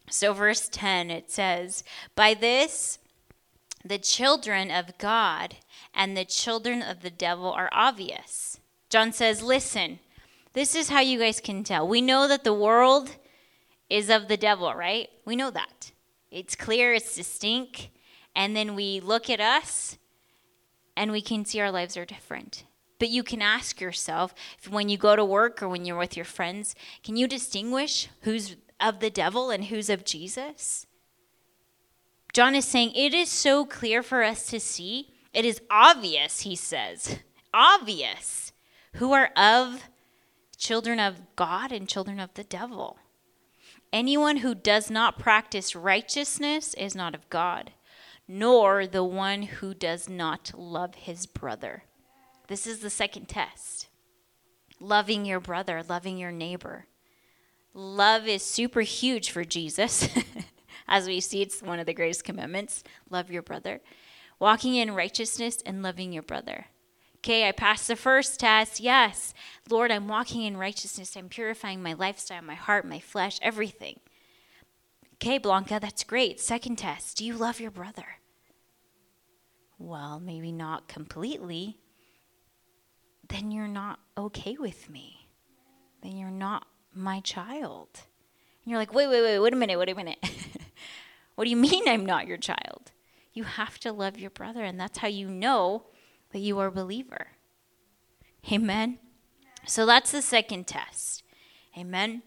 So, 0.10 0.34
verse 0.34 0.70
10, 0.70 1.12
it 1.12 1.30
says, 1.30 1.84
By 2.16 2.34
this, 2.34 2.98
the 3.84 4.00
children 4.00 4.72
of 4.72 4.98
God 4.98 5.58
and 5.94 6.18
the 6.18 6.26
children 6.26 6.82
of 6.82 7.02
the 7.02 7.12
devil 7.12 7.52
are 7.52 7.70
obvious. 7.72 8.60
John 8.96 9.12
says, 9.12 9.44
Listen, 9.44 10.00
this 10.54 10.74
is 10.74 10.88
how 10.88 11.02
you 11.02 11.20
guys 11.20 11.42
can 11.42 11.66
tell. 11.66 11.86
We 11.86 12.00
know 12.00 12.30
that 12.30 12.46
the 12.46 12.54
world 12.54 13.18
is 13.90 14.10
of 14.10 14.30
the 14.30 14.38
devil, 14.38 14.74
right? 14.74 15.10
We 15.26 15.36
know 15.36 15.52
that. 15.52 15.92
It's 16.32 16.56
clear, 16.56 16.94
it's 16.94 17.14
distinct. 17.14 17.90
And 18.38 18.56
then 18.56 18.74
we 18.74 19.02
look 19.02 19.30
at 19.30 19.42
us 19.42 19.98
and 20.96 21.12
we 21.12 21.22
can 21.22 21.44
see 21.44 21.60
our 21.60 21.72
lives 21.72 21.98
are 21.98 22.06
different. 22.06 22.64
But 22.98 23.10
you 23.10 23.22
can 23.22 23.42
ask 23.42 23.82
yourself 23.82 24.34
when 24.70 24.88
you 24.88 24.98
go 24.98 25.18
to 25.18 25.26
work 25.26 25.62
or 25.62 25.68
when 25.68 25.84
you're 25.84 25.98
with 25.98 26.16
your 26.16 26.24
friends, 26.24 26.74
can 27.04 27.18
you 27.18 27.28
distinguish 27.28 28.08
who's 28.22 28.56
of 28.80 29.02
the 29.02 29.10
devil 29.10 29.50
and 29.50 29.66
who's 29.66 29.90
of 29.90 30.06
Jesus? 30.06 30.88
John 32.32 32.56
is 32.56 32.64
saying 32.64 32.94
it 32.96 33.14
is 33.14 33.28
so 33.28 33.66
clear 33.66 34.02
for 34.02 34.24
us 34.24 34.46
to 34.46 34.60
see. 34.62 35.16
It 35.34 35.44
is 35.44 35.60
obvious, 35.70 36.40
he 36.40 36.56
says. 36.56 37.20
Obvious 37.54 38.45
who 38.96 39.12
are 39.14 39.32
of 39.36 39.90
children 40.58 41.00
of 41.00 41.22
God 41.36 41.72
and 41.72 41.88
children 41.88 42.20
of 42.20 42.34
the 42.34 42.44
devil. 42.44 42.98
Anyone 43.92 44.38
who 44.38 44.56
does 44.56 44.90
not 44.90 45.20
practice 45.20 45.76
righteousness 45.76 46.74
is 46.76 46.96
not 46.96 47.14
of 47.14 47.30
God, 47.30 47.72
nor 48.28 48.88
the 48.88 49.04
one 49.04 49.44
who 49.44 49.74
does 49.74 50.10
not 50.10 50.52
love 50.58 50.96
his 50.96 51.26
brother. 51.26 51.84
This 52.48 52.66
is 52.68 52.80
the 52.80 52.90
second 52.90 53.28
test 53.28 53.88
loving 54.80 55.26
your 55.26 55.40
brother, 55.40 55.82
loving 55.88 56.18
your 56.18 56.32
neighbor. 56.32 56.86
Love 57.74 58.28
is 58.28 58.44
super 58.44 58.82
huge 58.82 59.32
for 59.32 59.44
Jesus. 59.44 60.10
As 60.88 61.08
we 61.08 61.20
see, 61.20 61.42
it's 61.42 61.62
one 61.62 61.80
of 61.80 61.86
the 61.86 61.94
greatest 61.94 62.24
commandments 62.24 62.84
love 63.10 63.32
your 63.32 63.42
brother. 63.42 63.82
Walking 64.40 64.76
in 64.76 64.94
righteousness 64.94 65.64
and 65.66 65.82
loving 65.82 66.12
your 66.12 66.24
brother. 66.24 66.68
Okay, 67.26 67.48
I 67.48 67.54
passed 67.54 67.88
the 67.88 67.96
first 67.96 68.40
test. 68.40 68.80
Yes. 68.80 69.34
Lord, 69.68 69.90
I'm 69.90 70.08
walking 70.08 70.44
in 70.44 70.58
righteousness. 70.58 71.18
I'm 71.18 71.28
purifying 71.28 71.82
my 71.82 71.94
lifestyle, 71.94 72.44
my 72.44 72.54
heart, 72.54 72.86
my 72.86 73.00
flesh, 73.00 73.40
everything. 73.42 74.00
Okay, 75.16 75.40
Blanca, 75.40 75.80
that's 75.82 76.04
great. 76.04 76.40
Second 76.40 76.76
test. 76.76 77.18
Do 77.18 77.26
you 77.26 77.34
love 77.34 77.60
your 77.60 77.72
brother? 77.72 78.06
Well, 79.80 80.20
maybe 80.20 80.52
not 80.52 80.88
completely. 80.88 81.80
Then 83.28 83.50
you're 83.50 83.68
not 83.68 83.98
okay 84.16 84.56
with 84.60 84.88
me. 84.88 85.28
Then 86.04 86.18
you're 86.18 86.30
not 86.30 86.68
my 86.94 87.22
child. 87.22 87.90
And 88.64 88.70
you're 88.70 88.78
like, 88.78 88.94
wait, 88.94 89.08
wait, 89.08 89.24
wait, 89.24 89.40
wait 89.40 89.54
a 89.54 89.56
minute, 89.56 89.80
wait 89.80 89.90
a 89.90 89.96
minute. 89.96 90.20
what 91.34 91.46
do 91.46 91.50
you 91.50 91.58
mean 91.58 91.88
I'm 91.88 92.06
not 92.06 92.28
your 92.28 92.38
child? 92.38 92.92
You 93.34 93.46
have 93.46 93.80
to 93.80 93.92
love 93.92 94.20
your 94.20 94.30
brother, 94.30 94.64
and 94.64 94.80
that's 94.80 95.00
how 95.00 95.08
you 95.08 95.28
know 95.28 95.88
that 96.32 96.40
you 96.40 96.60
are 96.60 96.68
a 96.68 96.72
believer. 96.72 97.28
Amen. 98.52 99.00
So 99.66 99.86
that's 99.86 100.12
the 100.12 100.22
second 100.22 100.68
test. 100.68 101.24
Amen. 101.78 102.22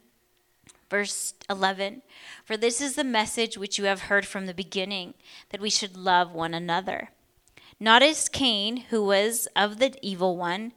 Verse 0.91 1.35
11 1.49 2.03
For 2.45 2.57
this 2.57 2.81
is 2.81 2.95
the 2.95 3.05
message 3.05 3.57
which 3.57 3.79
you 3.79 3.85
have 3.85 4.03
heard 4.03 4.27
from 4.27 4.47
the 4.47 4.55
beginning, 4.55 5.15
that 5.51 5.61
we 5.61 5.71
should 5.71 5.97
love 5.97 6.33
one 6.33 6.55
another. 6.55 7.11
Not 7.81 8.03
as 8.03 8.29
Cain, 8.29 8.79
who 8.91 9.05
was 9.05 9.47
of 9.55 9.79
the 9.79 9.95
evil 10.03 10.37
one, 10.37 10.73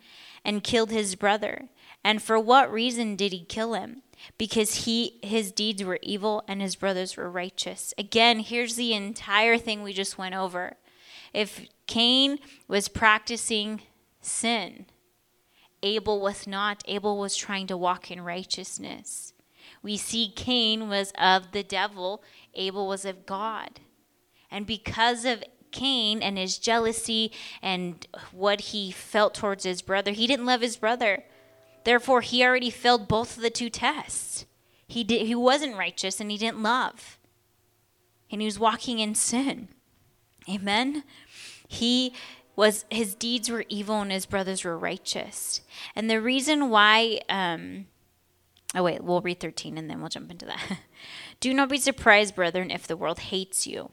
and 0.45 0.63
killed 0.63 0.91
his 0.91 1.15
brother. 1.15 1.69
And 2.03 2.22
for 2.22 2.39
what 2.39 2.72
reason 2.72 3.15
did 3.15 3.32
he 3.32 3.43
kill 3.43 3.74
him? 3.74 4.01
Because 4.38 4.86
he 4.86 5.19
his 5.24 5.51
deeds 5.51 5.84
were 5.84 5.99
evil 6.01 6.43
and 6.47 6.61
his 6.61 6.76
brothers 6.76 7.17
were 7.17 7.30
righteous. 7.30 7.93
Again, 7.97 8.39
here's 8.39 8.76
the 8.76 8.93
entire 8.93 9.57
thing 9.57 9.82
we 9.82 9.93
just 9.93 10.17
went 10.17 10.36
over. 10.36 10.78
If 11.34 11.67
Cain 11.88 12.39
was 12.67 12.88
practicing 12.88 13.82
sin, 14.21 14.86
Abel 15.84 16.19
was 16.19 16.45
not. 16.45 16.84
Abel 16.88 17.17
was 17.17 17.36
trying 17.36 17.67
to 17.67 17.77
walk 17.77 18.11
in 18.11 18.21
righteousness. 18.21 19.34
We 19.82 19.97
see 19.97 20.32
Cain 20.36 20.89
was 20.89 21.11
of 21.17 21.51
the 21.51 21.63
devil, 21.63 22.23
Abel 22.53 22.88
was 22.88 23.05
of 23.05 23.25
God. 23.25 23.79
And 24.49 24.65
because 24.65 25.25
of 25.25 25.43
Cain 25.71 26.21
and 26.21 26.38
his 26.38 26.57
jealousy 26.57 27.32
and 27.61 28.05
what 28.32 28.61
he 28.61 28.91
felt 28.91 29.34
towards 29.34 29.63
his 29.63 29.82
brother, 29.82 30.11
he 30.11 30.27
didn't 30.27 30.45
love 30.45 30.61
his 30.61 30.77
brother. 30.77 31.23
Therefore, 31.84 32.21
he 32.21 32.43
already 32.43 32.69
failed 32.69 33.07
both 33.07 33.38
of 33.38 33.43
the 33.43 33.49
two 33.49 33.69
tests. 33.69 34.45
He, 34.88 35.03
did, 35.03 35.25
he 35.25 35.36
wasn't 35.36 35.77
righteous 35.77 36.19
and 36.19 36.29
he 36.29 36.38
didn't 36.38 36.61
love. 36.61 37.17
And 38.29 38.41
he 38.41 38.45
was 38.45 38.59
walking 38.59 38.99
in 38.99 39.15
sin. 39.15 39.69
Amen. 40.49 41.03
He 41.67 42.13
was 42.55 42.85
his 42.89 43.15
deeds 43.15 43.49
were 43.49 43.65
evil 43.69 44.01
and 44.01 44.11
his 44.11 44.25
brothers 44.25 44.63
were 44.63 44.77
righteous. 44.77 45.61
And 45.95 46.09
the 46.09 46.21
reason 46.21 46.69
why 46.69 47.21
um 47.29 47.87
Oh 48.73 48.83
wait, 48.83 49.03
we'll 49.03 49.21
read 49.21 49.39
13 49.39 49.77
and 49.77 49.89
then 49.89 49.99
we'll 49.99 50.09
jump 50.09 50.31
into 50.31 50.45
that. 50.45 50.79
Do 51.39 51.53
not 51.53 51.69
be 51.69 51.77
surprised, 51.77 52.35
brethren, 52.35 52.71
if 52.71 52.87
the 52.87 52.95
world 52.95 53.19
hates 53.19 53.67
you. 53.67 53.91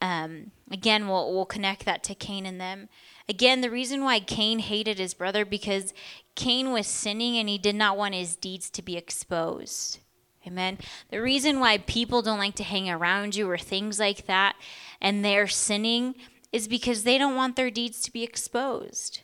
Um, 0.00 0.52
again, 0.70 1.08
we'll, 1.08 1.32
we'll 1.32 1.46
connect 1.46 1.84
that 1.86 2.04
to 2.04 2.14
Cain 2.14 2.46
and 2.46 2.60
them. 2.60 2.88
Again, 3.28 3.62
the 3.62 3.70
reason 3.70 4.04
why 4.04 4.20
Cain 4.20 4.60
hated 4.60 4.98
his 4.98 5.14
brother 5.14 5.44
because 5.44 5.92
Cain 6.36 6.70
was 6.70 6.86
sinning 6.86 7.36
and 7.36 7.48
he 7.48 7.58
did 7.58 7.74
not 7.74 7.96
want 7.96 8.14
his 8.14 8.36
deeds 8.36 8.70
to 8.70 8.82
be 8.82 8.96
exposed. 8.96 9.98
Amen. 10.46 10.78
The 11.10 11.20
reason 11.20 11.60
why 11.60 11.78
people 11.78 12.22
don't 12.22 12.38
like 12.38 12.54
to 12.56 12.64
hang 12.64 12.88
around 12.88 13.34
you 13.34 13.50
or 13.50 13.58
things 13.58 13.98
like 13.98 14.26
that 14.26 14.56
and 15.00 15.24
they're 15.24 15.48
sinning 15.48 16.14
is 16.52 16.68
because 16.68 17.02
they 17.02 17.18
don't 17.18 17.34
want 17.34 17.56
their 17.56 17.70
deeds 17.70 18.00
to 18.02 18.12
be 18.12 18.22
exposed. 18.22 19.20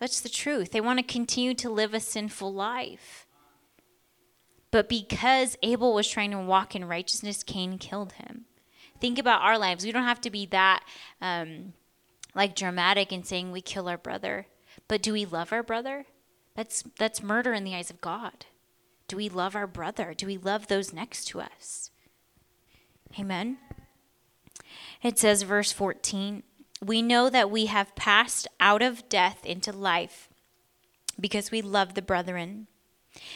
That's 0.00 0.20
the 0.20 0.28
truth. 0.28 0.72
They 0.72 0.80
want 0.80 0.98
to 0.98 1.04
continue 1.04 1.54
to 1.54 1.70
live 1.70 1.94
a 1.94 2.00
sinful 2.00 2.52
life. 2.52 3.26
But 4.70 4.88
because 4.88 5.56
Abel 5.62 5.94
was 5.94 6.08
trying 6.08 6.30
to 6.32 6.38
walk 6.38 6.74
in 6.74 6.86
righteousness, 6.86 7.42
Cain 7.42 7.78
killed 7.78 8.12
him. 8.14 8.46
Think 9.00 9.18
about 9.18 9.42
our 9.42 9.58
lives. 9.58 9.84
We 9.84 9.92
don't 9.92 10.04
have 10.04 10.20
to 10.22 10.30
be 10.30 10.46
that 10.46 10.82
um, 11.20 11.74
like 12.34 12.56
dramatic 12.56 13.12
in 13.12 13.22
saying 13.22 13.52
we 13.52 13.60
kill 13.60 13.88
our 13.88 13.98
brother. 13.98 14.46
But 14.88 15.02
do 15.02 15.12
we 15.12 15.24
love 15.24 15.52
our 15.52 15.62
brother? 15.62 16.06
That's 16.56 16.82
that's 16.98 17.22
murder 17.22 17.52
in 17.52 17.64
the 17.64 17.74
eyes 17.74 17.90
of 17.90 18.00
God. 18.00 18.46
Do 19.12 19.18
we 19.18 19.28
love 19.28 19.54
our 19.54 19.66
brother? 19.66 20.14
Do 20.16 20.26
we 20.26 20.38
love 20.38 20.68
those 20.68 20.94
next 20.94 21.26
to 21.26 21.42
us? 21.42 21.90
Amen. 23.20 23.58
It 25.02 25.18
says 25.18 25.42
verse 25.42 25.70
14, 25.70 26.42
we 26.80 27.02
know 27.02 27.28
that 27.28 27.50
we 27.50 27.66
have 27.66 27.94
passed 27.94 28.48
out 28.58 28.80
of 28.80 29.10
death 29.10 29.44
into 29.44 29.70
life 29.70 30.30
because 31.20 31.50
we 31.50 31.60
love 31.60 31.92
the 31.92 32.00
brethren. 32.00 32.68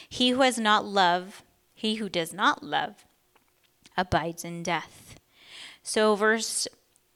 He 0.09 0.31
who 0.31 0.41
has 0.41 0.57
not 0.57 0.83
love, 0.83 1.43
he 1.75 1.97
who 1.97 2.09
does 2.09 2.33
not 2.33 2.63
love, 2.63 3.05
abides 3.95 4.43
in 4.43 4.63
death. 4.63 5.19
So, 5.83 6.15
verse 6.15 6.67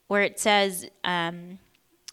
where 0.07 0.22
it 0.22 0.39
says, 0.39 0.88
um, 1.03 1.57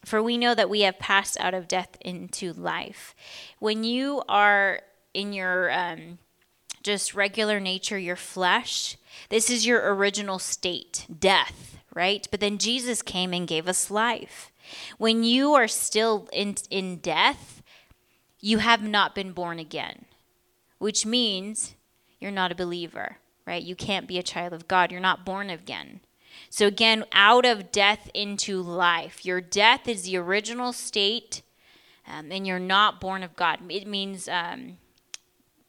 For 0.03 0.23
we 0.23 0.39
know 0.39 0.55
that 0.55 0.71
we 0.71 0.81
have 0.81 0.99
passed 0.99 1.39
out 1.41 1.53
of 1.53 1.69
death 1.69 1.99
into 2.01 2.55
life. 2.55 3.15
When 3.59 3.85
you 3.85 4.23
are 4.31 4.81
in 5.13 5.35
your 5.35 5.71
um, 5.71 6.19
just 6.89 7.15
regular 7.15 7.61
nature, 7.61 7.99
your 7.99 8.17
flesh, 8.17 8.97
this 9.29 9.51
is 9.51 9.67
your 9.67 9.95
original 9.95 10.39
state, 10.39 11.07
death, 11.19 11.79
right? 11.95 12.27
But 12.31 12.41
then 12.41 12.59
Jesus 12.59 13.03
came 13.03 13.33
and 13.33 13.47
gave 13.47 13.69
us 13.69 13.91
life. 13.91 14.51
When 14.99 15.25
you 15.25 15.55
are 15.55 15.69
still 15.69 16.29
in, 16.33 16.57
in 16.71 16.97
death, 16.97 17.63
you 18.41 18.59
have 18.59 18.83
not 18.83 19.15
been 19.15 19.33
born 19.33 19.59
again 19.59 20.05
which 20.79 21.05
means 21.05 21.75
you're 22.21 22.31
not 22.31 22.53
a 22.53 22.57
believer, 22.57 23.19
right? 23.47 23.63
You 23.63 23.77
can't 23.77 24.09
be 24.09 24.19
a 24.19 24.23
child 24.23 24.53
of 24.53 24.69
God. 24.69 24.91
You're 24.91 25.01
not 25.01 25.25
born 25.25 25.51
again. 25.51 26.01
So, 26.51 26.67
again, 26.67 27.05
out 27.13 27.45
of 27.45 27.73
death 27.73 28.11
into 28.15 28.63
life. 28.63 29.25
Your 29.25 29.41
death 29.41 29.89
is 29.89 30.05
the 30.05 30.17
original 30.17 30.73
state, 30.73 31.43
um, 32.07 32.31
and 32.31 32.47
you're 32.47 32.59
not 32.59 33.01
born 33.01 33.23
of 33.23 33.37
God. 33.37 33.59
It 33.69 33.87
means 33.87 34.29
um, 34.29 34.79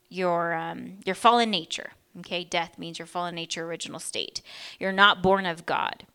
your, 0.10 0.53
um, 0.53 0.97
your 1.05 1.16
fallen 1.16 1.49
nature. 1.49 1.91
Okay, 2.20 2.43
death 2.43 2.78
means 2.78 2.99
your 2.99 3.05
fallen 3.05 3.36
nature, 3.36 3.64
original 3.64 3.99
state. 3.99 4.41
You're 4.80 4.91
not 4.91 5.22
born 5.22 5.45
of 5.45 5.66
God. 5.66 6.05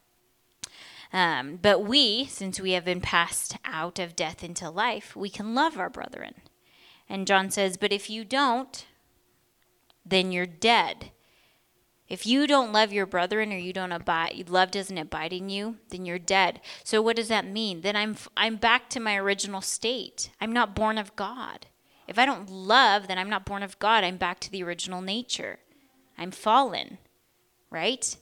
Um, 1.13 1.59
but 1.63 1.85
we, 1.85 2.25
since 2.27 2.61
we 2.61 2.73
have 2.73 2.85
been 2.85 3.01
passed 3.01 3.57
out 3.65 4.01
of 4.01 4.17
death 4.17 4.43
into 4.43 4.69
life, 4.69 5.15
we 5.15 5.31
can 5.31 5.55
love 5.55 5.79
our 5.79 5.89
brethren. 5.89 6.35
And 7.09 7.27
John 7.27 7.51
says, 7.51 7.77
But 7.77 7.93
if 7.93 8.11
you 8.11 8.25
don't, 8.25 8.85
then 10.05 10.33
you're 10.33 10.47
dead. 10.47 11.13
If 12.09 12.27
you 12.27 12.47
don't 12.47 12.73
love 12.73 12.93
your 12.93 13.07
brethren 13.07 13.53
or 13.53 13.57
you 13.57 13.73
don't 13.73 13.93
abide, 13.93 14.51
love 14.51 14.71
doesn't 14.71 14.99
abide 14.99 15.33
in 15.33 15.49
you, 15.49 15.77
then 15.89 16.05
you're 16.05 16.19
dead. 16.19 16.61
So 16.83 17.01
what 17.01 17.17
does 17.17 17.29
that 17.29 17.47
mean? 17.47 17.81
Then 17.81 17.97
I'm 17.97 18.17
I'm 18.37 18.57
back 18.57 18.91
to 18.91 19.01
my 19.01 19.17
original 19.17 19.63
state. 19.63 20.31
I'm 20.41 20.53
not 20.53 20.75
born 20.75 20.99
of 20.99 21.17
God. 21.17 21.67
If 22.07 22.19
I 22.19 22.27
don't 22.27 22.51
love, 22.51 23.09
then 23.09 23.19
I'm 23.19 23.31
not 23.31 23.47
born 23.47 23.63
of 23.63 23.79
God. 23.79 24.05
I'm 24.05 24.17
back 24.17 24.41
to 24.41 24.51
the 24.51 24.63
original 24.63 25.01
nature. 25.01 25.59
I'm 26.19 26.31
fallen. 26.31 26.99
Right? 27.71 28.17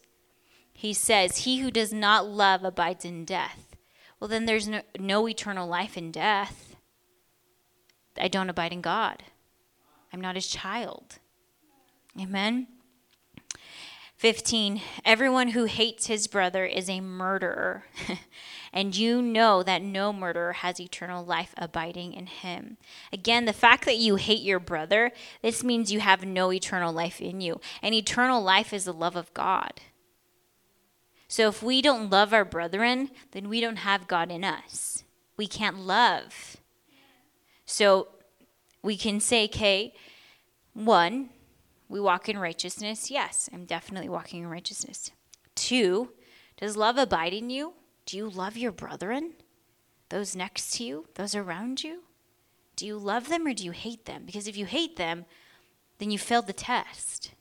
He 0.72 0.94
says, 0.94 1.38
"He 1.38 1.58
who 1.58 1.70
does 1.70 1.92
not 1.92 2.26
love 2.26 2.64
abides 2.64 3.04
in 3.04 3.24
death." 3.24 3.76
Well, 4.18 4.28
then 4.28 4.46
there's 4.46 4.68
no, 4.68 4.82
no 4.98 5.28
eternal 5.28 5.66
life 5.66 5.96
in 5.96 6.12
death. 6.12 6.76
I 8.16 8.28
don't 8.28 8.50
abide 8.50 8.72
in 8.72 8.80
God. 8.80 9.24
I'm 10.12 10.20
not 10.20 10.36
his 10.36 10.46
child. 10.46 11.18
Amen. 12.20 12.68
15. 14.22 14.80
Everyone 15.04 15.48
who 15.48 15.64
hates 15.64 16.06
his 16.06 16.28
brother 16.28 16.64
is 16.64 16.88
a 16.88 17.00
murderer, 17.00 17.86
and 18.72 18.94
you 18.94 19.20
know 19.20 19.64
that 19.64 19.82
no 19.82 20.12
murderer 20.12 20.52
has 20.52 20.78
eternal 20.78 21.24
life 21.24 21.52
abiding 21.56 22.12
in 22.12 22.28
him. 22.28 22.76
Again, 23.12 23.46
the 23.46 23.52
fact 23.52 23.84
that 23.84 23.96
you 23.96 24.14
hate 24.14 24.42
your 24.42 24.60
brother, 24.60 25.10
this 25.42 25.64
means 25.64 25.90
you 25.90 25.98
have 25.98 26.24
no 26.24 26.52
eternal 26.52 26.92
life 26.92 27.20
in 27.20 27.40
you. 27.40 27.60
And 27.82 27.96
eternal 27.96 28.40
life 28.40 28.72
is 28.72 28.84
the 28.84 28.92
love 28.92 29.16
of 29.16 29.34
God. 29.34 29.80
So 31.26 31.48
if 31.48 31.60
we 31.60 31.82
don't 31.82 32.08
love 32.08 32.32
our 32.32 32.44
brethren, 32.44 33.10
then 33.32 33.48
we 33.48 33.60
don't 33.60 33.78
have 33.78 34.06
God 34.06 34.30
in 34.30 34.44
us. 34.44 35.02
We 35.36 35.48
can't 35.48 35.80
love. 35.80 36.58
So 37.66 38.06
we 38.84 38.96
can 38.96 39.18
say, 39.18 39.46
okay, 39.46 39.94
one, 40.74 41.30
we 41.92 42.00
walk 42.00 42.26
in 42.30 42.38
righteousness. 42.38 43.10
Yes, 43.10 43.50
I'm 43.52 43.66
definitely 43.66 44.08
walking 44.08 44.42
in 44.42 44.48
righteousness. 44.48 45.10
Two, 45.54 46.12
does 46.56 46.74
love 46.74 46.96
abide 46.96 47.34
in 47.34 47.50
you? 47.50 47.74
Do 48.06 48.16
you 48.16 48.30
love 48.30 48.56
your 48.56 48.72
brethren? 48.72 49.34
Those 50.08 50.34
next 50.34 50.72
to 50.74 50.84
you? 50.84 51.06
Those 51.16 51.34
around 51.34 51.84
you? 51.84 52.04
Do 52.76 52.86
you 52.86 52.96
love 52.96 53.28
them 53.28 53.46
or 53.46 53.52
do 53.52 53.62
you 53.62 53.72
hate 53.72 54.06
them? 54.06 54.22
Because 54.24 54.48
if 54.48 54.56
you 54.56 54.64
hate 54.64 54.96
them, 54.96 55.26
then 55.98 56.10
you 56.10 56.18
failed 56.18 56.46
the 56.46 56.54
test, 56.54 57.32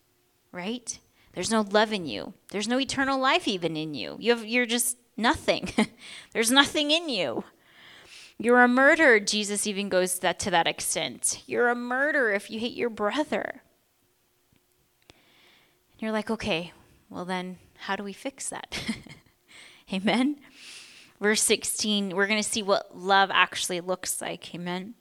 right? 0.52 1.00
There's 1.32 1.50
no 1.50 1.62
love 1.62 1.94
in 1.94 2.06
you. 2.06 2.34
There's 2.52 2.68
no 2.68 2.78
eternal 2.78 3.18
life 3.18 3.48
even 3.48 3.78
in 3.78 3.94
you. 3.94 4.18
you 4.20 4.36
have, 4.36 4.46
you're 4.46 4.66
just 4.66 4.98
nothing. 5.16 5.70
There's 6.34 6.52
nothing 6.52 6.92
in 6.92 7.08
you. 7.08 7.46
You're 8.38 8.64
a 8.64 8.68
murderer. 8.68 9.22
Jesus 9.22 9.66
even 9.66 9.88
goes 9.88 10.20
that 10.20 10.40
to 10.40 10.52
that 10.52 10.68
extent. 10.68 11.42
You're 11.46 11.70
a 11.70 11.76
murderer 11.76 12.34
if 12.34 12.52
you 12.52 12.60
hate 12.60 12.76
your 12.76 12.90
brother. 12.90 13.62
You're 16.02 16.12
like, 16.12 16.32
okay, 16.32 16.74
well 17.12 17.26
then, 17.26 17.60
how 17.78 17.96
do 17.96 18.04
we 18.04 18.12
fix 18.12 18.50
that? 18.50 18.82
Amen. 19.94 20.38
Verse 21.22 21.44
16, 21.44 22.16
we're 22.16 22.26
going 22.26 22.42
to 22.42 22.50
see 22.50 22.64
what 22.64 22.98
love 22.98 23.30
actually 23.32 23.82
looks 23.82 24.20
like. 24.20 24.56
Amen. 24.56 24.96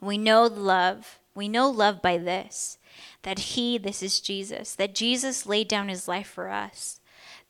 We 0.00 0.18
know 0.18 0.46
love. 0.46 1.20
We 1.36 1.46
know 1.46 1.70
love 1.70 2.02
by 2.02 2.18
this 2.18 2.78
that 3.22 3.38
He, 3.38 3.78
this 3.78 4.02
is 4.02 4.18
Jesus, 4.18 4.74
that 4.74 4.92
Jesus 4.92 5.46
laid 5.46 5.68
down 5.68 5.88
His 5.88 6.08
life 6.08 6.26
for 6.26 6.48
us, 6.48 6.98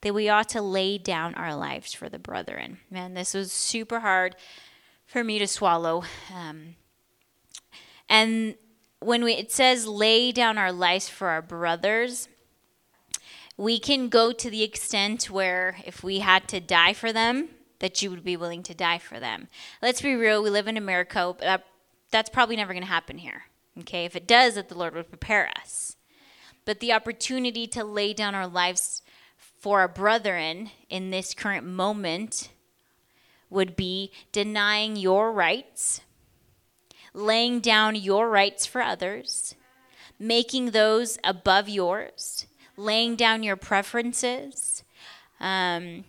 that 0.02 0.12
we 0.12 0.28
ought 0.28 0.50
to 0.50 0.60
lay 0.60 0.98
down 0.98 1.34
our 1.36 1.56
lives 1.56 1.94
for 1.94 2.10
the 2.10 2.18
brethren. 2.18 2.80
Man, 2.90 3.14
this 3.14 3.32
was 3.32 3.50
super 3.50 4.00
hard 4.00 4.36
for 5.06 5.24
me 5.24 5.38
to 5.38 5.46
swallow. 5.46 6.04
Um, 6.34 6.74
and 8.10 8.56
when 9.00 9.24
we, 9.24 9.32
it 9.32 9.50
says 9.50 9.86
lay 9.86 10.32
down 10.32 10.58
our 10.58 10.72
lives 10.72 11.08
for 11.08 11.28
our 11.28 11.40
brothers, 11.40 12.28
we 13.58 13.78
can 13.78 14.08
go 14.08 14.30
to 14.32 14.48
the 14.48 14.62
extent 14.62 15.28
where 15.28 15.76
if 15.84 16.02
we 16.04 16.20
had 16.20 16.46
to 16.48 16.60
die 16.60 16.92
for 16.94 17.12
them, 17.12 17.48
that 17.80 18.00
you 18.00 18.08
would 18.08 18.24
be 18.24 18.36
willing 18.36 18.62
to 18.62 18.72
die 18.72 18.98
for 18.98 19.18
them. 19.20 19.48
Let's 19.82 20.00
be 20.00 20.14
real, 20.14 20.42
we 20.42 20.48
live 20.48 20.68
in 20.68 20.76
America, 20.76 21.34
but 21.38 21.64
that's 22.10 22.30
probably 22.30 22.56
never 22.56 22.72
going 22.72 22.84
to 22.84 22.88
happen 22.88 23.18
here. 23.18 23.42
Okay, 23.80 24.04
if 24.04 24.16
it 24.16 24.26
does, 24.26 24.54
that 24.54 24.68
the 24.68 24.78
Lord 24.78 24.94
would 24.94 25.08
prepare 25.08 25.50
us. 25.60 25.96
But 26.64 26.80
the 26.80 26.92
opportunity 26.92 27.66
to 27.68 27.84
lay 27.84 28.12
down 28.12 28.34
our 28.34 28.46
lives 28.46 29.02
for 29.36 29.80
our 29.80 29.88
brethren 29.88 30.70
in 30.88 31.10
this 31.10 31.34
current 31.34 31.66
moment 31.66 32.50
would 33.50 33.74
be 33.74 34.12
denying 34.30 34.96
your 34.96 35.32
rights, 35.32 36.00
laying 37.12 37.58
down 37.58 37.96
your 37.96 38.28
rights 38.28 38.66
for 38.66 38.80
others, 38.82 39.56
making 40.18 40.70
those 40.70 41.18
above 41.24 41.68
yours, 41.68 42.46
laying 42.78 43.16
down 43.16 43.42
your 43.42 43.56
preferences, 43.56 44.84
um, 45.40 46.04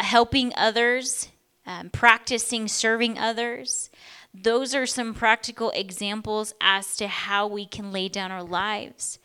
helping 0.00 0.52
others, 0.56 1.28
um, 1.66 1.90
practicing 1.90 2.66
serving 2.66 3.18
others. 3.18 3.90
Those 4.34 4.74
are 4.74 4.86
some 4.86 5.14
practical 5.14 5.70
examples 5.70 6.54
as 6.60 6.96
to 6.96 7.06
how 7.06 7.46
we 7.46 7.66
can 7.66 7.92
lay 7.92 8.08
down 8.08 8.30
our 8.30 8.42
lives. 8.42 9.18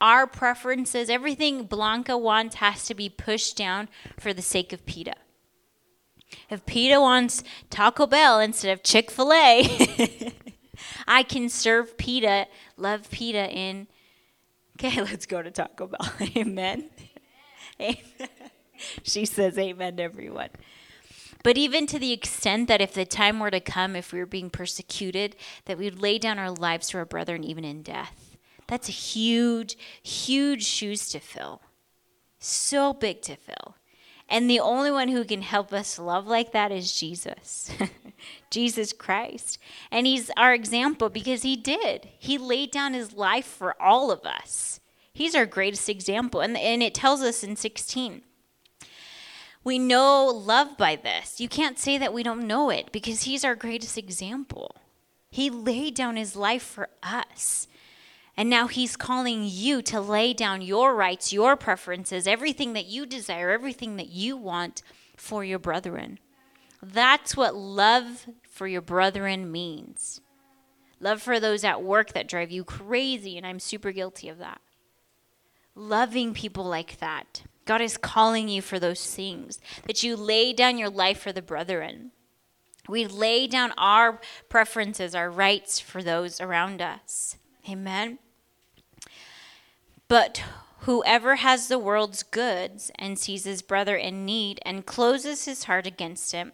Our 0.00 0.26
preferences, 0.26 1.10
everything 1.10 1.64
Blanca 1.64 2.16
wants 2.16 2.56
has 2.56 2.86
to 2.86 2.94
be 2.94 3.08
pushed 3.08 3.56
down 3.56 3.88
for 4.18 4.32
the 4.32 4.42
sake 4.42 4.72
of 4.72 4.86
PETA. 4.86 5.14
If 6.48 6.64
PETA 6.64 7.00
wants 7.00 7.42
Taco 7.70 8.06
Bell 8.06 8.40
instead 8.40 8.72
of 8.72 8.82
Chick 8.82 9.10
fil 9.10 9.32
A, 9.32 10.32
I 11.06 11.22
can 11.22 11.48
serve 11.48 11.98
PETA, 11.98 12.46
love 12.76 13.10
PETA 13.10 13.50
in. 13.50 13.88
Okay, 14.82 15.02
let's 15.02 15.26
go 15.26 15.42
to 15.42 15.50
Taco 15.50 15.88
Bell. 15.88 16.12
Amen. 16.36 16.88
Amen. 17.78 17.96
she 19.02 19.26
says 19.26 19.58
amen 19.58 19.96
to 19.96 20.02
everyone. 20.02 20.48
But 21.42 21.58
even 21.58 21.86
to 21.86 21.98
the 21.98 22.12
extent 22.12 22.68
that 22.68 22.80
if 22.80 22.94
the 22.94 23.04
time 23.04 23.40
were 23.40 23.50
to 23.50 23.60
come, 23.60 23.94
if 23.94 24.12
we 24.12 24.18
were 24.18 24.26
being 24.26 24.50
persecuted, 24.50 25.36
that 25.66 25.78
we 25.78 25.84
would 25.84 26.00
lay 26.00 26.18
down 26.18 26.38
our 26.38 26.50
lives 26.50 26.90
for 26.90 26.98
our 26.98 27.04
brethren 27.04 27.44
even 27.44 27.64
in 27.64 27.82
death. 27.82 28.36
That's 28.66 28.88
a 28.88 28.92
huge, 28.92 29.76
huge 30.02 30.64
shoes 30.64 31.08
to 31.10 31.18
fill. 31.18 31.62
So 32.38 32.94
big 32.94 33.22
to 33.22 33.36
fill. 33.36 33.76
And 34.30 34.48
the 34.48 34.60
only 34.60 34.90
one 34.90 35.08
who 35.08 35.24
can 35.24 35.42
help 35.42 35.72
us 35.72 35.98
love 35.98 36.26
like 36.26 36.52
that 36.52 36.70
is 36.70 36.92
Jesus. 36.92 37.70
Jesus 38.50 38.92
Christ. 38.92 39.58
And 39.90 40.06
he's 40.06 40.30
our 40.36 40.54
example 40.54 41.08
because 41.08 41.42
he 41.42 41.56
did. 41.56 42.08
He 42.18 42.38
laid 42.38 42.70
down 42.70 42.94
his 42.94 43.12
life 43.12 43.46
for 43.46 43.80
all 43.82 44.10
of 44.10 44.24
us. 44.24 44.80
He's 45.12 45.34
our 45.34 45.46
greatest 45.46 45.88
example. 45.88 46.40
And, 46.40 46.56
and 46.56 46.82
it 46.82 46.94
tells 46.94 47.22
us 47.22 47.42
in 47.42 47.56
16 47.56 48.22
we 49.62 49.78
know 49.78 50.24
love 50.26 50.76
by 50.78 50.96
this. 50.96 51.40
You 51.40 51.48
can't 51.48 51.78
say 51.78 51.98
that 51.98 52.14
we 52.14 52.22
don't 52.22 52.46
know 52.46 52.70
it 52.70 52.92
because 52.92 53.24
he's 53.24 53.44
our 53.44 53.54
greatest 53.54 53.98
example. 53.98 54.74
He 55.30 55.50
laid 55.50 55.94
down 55.94 56.16
his 56.16 56.34
life 56.34 56.62
for 56.62 56.88
us. 57.02 57.68
And 58.40 58.48
now 58.48 58.68
he's 58.68 58.96
calling 58.96 59.42
you 59.44 59.82
to 59.82 60.00
lay 60.00 60.32
down 60.32 60.62
your 60.62 60.94
rights, 60.94 61.30
your 61.30 61.58
preferences, 61.58 62.26
everything 62.26 62.72
that 62.72 62.86
you 62.86 63.04
desire, 63.04 63.50
everything 63.50 63.96
that 63.96 64.08
you 64.08 64.34
want 64.34 64.82
for 65.14 65.44
your 65.44 65.58
brethren. 65.58 66.18
That's 66.82 67.36
what 67.36 67.54
love 67.54 68.26
for 68.48 68.66
your 68.66 68.80
brethren 68.80 69.52
means. 69.52 70.22
Love 71.00 71.20
for 71.20 71.38
those 71.38 71.64
at 71.64 71.82
work 71.82 72.14
that 72.14 72.28
drive 72.28 72.50
you 72.50 72.64
crazy, 72.64 73.36
and 73.36 73.46
I'm 73.46 73.60
super 73.60 73.92
guilty 73.92 74.30
of 74.30 74.38
that. 74.38 74.62
Loving 75.74 76.32
people 76.32 76.64
like 76.64 76.98
that. 76.98 77.42
God 77.66 77.82
is 77.82 77.98
calling 77.98 78.48
you 78.48 78.62
for 78.62 78.78
those 78.78 79.14
things, 79.14 79.60
that 79.86 80.02
you 80.02 80.16
lay 80.16 80.54
down 80.54 80.78
your 80.78 80.88
life 80.88 81.20
for 81.20 81.30
the 81.30 81.42
brethren. 81.42 82.12
We 82.88 83.06
lay 83.06 83.46
down 83.48 83.74
our 83.76 84.18
preferences, 84.48 85.14
our 85.14 85.30
rights 85.30 85.78
for 85.78 86.02
those 86.02 86.40
around 86.40 86.80
us. 86.80 87.36
Amen. 87.68 88.18
But 90.10 90.42
whoever 90.80 91.36
has 91.36 91.68
the 91.68 91.78
world's 91.78 92.24
goods 92.24 92.90
and 92.96 93.16
sees 93.16 93.44
his 93.44 93.62
brother 93.62 93.94
in 93.94 94.26
need 94.26 94.58
and 94.62 94.84
closes 94.84 95.44
his 95.44 95.64
heart 95.64 95.86
against 95.86 96.32
him, 96.32 96.50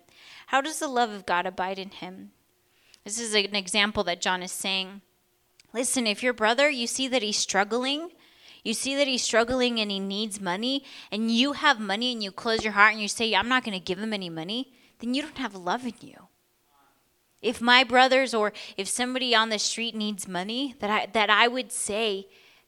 how 0.48 0.60
does 0.60 0.78
the 0.78 0.88
love 0.88 1.08
of 1.08 1.24
God 1.24 1.46
abide 1.46 1.78
in 1.78 1.88
him? 1.88 2.32
This 3.02 3.18
is 3.18 3.34
an 3.34 3.56
example 3.56 4.04
that 4.04 4.20
John 4.20 4.42
is 4.42 4.52
saying. 4.52 5.00
Listen, 5.72 6.06
if 6.06 6.22
your 6.22 6.34
brother, 6.34 6.68
you 6.68 6.86
see 6.86 7.08
that 7.08 7.22
he's 7.22 7.38
struggling, 7.38 8.10
you 8.62 8.74
see 8.74 8.94
that 8.94 9.08
he's 9.08 9.22
struggling 9.22 9.80
and 9.80 9.90
he 9.90 10.00
needs 10.00 10.38
money, 10.38 10.84
and 11.10 11.30
you 11.30 11.54
have 11.54 11.80
money 11.80 12.12
and 12.12 12.22
you 12.22 12.32
close 12.32 12.62
your 12.62 12.74
heart 12.74 12.92
and 12.92 13.00
you 13.00 13.08
say, 13.08 13.34
I'm 13.34 13.48
not 13.48 13.64
going 13.64 13.72
to 13.72 13.82
give 13.82 13.98
him 13.98 14.12
any 14.12 14.28
money, 14.28 14.74
then 14.98 15.14
you 15.14 15.22
don't 15.22 15.38
have 15.38 15.54
love 15.54 15.86
in 15.86 15.94
you. 16.02 16.28
If 17.40 17.62
my 17.62 17.84
brothers 17.84 18.34
or 18.34 18.52
if 18.76 18.86
somebody 18.86 19.34
on 19.34 19.48
the 19.48 19.58
street 19.58 19.94
needs 19.94 20.28
money, 20.28 20.74
that 20.80 20.90
I, 20.90 21.06
that 21.06 21.30
I 21.30 21.48
would 21.48 21.72
say, 21.72 22.26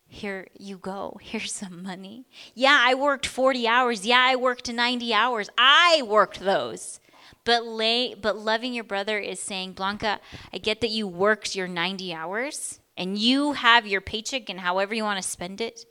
here 0.08 0.48
you 0.58 0.78
go. 0.78 1.18
Here's 1.20 1.52
some 1.52 1.82
money. 1.82 2.24
Yeah, 2.54 2.78
I 2.80 2.94
worked 2.94 3.26
40 3.26 3.68
hours. 3.68 4.06
Yeah, 4.06 4.24
I 4.26 4.36
worked 4.36 4.72
90 4.72 5.12
hours. 5.12 5.50
I 5.58 6.02
worked 6.04 6.40
those. 6.40 6.98
But 7.44 7.64
lay, 7.64 8.14
but 8.14 8.36
loving 8.36 8.74
your 8.74 8.84
brother 8.84 9.18
is 9.18 9.40
saying, 9.40 9.72
Blanca, 9.72 10.20
I 10.52 10.58
get 10.58 10.80
that 10.80 10.90
you 10.90 11.06
worked 11.06 11.54
your 11.54 11.68
90 11.68 12.12
hours 12.12 12.80
and 12.96 13.18
you 13.18 13.52
have 13.52 13.86
your 13.86 14.00
paycheck 14.00 14.48
and 14.48 14.60
however 14.60 14.94
you 14.94 15.04
want 15.04 15.22
to 15.22 15.28
spend 15.28 15.60
it, 15.60 15.84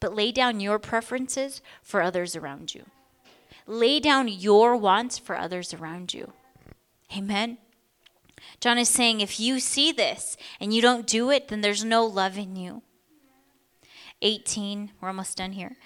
but 0.00 0.14
lay 0.14 0.32
down 0.32 0.60
your 0.60 0.78
preferences 0.78 1.62
for 1.82 2.02
others 2.02 2.34
around 2.34 2.74
you. 2.74 2.84
Lay 3.66 4.00
down 4.00 4.28
your 4.28 4.76
wants 4.76 5.18
for 5.18 5.36
others 5.36 5.74
around 5.74 6.14
you. 6.14 6.32
Amen. 7.16 7.58
John 8.60 8.78
is 8.78 8.88
saying 8.88 9.20
if 9.20 9.38
you 9.38 9.60
see 9.60 9.92
this 9.92 10.36
and 10.58 10.72
you 10.72 10.80
don't 10.80 11.06
do 11.06 11.30
it, 11.30 11.48
then 11.48 11.60
there's 11.60 11.84
no 11.84 12.04
love 12.04 12.38
in 12.38 12.56
you. 12.56 12.82
18, 14.22 14.92
we're 15.00 15.08
almost 15.08 15.36
done 15.36 15.52
here. 15.52 15.76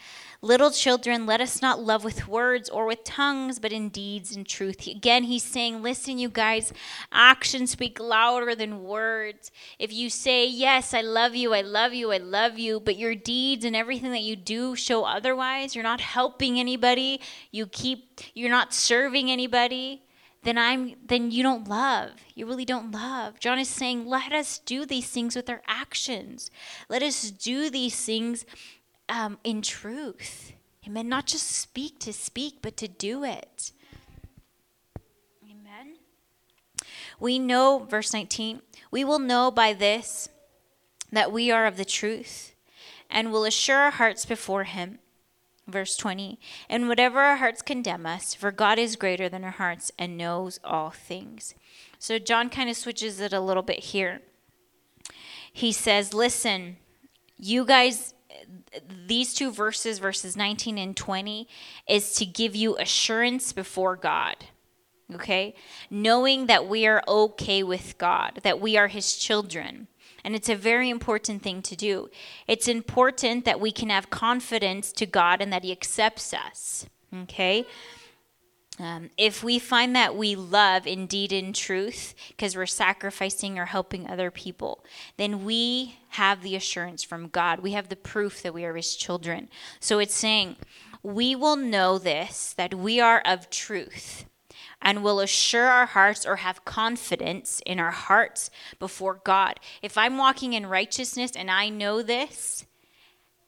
Little 0.41 0.73
children, 0.73 1.25
let 1.25 1.41
us 1.41 1.63
not 1.63 1.81
love 1.81 2.03
with 2.03 2.27
words 2.27 2.69
or 2.69 2.87
with 2.87 3.05
tongues, 3.05 3.61
but 3.61 3.73
in 3.73 3.91
deeds 3.91 4.35
and 4.35 4.45
truth. 4.45 4.87
Again, 4.89 5.25
he's 5.25 5.45
saying, 5.45 5.83
listen, 5.83 6.19
you 6.19 6.29
guys, 6.29 6.73
actions 7.13 7.71
speak 7.71 8.01
louder 8.01 8.55
than 8.55 8.83
words. 8.83 9.53
If 9.79 9.93
you 9.93 10.11
say, 10.11 10.47
yes, 10.47 10.95
I 10.95 11.03
love 11.03 11.37
you, 11.37 11.55
I 11.55 11.61
love 11.61 11.95
you, 11.95 12.11
I 12.11 12.19
love 12.19 12.59
you, 12.59 12.81
but 12.81 12.97
your 12.97 13.15
deeds 13.15 13.65
and 13.65 13.77
everything 13.77 14.11
that 14.11 14.23
you 14.23 14.35
do 14.35 14.75
show 14.75 15.05
otherwise, 15.05 15.77
you're 15.77 15.85
not 15.85 16.01
helping 16.01 16.59
anybody, 16.59 17.21
you 17.53 17.67
keep, 17.67 18.21
you're 18.35 18.51
not 18.51 18.75
serving 18.75 19.31
anybody 19.31 20.03
then 20.43 20.59
I'm 20.59 20.95
then 21.07 21.31
you 21.31 21.43
don't 21.43 21.69
love. 21.69 22.11
You 22.35 22.47
really 22.47 22.65
don't 22.65 22.91
love. 22.91 23.39
John 23.39 23.59
is 23.59 23.69
saying, 23.69 24.07
let 24.07 24.33
us 24.33 24.59
do 24.59 24.85
these 24.85 25.09
things 25.09 25.37
with 25.37 25.49
our 25.49 25.63
actions. 25.67 26.51
Let 26.89 27.03
us 27.03 27.31
do 27.31 27.71
these 27.71 28.05
things 28.05 28.45
um, 29.09 29.39
in 29.45 29.63
truth. 29.63 30.53
Amen. 30.87 31.09
Not 31.09 31.27
just 31.27 31.49
speak 31.49 32.01
to 32.01 32.13
speak, 32.13 32.57
but 32.61 32.77
to 32.79 32.89
do 32.89 33.23
it. 33.23 33.71
Amen. 35.45 35.99
We 37.21 37.39
know, 37.39 37.87
verse 37.89 38.13
19, 38.13 38.63
we 38.91 39.05
will 39.05 39.21
know 39.21 39.53
by 39.53 39.75
this 39.75 40.29
that 41.13 41.31
we 41.31 41.53
are 41.53 41.67
of 41.67 41.77
the 41.77 41.85
truth 41.85 42.55
and 43.09 43.31
will 43.31 43.45
assure 43.45 43.77
our 43.77 43.91
hearts 43.93 44.27
before 44.27 44.65
him 44.65 44.99
Verse 45.69 45.97
20, 45.97 46.41
and 46.69 46.89
whatever 46.89 47.21
our 47.21 47.37
hearts 47.37 47.63
condemn 47.63 48.05
us, 48.05 48.35
for 48.35 48.51
God 48.51 48.81
is 48.81 48.97
greater 48.97 49.29
than 49.29 49.45
our 49.45 49.53
hearts 49.53 49.93
and 49.97 50.19
knows 50.19 50.59
all 50.65 50.91
things. 50.91 51.55
So 52.01 52.19
John 52.19 52.51
kind 52.51 52.69
of 52.69 52.77
switches 52.77 53.21
it 53.21 53.33
a 53.33 53.41
little 53.41 53.63
bit 53.63 53.79
here. 53.79 54.23
He 55.53 55.71
says, 55.71 56.13
Listen, 56.13 56.79
you 57.39 57.65
guys, 57.65 58.15
these 59.07 59.35
two 59.35 59.53
verses, 59.53 60.01
verses 60.01 60.37
19 60.37 60.79
and 60.79 60.97
20, 60.97 61.47
is 61.89 62.15
to 62.15 62.27
give 62.27 62.57
you 62.57 62.77
assurance 62.79 63.53
before 63.53 63.95
God. 63.95 64.37
Okay? 65.15 65.55
Knowing 65.91 66.47
that 66.47 66.67
we 66.67 66.87
are 66.87 67.05
okay 67.07 67.63
with 67.63 67.99
God, 67.99 68.41
that 68.43 68.61
we 68.61 68.77
are 68.77 68.89
His 68.89 69.17
children. 69.17 69.87
And 70.25 70.35
it's 70.35 70.49
a 70.49 70.57
very 70.57 70.89
important 70.89 71.43
thing 71.43 71.63
to 71.63 71.77
do. 71.77 72.09
It's 72.47 72.69
important 72.69 73.45
that 73.45 73.61
we 73.61 73.73
can 73.73 73.91
have 73.91 74.11
confidence 74.11 74.93
to 74.93 75.07
God 75.07 75.41
and 75.41 75.53
that 75.53 75.65
He 75.65 75.73
accepts 75.73 76.33
us. 76.33 76.87
Okay? 77.23 77.67
Um, 78.79 79.11
if 79.19 79.45
we 79.45 79.59
find 79.59 79.95
that 79.95 80.17
we 80.17 80.35
love 80.35 80.87
indeed 80.87 81.33
in 81.33 81.53
truth 81.53 82.15
because 82.29 82.57
we're 82.57 82.67
sacrificing 82.67 83.59
or 83.59 83.67
helping 83.67 84.09
other 84.09 84.31
people, 84.31 84.85
then 85.19 85.45
we 85.45 85.99
have 86.11 86.43
the 86.43 86.57
assurance 86.57 87.03
from 87.03 87.29
God. 87.29 87.61
We 87.61 87.73
have 87.73 87.89
the 87.89 87.97
proof 87.97 88.43
that 88.43 88.55
we 88.55 88.65
are 88.65 88.75
His 88.75 88.97
children. 88.97 89.49
So 89.79 89.99
it's 89.99 90.15
saying, 90.15 90.57
we 91.03 91.35
will 91.35 91.57
know 91.57 91.99
this, 91.99 92.55
that 92.55 92.75
we 92.75 93.01
are 93.01 93.21
of 93.27 93.51
truth 93.51 94.25
and 94.83 95.03
will 95.03 95.21
assure 95.21 95.67
our 95.67 95.87
hearts 95.87 96.27
or 96.27 96.37
have 96.37 96.65
confidence 96.65 97.63
in 97.65 97.81
our 97.81 97.91
hearts 97.91 98.51
before 98.79 99.21
God. 99.25 99.61
If 99.81 99.97
I'm 99.97 100.19
walking 100.19 100.53
in 100.53 100.67
righteousness 100.67 101.33
and 101.35 101.51
I 101.51 101.69
know 101.69 102.03
this, 102.03 102.67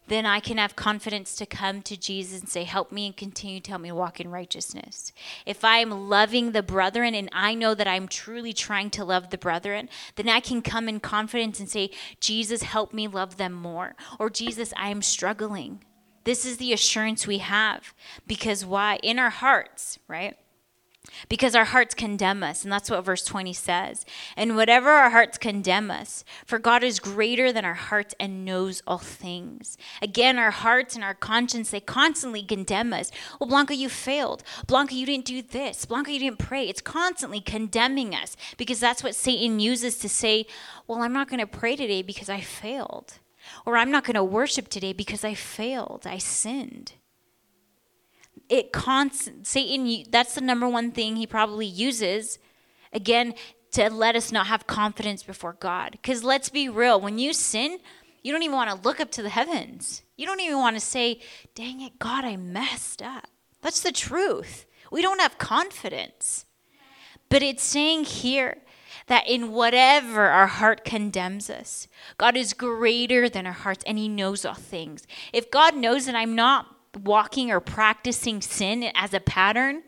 then 0.07 0.27
I 0.27 0.41
can 0.41 0.59
have 0.59 0.77
confidence 0.77 1.35
to 1.37 1.47
come 1.47 1.81
to 1.83 1.97
Jesus 1.97 2.41
and 2.41 2.49
say, 2.49 2.65
Help 2.65 2.93
me 2.93 3.07
and 3.07 3.17
continue 3.17 3.61
to 3.61 3.71
help 3.71 3.83
me 3.83 3.91
walk 3.91 4.21
in 4.21 4.31
righteousness. 4.31 5.13
If 5.47 5.65
I'm 5.65 6.09
loving 6.09 6.53
the 6.53 6.63
brethren 6.63 7.15
and 7.15 7.31
I 7.33 7.55
know 7.55 7.75
that 7.75 7.89
I'm 7.89 8.09
truly 8.09 8.53
trying 8.53 8.91
to 8.91 9.05
love 9.05 9.31
the 9.31 9.39
brethren, 9.39 9.89
then 10.17 10.29
I 10.29 10.41
can 10.41 10.61
come 10.61 10.89
in 10.89 11.01
confidence 11.01 11.59
and 11.59 11.69
say, 11.69 11.91
Jesus, 12.21 12.63
help 12.63 12.93
me 12.93 13.09
love 13.09 13.39
them 13.39 13.55
more. 13.55 13.97
Or, 14.19 14.29
Jesus, 14.29 14.75
I 14.77 14.91
am 14.91 15.01
struggling. 15.01 15.83
This 16.25 16.45
is 16.45 16.59
the 16.59 16.73
assurance 16.73 17.27
we 17.27 17.39
have. 17.39 17.95
Because 18.27 18.65
why? 18.65 18.99
In 19.03 19.19
our 19.19 19.31
hearts, 19.31 19.99
right? 20.07 20.37
Because 21.29 21.55
our 21.55 21.65
hearts 21.65 21.95
condemn 21.95 22.43
us. 22.43 22.65
And 22.65 22.73
that's 22.73 22.91
what 22.91 23.05
verse 23.05 23.25
20 23.25 23.53
says. 23.53 24.05
And 24.37 24.57
whatever 24.57 24.91
our 24.91 25.11
hearts 25.11 25.39
condemn 25.39 25.91
us, 25.91 26.25
for 26.47 26.59
God 26.59 26.83
is 26.83 27.01
greater 27.01 27.53
than 27.53 27.65
our 27.65 27.75
hearts 27.75 28.15
and 28.19 28.45
knows 28.45 28.83
all 28.87 28.99
things. 28.99 29.77
Again, 30.03 30.39
our 30.39 30.51
hearts 30.51 30.95
and 30.95 31.05
our 31.05 31.15
conscience, 31.15 31.71
they 31.71 31.81
constantly 31.81 32.43
condemn 32.43 32.93
us. 32.93 33.11
Well, 33.39 33.49
Blanca, 33.49 33.75
you 33.75 33.89
failed. 33.89 34.43
Blanca, 34.67 34.95
you 34.95 35.07
didn't 35.07 35.27
do 35.27 35.43
this. 35.43 35.85
Blanca, 35.85 36.13
you 36.13 36.19
didn't 36.19 36.39
pray. 36.39 36.69
It's 36.69 36.81
constantly 36.81 37.41
condemning 37.41 38.15
us 38.15 38.37
because 38.57 38.81
that's 38.81 39.03
what 39.03 39.15
Satan 39.15 39.61
uses 39.61 39.99
to 39.99 40.09
say, 40.09 40.47
well, 40.87 41.03
I'm 41.03 41.13
not 41.13 41.29
going 41.29 41.41
to 41.41 41.47
pray 41.47 41.77
today 41.77 42.03
because 42.03 42.29
I 42.29 42.41
failed. 42.41 43.15
Or 43.67 43.77
I'm 43.77 43.91
not 43.91 44.05
going 44.05 44.15
to 44.15 44.25
worship 44.25 44.69
today 44.69 44.95
because 44.95 45.23
I 45.23 45.35
failed. 45.35 46.07
I 46.07 46.17
sinned 46.17 46.93
it 48.49 48.73
constant 48.73 49.47
Satan 49.47 50.05
that's 50.11 50.35
the 50.35 50.41
number 50.41 50.69
one 50.69 50.91
thing 50.91 51.17
he 51.17 51.27
probably 51.27 51.67
uses 51.67 52.39
again 52.93 53.35
to 53.73 53.91
let 53.91 54.15
us 54.15 54.31
not 54.31 54.47
have 54.47 54.67
confidence 54.67 55.23
before 55.23 55.55
God. 55.55 55.99
Cuz 56.03 56.23
let's 56.23 56.49
be 56.49 56.69
real, 56.69 57.01
when 57.01 57.19
you 57.19 57.33
sin, 57.33 57.79
you 58.23 58.33
don't 58.33 58.43
even 58.43 58.57
want 58.57 58.71
to 58.71 58.89
look 58.89 59.01
up 59.01 59.11
to 59.13 59.23
the 59.23 59.29
heavens. 59.29 60.03
You 60.17 60.27
don't 60.27 60.41
even 60.41 60.59
want 60.59 60.77
to 60.77 60.81
say, 60.81 61.21
"Dang 61.55 61.81
it, 61.81 61.99
God, 61.99 62.25
I 62.25 62.37
messed 62.37 63.03
up." 63.03 63.29
That's 63.61 63.81
the 63.81 63.93
truth. 63.93 64.67
We 64.91 65.03
don't 65.03 65.21
have 65.21 65.39
confidence. 65.39 66.47
But 67.29 67.43
it's 67.43 67.65
saying 67.65 68.05
here 68.05 68.59
that 69.07 69.27
in 69.27 69.51
whatever 69.53 70.29
our 70.29 70.47
heart 70.47 70.85
condemns 70.85 71.51
us, 71.51 71.89
God 72.17 72.37
is 72.37 72.53
greater 72.53 73.29
than 73.29 73.47
our 73.47 73.53
hearts 73.53 73.85
and 73.87 73.99
He 73.99 74.09
knows 74.09 74.45
all 74.45 74.55
things. 74.55 75.07
If 75.33 75.51
God 75.51 75.77
knows 75.77 76.07
that 76.07 76.15
I'm 76.15 76.35
not 76.35 76.74
walking 76.97 77.51
or 77.51 77.61
practicing 77.61 78.41
sin 78.41 78.91
as 78.95 79.15
a 79.15 79.21
pattern, 79.21 79.83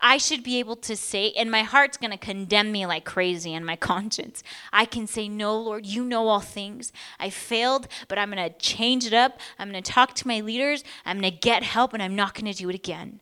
I 0.00 0.16
should 0.16 0.42
be 0.42 0.58
able 0.58 0.76
to 0.76 0.96
say, 0.96 1.32
and 1.32 1.50
my 1.50 1.62
heart's 1.62 1.96
going 1.96 2.10
to 2.10 2.16
condemn 2.16 2.72
me 2.72 2.86
like 2.86 3.04
crazy 3.04 3.52
in 3.52 3.64
my 3.64 3.76
conscience. 3.90 4.42
I 4.72 4.84
can 4.84 5.06
say, 5.06 5.28
No, 5.28 5.58
Lord, 5.58 5.86
you 5.86 6.04
know 6.04 6.28
all 6.28 6.40
things. 6.40 6.92
I 7.18 7.30
failed, 7.30 7.88
but 8.08 8.18
I'm 8.18 8.30
going 8.30 8.50
to 8.50 8.58
change 8.58 9.06
it 9.06 9.12
up. 9.12 9.38
I'm 9.58 9.70
going 9.70 9.82
to 9.82 9.92
talk 9.92 10.14
to 10.16 10.28
my 10.28 10.40
leaders. 10.40 10.84
I'm 11.04 11.20
going 11.20 11.32
to 11.32 11.38
get 11.38 11.62
help, 11.62 11.92
and 11.92 12.02
I'm 12.02 12.16
not 12.16 12.34
going 12.34 12.52
to 12.52 12.58
do 12.58 12.68
it 12.68 12.74
again. 12.74 13.20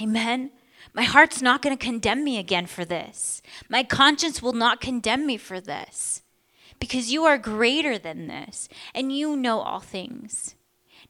Amen. 0.00 0.50
My 0.92 1.04
heart's 1.04 1.42
not 1.42 1.62
going 1.62 1.76
to 1.76 1.84
condemn 1.84 2.24
me 2.24 2.38
again 2.38 2.66
for 2.66 2.84
this. 2.84 3.42
My 3.68 3.84
conscience 3.84 4.42
will 4.42 4.52
not 4.52 4.80
condemn 4.80 5.26
me 5.26 5.36
for 5.36 5.60
this 5.60 6.22
because 6.80 7.12
you 7.12 7.24
are 7.26 7.38
greater 7.38 7.98
than 7.98 8.26
this 8.26 8.68
and 8.94 9.16
you 9.16 9.36
know 9.36 9.60
all 9.60 9.80
things. 9.80 10.56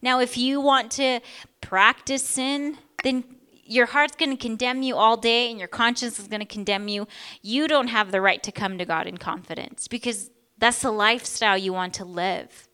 Now, 0.01 0.19
if 0.19 0.37
you 0.37 0.61
want 0.61 0.91
to 0.93 1.19
practice 1.61 2.23
sin, 2.23 2.77
then 3.03 3.23
your 3.63 3.85
heart's 3.85 4.15
going 4.15 4.31
to 4.31 4.37
condemn 4.37 4.81
you 4.81 4.97
all 4.97 5.15
day 5.15 5.49
and 5.49 5.57
your 5.57 5.67
conscience 5.67 6.19
is 6.19 6.27
going 6.27 6.41
to 6.41 6.45
condemn 6.45 6.87
you. 6.87 7.07
You 7.41 7.67
don't 7.67 7.87
have 7.87 8.11
the 8.11 8.19
right 8.19 8.41
to 8.43 8.51
come 8.51 8.77
to 8.77 8.85
God 8.85 9.07
in 9.07 9.17
confidence 9.17 9.87
because 9.87 10.29
that's 10.57 10.81
the 10.81 10.91
lifestyle 10.91 11.57
you 11.57 11.73
want 11.73 11.93
to 11.95 12.05
live. 12.05 12.67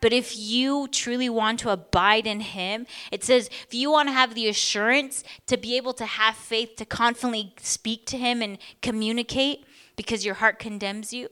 But 0.00 0.12
if 0.12 0.38
you 0.38 0.88
truly 0.88 1.28
want 1.28 1.60
to 1.60 1.70
abide 1.70 2.26
in 2.26 2.40
Him, 2.40 2.86
it 3.10 3.24
says 3.24 3.48
if 3.48 3.74
you 3.74 3.90
want 3.90 4.08
to 4.08 4.12
have 4.12 4.34
the 4.34 4.48
assurance 4.48 5.24
to 5.46 5.56
be 5.56 5.76
able 5.76 5.92
to 5.94 6.06
have 6.06 6.36
faith 6.36 6.76
to 6.76 6.84
confidently 6.84 7.54
speak 7.60 8.06
to 8.06 8.16
Him 8.16 8.42
and 8.42 8.58
communicate 8.80 9.64
because 9.96 10.24
your 10.24 10.34
heart 10.34 10.58
condemns 10.58 11.12
you, 11.12 11.28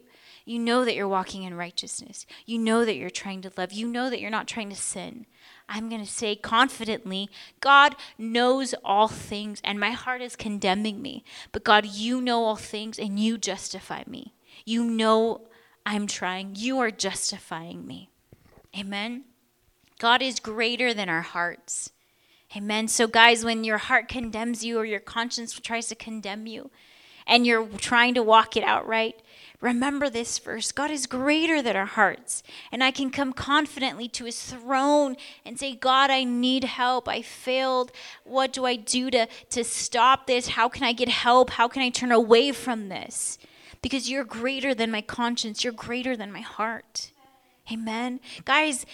you 0.47 0.59
know 0.59 0.85
that 0.85 0.95
you're 0.95 1.07
walking 1.07 1.43
in 1.43 1.55
righteousness. 1.55 2.25
You 2.45 2.57
know 2.57 2.85
that 2.85 2.95
you're 2.95 3.09
trying 3.09 3.41
to 3.41 3.51
love. 3.57 3.73
You 3.73 3.85
know 3.85 4.09
that 4.09 4.21
you're 4.21 4.29
not 4.29 4.47
trying 4.47 4.69
to 4.69 4.75
sin. 4.77 5.25
I'm 5.67 5.89
going 5.89 6.01
to 6.03 6.09
say 6.09 6.37
confidently, 6.37 7.29
God 7.59 7.95
knows 8.17 8.73
all 8.85 9.09
things, 9.09 9.59
and 9.65 9.77
my 9.77 9.91
heart 9.91 10.21
is 10.21 10.37
condemning 10.37 11.01
me. 11.01 11.25
But 11.51 11.65
God, 11.65 11.85
you 11.85 12.21
know 12.21 12.45
all 12.45 12.55
things, 12.55 12.97
and 12.97 13.19
you 13.19 13.37
justify 13.37 14.03
me. 14.07 14.33
You 14.63 14.85
know 14.85 15.41
I'm 15.85 16.07
trying. 16.07 16.53
You 16.55 16.79
are 16.79 16.91
justifying 16.91 17.85
me. 17.85 18.09
Amen. 18.77 19.25
God 19.99 20.21
is 20.21 20.39
greater 20.39 20.93
than 20.93 21.09
our 21.09 21.23
hearts. 21.23 21.91
Amen. 22.55 22.87
So, 22.87 23.07
guys, 23.07 23.43
when 23.43 23.65
your 23.65 23.79
heart 23.79 24.07
condemns 24.07 24.63
you 24.63 24.77
or 24.77 24.85
your 24.85 25.01
conscience 25.01 25.59
tries 25.59 25.87
to 25.87 25.95
condemn 25.95 26.47
you, 26.47 26.71
and 27.27 27.45
you're 27.45 27.67
trying 27.77 28.13
to 28.15 28.23
walk 28.23 28.57
it 28.57 28.63
out 28.63 28.87
right, 28.87 29.21
Remember 29.59 30.07
this 30.07 30.37
verse 30.37 30.71
God 30.71 30.91
is 30.91 31.07
greater 31.07 31.61
than 31.61 31.75
our 31.75 31.87
hearts. 31.87 32.43
And 32.71 32.83
I 32.83 32.91
can 32.91 33.09
come 33.09 33.33
confidently 33.33 34.07
to 34.09 34.25
his 34.25 34.39
throne 34.39 35.15
and 35.43 35.59
say, 35.59 35.75
God, 35.75 36.11
I 36.11 36.23
need 36.23 36.63
help. 36.63 37.07
I 37.07 37.23
failed. 37.23 37.91
What 38.23 38.53
do 38.53 38.65
I 38.65 38.75
do 38.75 39.09
to, 39.11 39.27
to 39.49 39.63
stop 39.63 40.27
this? 40.27 40.49
How 40.49 40.69
can 40.69 40.83
I 40.83 40.93
get 40.93 41.09
help? 41.09 41.51
How 41.51 41.67
can 41.67 41.81
I 41.81 41.89
turn 41.89 42.11
away 42.11 42.51
from 42.51 42.89
this? 42.89 43.39
Because 43.81 44.09
you're 44.09 44.23
greater 44.23 44.75
than 44.75 44.91
my 44.91 45.01
conscience, 45.01 45.63
you're 45.63 45.73
greater 45.73 46.15
than 46.15 46.31
my 46.31 46.41
heart. 46.41 47.11
Amen. 47.71 48.19
Guys, 48.45 48.85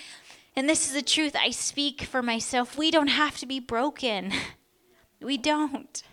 and 0.55 0.69
this 0.69 0.87
is 0.87 0.93
the 0.93 1.01
truth. 1.01 1.35
I 1.35 1.49
speak 1.51 2.03
for 2.03 2.21
myself. 2.21 2.77
We 2.77 2.89
don't 2.89 3.07
have 3.07 3.37
to 3.39 3.45
be 3.45 3.59
broken. 3.59 4.31
We 5.21 5.37
don't. 5.37 6.03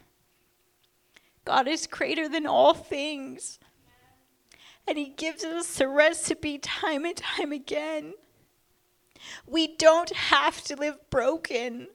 God 1.50 1.66
is 1.66 1.88
greater 1.88 2.28
than 2.28 2.46
all 2.46 2.74
things. 2.74 3.58
And 4.86 4.96
He 4.96 5.08
gives 5.08 5.42
us 5.42 5.78
the 5.78 5.88
recipe 5.88 6.58
time 6.58 7.04
and 7.04 7.16
time 7.16 7.50
again. 7.50 8.14
We 9.48 9.76
don't 9.76 10.14
have 10.14 10.62
to 10.66 10.76
live 10.76 10.98
broken. 11.10 11.88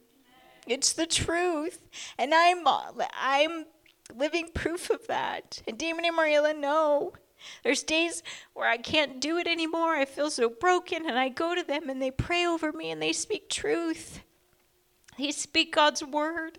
It's 0.66 0.92
the 0.92 1.06
truth. 1.06 1.88
And 2.18 2.34
I'm, 2.34 2.64
I'm 3.18 3.64
living 4.14 4.50
proof 4.52 4.90
of 4.90 5.06
that. 5.06 5.62
And 5.66 5.78
Damon 5.78 6.04
and 6.04 6.18
Mariela 6.18 6.54
know. 6.54 7.14
There's 7.64 7.82
days 7.82 8.22
where 8.52 8.68
I 8.68 8.76
can't 8.76 9.22
do 9.22 9.38
it 9.38 9.46
anymore. 9.46 9.94
I 9.94 10.04
feel 10.04 10.28
so 10.28 10.50
broken, 10.50 11.06
and 11.06 11.18
I 11.18 11.30
go 11.30 11.54
to 11.54 11.62
them 11.62 11.88
and 11.88 12.02
they 12.02 12.10
pray 12.10 12.44
over 12.44 12.72
me 12.72 12.90
and 12.90 13.00
they 13.00 13.14
speak 13.14 13.48
truth. 13.48 14.20
They 15.16 15.32
speak 15.32 15.74
God's 15.74 16.04
word. 16.04 16.58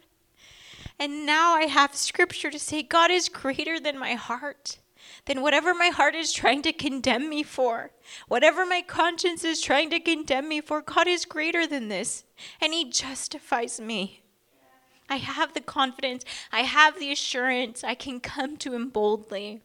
And 0.99 1.25
now 1.25 1.53
I 1.53 1.63
have 1.63 1.95
scripture 1.95 2.49
to 2.49 2.59
say 2.59 2.81
God 2.81 3.11
is 3.11 3.29
greater 3.29 3.79
than 3.79 3.97
my 3.97 4.13
heart 4.13 4.79
than 5.25 5.41
whatever 5.41 5.73
my 5.73 5.87
heart 5.87 6.15
is 6.15 6.33
trying 6.33 6.61
to 6.63 6.73
condemn 6.73 7.29
me 7.29 7.43
for, 7.43 7.91
whatever 8.27 8.65
my 8.65 8.81
conscience 8.81 9.43
is 9.43 9.61
trying 9.61 9.89
to 9.89 9.99
condemn 9.99 10.47
me 10.47 10.61
for, 10.61 10.81
God 10.81 11.07
is 11.07 11.25
greater 11.25 11.67
than 11.67 11.87
this, 11.87 12.23
and 12.61 12.73
He 12.73 12.89
justifies 12.89 13.79
me. 13.79 14.21
I 15.09 15.17
have 15.17 15.53
the 15.53 15.61
confidence, 15.61 16.23
I 16.51 16.61
have 16.61 16.99
the 16.99 17.11
assurance, 17.11 17.83
I 17.83 17.95
can 17.95 18.19
come 18.19 18.57
to 18.57 18.73
Him 18.73 18.89
boldly. 18.89 19.61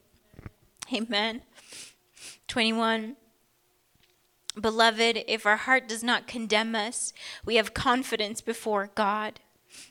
Amen. 0.92 1.42
21. 2.48 3.16
Beloved, 4.60 5.24
if 5.26 5.46
our 5.46 5.56
heart 5.56 5.88
does 5.88 6.04
not 6.04 6.26
condemn 6.26 6.74
us, 6.74 7.12
we 7.44 7.56
have 7.56 7.72
confidence 7.72 8.40
before 8.42 8.90
God. 8.94 9.40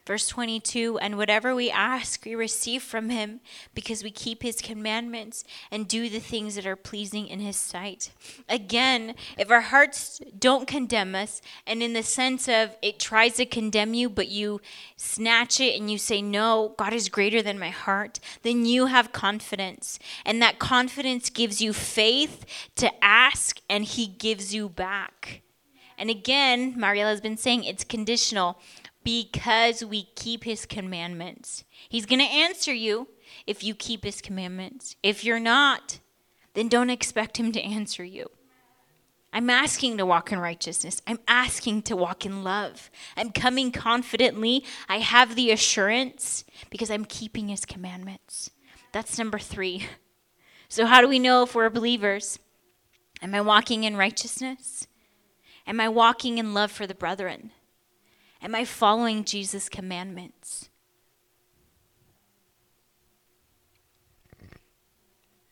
Verse 0.05 0.27
22 0.27 0.99
And 0.99 1.17
whatever 1.17 1.53
we 1.55 1.69
ask, 1.69 2.25
we 2.25 2.35
receive 2.35 2.81
from 2.81 3.09
him 3.09 3.39
because 3.73 4.03
we 4.03 4.11
keep 4.11 4.41
his 4.41 4.61
commandments 4.61 5.43
and 5.69 5.87
do 5.87 6.09
the 6.09 6.19
things 6.19 6.55
that 6.55 6.65
are 6.65 6.75
pleasing 6.75 7.27
in 7.27 7.39
his 7.39 7.55
sight. 7.55 8.11
Again, 8.49 9.15
if 9.37 9.51
our 9.51 9.61
hearts 9.61 10.21
don't 10.37 10.67
condemn 10.67 11.15
us, 11.15 11.41
and 11.67 11.83
in 11.83 11.93
the 11.93 12.03
sense 12.03 12.47
of 12.47 12.75
it 12.81 12.99
tries 12.99 13.35
to 13.35 13.45
condemn 13.45 13.93
you, 13.93 14.09
but 14.09 14.27
you 14.27 14.61
snatch 14.97 15.59
it 15.59 15.79
and 15.79 15.91
you 15.91 15.97
say, 15.97 16.21
No, 16.21 16.73
God 16.77 16.93
is 16.93 17.09
greater 17.09 17.41
than 17.41 17.59
my 17.59 17.69
heart, 17.69 18.19
then 18.41 18.65
you 18.65 18.87
have 18.87 19.11
confidence. 19.11 19.99
And 20.25 20.41
that 20.41 20.59
confidence 20.59 21.29
gives 21.29 21.61
you 21.61 21.73
faith 21.73 22.45
to 22.75 22.91
ask, 23.03 23.59
and 23.69 23.83
he 23.83 24.07
gives 24.07 24.53
you 24.53 24.69
back. 24.69 25.41
And 26.01 26.09
again, 26.09 26.73
Mariela 26.75 27.11
has 27.11 27.21
been 27.21 27.37
saying 27.37 27.63
it's 27.63 27.83
conditional 27.83 28.57
because 29.03 29.83
we 29.83 30.03
keep 30.15 30.43
his 30.43 30.65
commandments. 30.65 31.63
He's 31.89 32.05
going 32.05 32.19
to 32.19 32.25
answer 32.25 32.73
you 32.73 33.07
if 33.47 33.63
you 33.63 33.73
keep 33.73 34.03
his 34.03 34.21
commandments. 34.21 34.95
If 35.01 35.23
you're 35.23 35.39
not, 35.39 35.99
then 36.53 36.67
don't 36.67 36.89
expect 36.89 37.37
him 37.37 37.51
to 37.53 37.61
answer 37.61 38.03
you. 38.03 38.29
I'm 39.33 39.49
asking 39.49 39.97
to 39.97 40.05
walk 40.05 40.31
in 40.31 40.39
righteousness. 40.39 41.01
I'm 41.07 41.19
asking 41.27 41.83
to 41.83 41.95
walk 41.95 42.25
in 42.25 42.43
love. 42.43 42.91
I'm 43.15 43.31
coming 43.31 43.71
confidently. 43.71 44.65
I 44.89 44.97
have 44.97 45.35
the 45.35 45.51
assurance 45.51 46.43
because 46.69 46.91
I'm 46.91 47.05
keeping 47.05 47.47
his 47.47 47.65
commandments. 47.65 48.51
That's 48.91 49.17
number 49.17 49.39
three. 49.39 49.87
So, 50.67 50.85
how 50.85 51.01
do 51.01 51.07
we 51.07 51.19
know 51.19 51.43
if 51.43 51.55
we're 51.55 51.69
believers? 51.69 52.39
Am 53.21 53.33
I 53.35 53.41
walking 53.41 53.83
in 53.83 53.95
righteousness? 53.95 54.87
Am 55.67 55.79
I 55.79 55.89
walking 55.89 56.37
in 56.37 56.53
love 56.53 56.71
for 56.71 56.87
the 56.87 56.95
brethren? 56.95 57.51
Am 58.41 58.55
I 58.55 58.65
following 58.65 59.23
Jesus' 59.23 59.69
commandments? 59.69 60.69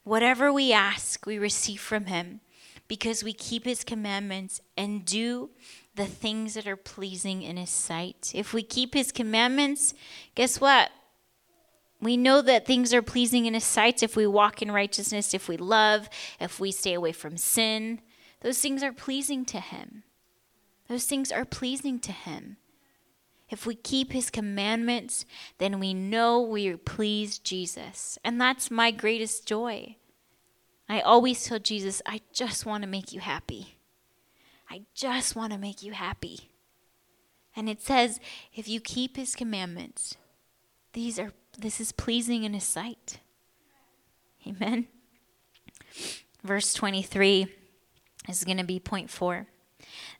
Whatever 0.03 0.51
we 0.51 0.73
ask, 0.73 1.25
we 1.27 1.37
receive 1.37 1.79
from 1.79 2.05
Him 2.05 2.41
because 2.87 3.23
we 3.23 3.31
keep 3.31 3.65
His 3.65 3.83
commandments 3.83 4.59
and 4.75 5.05
do 5.05 5.51
the 5.93 6.07
things 6.07 6.55
that 6.55 6.65
are 6.65 6.75
pleasing 6.75 7.43
in 7.43 7.57
His 7.57 7.69
sight. 7.69 8.31
If 8.33 8.51
we 8.51 8.63
keep 8.63 8.95
His 8.95 9.11
commandments, 9.11 9.93
guess 10.33 10.59
what? 10.59 10.89
We 12.01 12.17
know 12.17 12.41
that 12.41 12.65
things 12.65 12.91
are 12.91 13.03
pleasing 13.03 13.45
in 13.45 13.53
His 13.53 13.65
sight 13.65 14.01
if 14.01 14.15
we 14.15 14.25
walk 14.25 14.63
in 14.63 14.71
righteousness, 14.71 15.35
if 15.35 15.47
we 15.47 15.57
love, 15.57 16.09
if 16.39 16.59
we 16.59 16.71
stay 16.71 16.95
away 16.95 17.11
from 17.11 17.37
sin. 17.37 18.01
Those 18.41 18.57
things 18.57 18.81
are 18.81 18.93
pleasing 18.93 19.45
to 19.45 19.59
Him. 19.59 20.01
Those 20.87 21.05
things 21.05 21.31
are 21.31 21.45
pleasing 21.45 21.99
to 21.99 22.11
Him. 22.11 22.57
If 23.49 23.65
we 23.65 23.75
keep 23.75 24.11
his 24.11 24.29
commandments, 24.29 25.25
then 25.57 25.79
we 25.79 25.93
know 25.93 26.39
we 26.41 26.75
please 26.75 27.39
Jesus. 27.39 28.17
And 28.23 28.39
that's 28.39 28.69
my 28.69 28.91
greatest 28.91 29.47
joy. 29.47 29.95
I 30.87 31.01
always 31.01 31.43
tell 31.43 31.59
Jesus, 31.59 32.01
I 32.05 32.21
just 32.33 32.65
want 32.65 32.83
to 32.83 32.89
make 32.89 33.11
you 33.11 33.19
happy. 33.19 33.75
I 34.69 34.83
just 34.93 35.35
want 35.35 35.51
to 35.53 35.59
make 35.59 35.81
you 35.81 35.93
happy. 35.93 36.49
And 37.55 37.67
it 37.67 37.81
says, 37.81 38.19
if 38.53 38.67
you 38.67 38.79
keep 38.79 39.17
his 39.17 39.35
commandments, 39.35 40.15
these 40.93 41.19
are 41.19 41.33
this 41.57 41.81
is 41.81 41.91
pleasing 41.91 42.43
in 42.43 42.53
his 42.53 42.63
sight. 42.63 43.19
Amen. 44.47 44.87
Verse 46.43 46.73
23 46.73 47.47
is 48.29 48.43
going 48.43 48.57
to 48.57 48.63
be 48.63 48.79
point 48.79 49.09
4. 49.09 49.45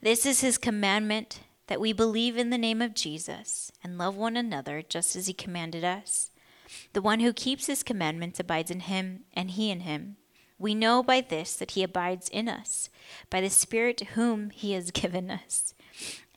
This 0.01 0.25
is 0.25 0.41
his 0.41 0.57
commandment 0.57 1.39
that 1.69 1.79
we 1.79 1.93
believe 1.93 2.35
in 2.35 2.49
the 2.49 2.57
name 2.57 2.81
of 2.81 2.95
Jesus 2.95 3.71
and 3.83 3.97
love 3.97 4.17
one 4.17 4.35
another 4.35 4.81
just 4.81 5.15
as 5.15 5.27
he 5.27 5.33
commanded 5.33 5.83
us. 5.83 6.31
The 6.93 7.01
one 7.01 7.19
who 7.19 7.31
keeps 7.31 7.67
his 7.67 7.83
commandments 7.83 8.39
abides 8.39 8.71
in 8.71 8.81
him, 8.81 9.21
and 9.35 9.51
he 9.51 9.69
in 9.69 9.81
him. 9.81 10.17
We 10.57 10.73
know 10.73 11.03
by 11.03 11.21
this 11.21 11.55
that 11.55 11.71
he 11.71 11.83
abides 11.83 12.27
in 12.27 12.49
us, 12.49 12.89
by 13.29 13.39
the 13.39 13.51
Spirit 13.51 14.01
whom 14.15 14.49
he 14.49 14.73
has 14.73 14.89
given 14.91 15.29
us. 15.29 15.75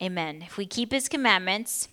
Amen. 0.03 0.43
If 0.43 0.59
we 0.59 0.67
keep 0.67 0.93
his 0.93 1.09
commandments, 1.09 1.89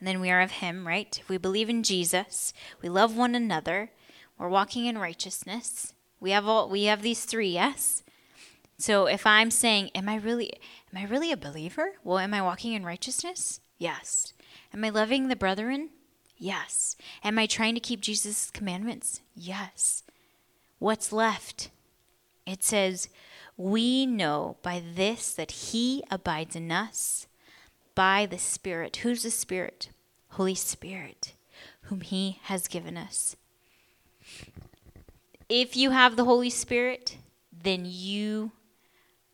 then 0.00 0.20
we 0.20 0.30
are 0.30 0.40
of 0.40 0.50
him, 0.50 0.86
right? 0.86 1.16
If 1.20 1.28
we 1.28 1.38
believe 1.38 1.70
in 1.70 1.84
Jesus, 1.84 2.52
we 2.82 2.88
love 2.88 3.16
one 3.16 3.36
another, 3.36 3.90
we're 4.38 4.48
walking 4.48 4.86
in 4.86 4.98
righteousness. 4.98 5.92
We 6.18 6.32
have 6.32 6.48
all 6.48 6.68
we 6.68 6.84
have 6.84 7.02
these 7.02 7.24
three, 7.24 7.50
yes? 7.50 8.02
So 8.76 9.06
if 9.06 9.24
I'm 9.24 9.52
saying, 9.52 9.90
am 9.94 10.08
I 10.08 10.16
really 10.16 10.52
am 10.94 11.02
I 11.02 11.06
really 11.06 11.32
a 11.32 11.36
believer? 11.36 11.94
Well, 12.04 12.18
am 12.18 12.34
I 12.34 12.42
walking 12.42 12.72
in 12.72 12.84
righteousness? 12.84 13.60
Yes. 13.78 14.32
Am 14.72 14.84
I 14.84 14.90
loving 14.90 15.26
the 15.26 15.36
brethren? 15.36 15.90
Yes. 16.38 16.96
Am 17.24 17.38
I 17.38 17.46
trying 17.46 17.74
to 17.74 17.80
keep 17.80 18.00
Jesus' 18.00 18.50
commandments? 18.50 19.20
Yes. 19.34 20.04
What's 20.78 21.12
left? 21.12 21.70
It 22.46 22.62
says, 22.62 23.08
We 23.56 24.06
know 24.06 24.56
by 24.62 24.82
this 24.94 25.34
that 25.34 25.50
He 25.50 26.04
abides 26.10 26.54
in 26.54 26.70
us 26.70 27.26
by 27.96 28.26
the 28.26 28.38
Spirit. 28.38 28.98
Who's 28.98 29.24
the 29.24 29.30
Spirit? 29.30 29.88
Holy 30.30 30.54
Spirit, 30.54 31.34
whom 31.82 32.02
He 32.02 32.38
has 32.44 32.68
given 32.68 32.96
us. 32.96 33.34
If 35.48 35.76
you 35.76 35.90
have 35.90 36.16
the 36.16 36.24
Holy 36.24 36.50
Spirit, 36.50 37.16
then 37.52 37.84
you 37.84 38.52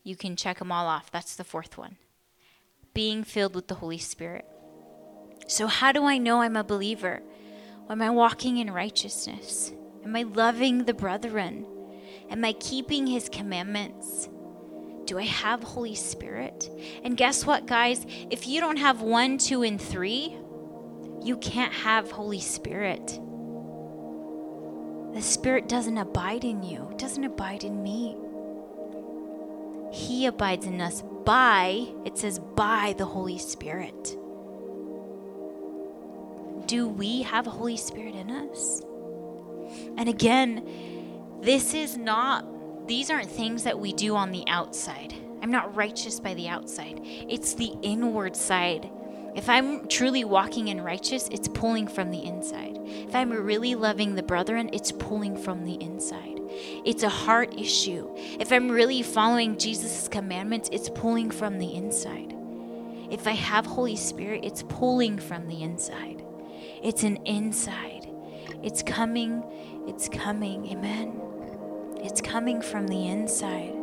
you 0.03 0.16
can 0.16 0.36
check 0.36 0.59
them 0.59 0.72
all 0.72 0.86
off. 0.86 1.11
That's 1.11 1.36
the 1.36 1.44
fourth 1.44 1.76
one. 1.76 1.96
Being 2.94 3.24
filled 3.24 3.55
with 3.55 3.68
the 3.68 3.76
Holy 3.76 3.98
Spirit. 3.98 4.46
So 5.46 5.66
how 5.66 5.92
do 5.92 6.05
I 6.05 6.18
know 6.18 6.42
I'm 6.42 6.57
a 6.57 6.64
believer? 6.64 7.22
Am 7.88 8.01
I 8.01 8.11
walking 8.11 8.59
in 8.59 8.70
righteousness? 8.70 9.72
Am 10.05 10.14
I 10.14 10.22
loving 10.22 10.84
the 10.84 10.94
brethren? 10.94 11.66
Am 12.30 12.44
I 12.44 12.53
keeping 12.53 13.07
his 13.07 13.28
commandments? 13.28 14.28
Do 15.07 15.18
I 15.18 15.24
have 15.24 15.62
Holy 15.62 15.96
Spirit? 15.96 16.70
And 17.03 17.16
guess 17.16 17.44
what, 17.44 17.66
guys? 17.66 18.07
If 18.30 18.46
you 18.46 18.61
don't 18.61 18.76
have 18.76 19.03
one, 19.03 19.38
two, 19.38 19.62
and 19.62 19.80
three, 19.80 20.36
you 21.22 21.36
can't 21.38 21.72
have 21.72 22.12
Holy 22.12 22.40
Spirit. 22.40 23.18
The 25.12 25.20
Spirit 25.20 25.68
doesn't 25.68 25.98
abide 25.98 26.44
in 26.44 26.62
you, 26.62 26.92
doesn't 26.96 27.24
abide 27.24 27.64
in 27.64 27.82
me. 27.82 28.16
He 29.93 30.26
abides 30.26 30.66
in 30.66 30.80
us 30.80 31.03
by, 31.24 31.88
it 32.05 32.16
says, 32.16 32.38
by 32.38 32.95
the 32.97 33.05
Holy 33.05 33.38
Spirit. 33.38 34.16
Do 36.66 36.88
we 36.88 37.22
have 37.22 37.47
a 37.47 37.51
Holy 37.51 37.76
Spirit 37.76 38.14
in 38.14 38.30
us? 38.30 38.82
And 39.97 40.09
again, 40.09 40.66
this 41.43 41.74
is 41.74 41.97
not, 41.97 42.86
these 42.86 43.11
aren't 43.11 43.30
things 43.30 43.64
that 43.64 43.78
we 43.78 43.93
do 43.93 44.14
on 44.14 44.30
the 44.30 44.45
outside. 44.47 45.14
I'm 45.43 45.51
not 45.51 45.74
righteous 45.74 46.20
by 46.20 46.34
the 46.34 46.49
outside, 46.49 47.01
it's 47.03 47.55
the 47.55 47.72
inward 47.82 48.36
side. 48.36 48.88
If 49.34 49.49
I'm 49.49 49.86
truly 49.88 50.24
walking 50.24 50.68
in 50.68 50.80
righteous, 50.80 51.28
it's 51.30 51.49
pulling 51.49 51.86
from 51.86 52.11
the 52.11 52.24
inside. 52.24 52.78
If 52.82 53.14
I'm 53.14 53.30
really 53.30 53.74
loving 53.74 54.14
the 54.14 54.22
brethren, 54.22 54.70
it's 54.72 54.91
pulling 54.93 55.36
from 55.36 55.64
the 55.64 55.80
inside. 55.80 56.30
It's 56.85 57.03
a 57.03 57.09
heart 57.09 57.59
issue. 57.59 58.09
If 58.17 58.53
I'm 58.53 58.71
really 58.71 59.03
following 59.03 59.59
Jesus' 59.59 60.09
commandments, 60.09 60.69
it's 60.73 60.89
pulling 60.89 61.31
from 61.31 61.59
the 61.59 61.75
inside. 61.75 62.35
If 63.11 63.27
I 63.27 63.33
have 63.33 63.67
Holy 63.67 63.97
Spirit, 63.97 64.45
it's 64.45 64.63
pulling 64.63 65.19
from 65.19 65.49
the 65.49 65.63
inside. 65.63 66.25
It's 66.83 67.03
an 67.03 67.17
inside. 67.27 68.09
It's 68.63 68.83
coming, 68.83 69.43
it's 69.87 70.09
coming. 70.09 70.67
Amen. 70.67 71.21
It's 71.97 72.21
coming 72.21 72.63
from 72.63 72.87
the 72.87 73.09
inside. 73.09 73.75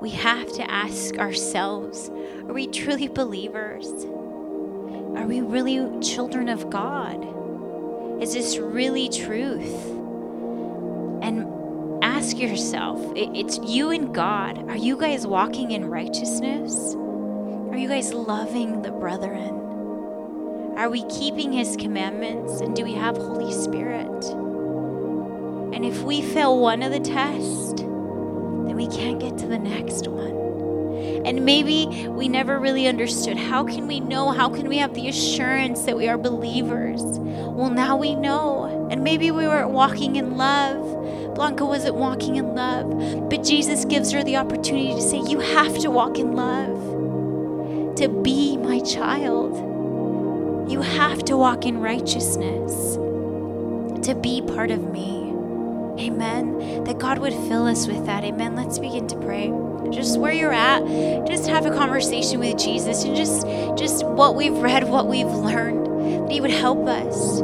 We 0.00 0.10
have 0.10 0.50
to 0.54 0.70
ask 0.70 1.16
ourselves 1.18 2.10
are 2.48 2.52
we 2.52 2.66
truly 2.66 3.08
believers? 3.08 3.86
Are 5.16 5.26
we 5.26 5.40
really 5.40 6.00
children 6.00 6.48
of 6.48 6.70
God? 6.70 7.22
Is 8.22 8.34
this 8.34 8.58
really 8.58 9.08
truth? 9.08 9.99
Ask 12.30 12.38
yourself 12.38 13.00
it's 13.16 13.58
you 13.58 13.90
and 13.90 14.14
God. 14.14 14.70
Are 14.70 14.76
you 14.76 14.96
guys 14.96 15.26
walking 15.26 15.72
in 15.72 15.86
righteousness? 15.86 16.94
Are 16.94 17.76
you 17.76 17.88
guys 17.88 18.14
loving 18.14 18.82
the 18.82 18.92
brethren? 18.92 19.50
Are 20.76 20.88
we 20.88 21.02
keeping 21.06 21.52
His 21.52 21.74
commandments? 21.74 22.60
And 22.60 22.76
do 22.76 22.84
we 22.84 22.92
have 22.92 23.16
Holy 23.16 23.52
Spirit? 23.52 24.26
And 25.74 25.84
if 25.84 26.02
we 26.02 26.22
fail 26.22 26.60
one 26.60 26.84
of 26.84 26.92
the 26.92 27.00
tests, 27.00 27.72
then 27.80 28.76
we 28.76 28.86
can't 28.86 29.18
get 29.18 29.36
to 29.38 29.48
the 29.48 29.58
next 29.58 30.06
one. 30.06 30.39
And 31.24 31.44
maybe 31.44 32.08
we 32.08 32.28
never 32.28 32.58
really 32.58 32.86
understood. 32.86 33.36
How 33.36 33.64
can 33.64 33.86
we 33.86 34.00
know? 34.00 34.30
How 34.30 34.48
can 34.48 34.68
we 34.68 34.78
have 34.78 34.94
the 34.94 35.08
assurance 35.08 35.82
that 35.82 35.96
we 35.96 36.08
are 36.08 36.18
believers? 36.18 37.02
Well, 37.02 37.70
now 37.70 37.96
we 37.96 38.14
know. 38.14 38.88
And 38.90 39.04
maybe 39.04 39.30
we 39.30 39.46
weren't 39.46 39.70
walking 39.70 40.16
in 40.16 40.36
love. 40.36 41.34
Blanca 41.34 41.64
wasn't 41.64 41.96
walking 41.96 42.36
in 42.36 42.54
love. 42.54 43.28
But 43.30 43.44
Jesus 43.44 43.84
gives 43.84 44.10
her 44.12 44.22
the 44.22 44.36
opportunity 44.36 44.94
to 44.94 45.00
say, 45.00 45.20
You 45.20 45.40
have 45.40 45.78
to 45.80 45.90
walk 45.90 46.18
in 46.18 46.32
love 46.32 47.96
to 47.96 48.08
be 48.08 48.56
my 48.56 48.80
child. 48.80 49.56
You 50.70 50.80
have 50.80 51.24
to 51.24 51.36
walk 51.36 51.66
in 51.66 51.80
righteousness 51.80 52.94
to 54.06 54.14
be 54.14 54.40
part 54.42 54.70
of 54.70 54.90
me. 54.90 55.20
Amen. 55.98 56.84
That 56.84 56.98
God 56.98 57.18
would 57.18 57.34
fill 57.34 57.66
us 57.66 57.86
with 57.86 58.06
that. 58.06 58.24
Amen. 58.24 58.56
Let's 58.56 58.78
begin 58.78 59.06
to 59.08 59.16
pray. 59.16 59.52
Just 59.90 60.20
where 60.20 60.32
you're 60.32 60.52
at, 60.52 60.84
just 61.26 61.48
have 61.48 61.66
a 61.66 61.70
conversation 61.70 62.38
with 62.38 62.58
Jesus 62.58 63.04
and 63.04 63.16
just 63.16 63.46
just 63.76 64.04
what 64.04 64.36
we've 64.36 64.56
read, 64.56 64.88
what 64.88 65.08
we've 65.08 65.26
learned, 65.26 66.26
that 66.26 66.32
He 66.32 66.40
would 66.40 66.50
help 66.50 66.86
us. 66.86 67.40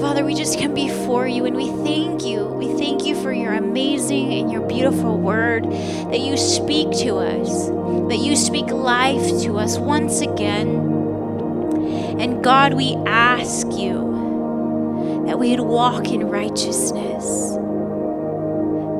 Father, 0.00 0.24
we 0.24 0.34
just 0.34 0.58
come 0.58 0.74
before 0.74 1.26
you 1.26 1.44
and 1.44 1.56
we 1.56 1.68
thank 1.84 2.24
you. 2.24 2.44
We 2.46 2.72
thank 2.78 3.04
you 3.04 3.20
for 3.20 3.32
your 3.32 3.52
amazing 3.52 4.32
and 4.32 4.50
your 4.50 4.66
beautiful 4.66 5.18
word 5.18 5.64
that 5.64 6.20
you 6.20 6.36
speak 6.36 6.90
to 6.98 7.16
us, 7.16 7.68
that 8.08 8.18
you 8.18 8.36
speak 8.36 8.66
life 8.66 9.42
to 9.42 9.58
us 9.58 9.76
once 9.76 10.20
again. 10.20 10.68
And 12.20 12.42
God, 12.42 12.74
we 12.74 12.94
ask 13.06 13.66
you 13.72 15.24
that 15.26 15.38
we 15.38 15.50
would 15.50 15.60
walk 15.60 16.08
in 16.08 16.28
righteousness 16.28 17.57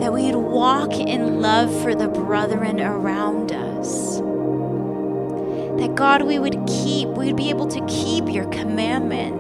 that 0.09 0.15
we'd 0.15 0.35
walk 0.35 0.95
in 0.95 1.43
love 1.43 1.71
for 1.83 1.95
the 1.95 2.09
brethren 2.09 2.81
around 2.81 3.53
us. 3.53 4.17
That 5.79 5.97
God, 5.97 6.23
we 6.23 6.39
would 6.39 6.67
keep, 6.67 7.09
we'd 7.09 7.37
be 7.37 7.51
able 7.51 7.67
to 7.67 7.85
keep 7.87 8.27
your 8.27 8.47
commandments. 8.47 9.39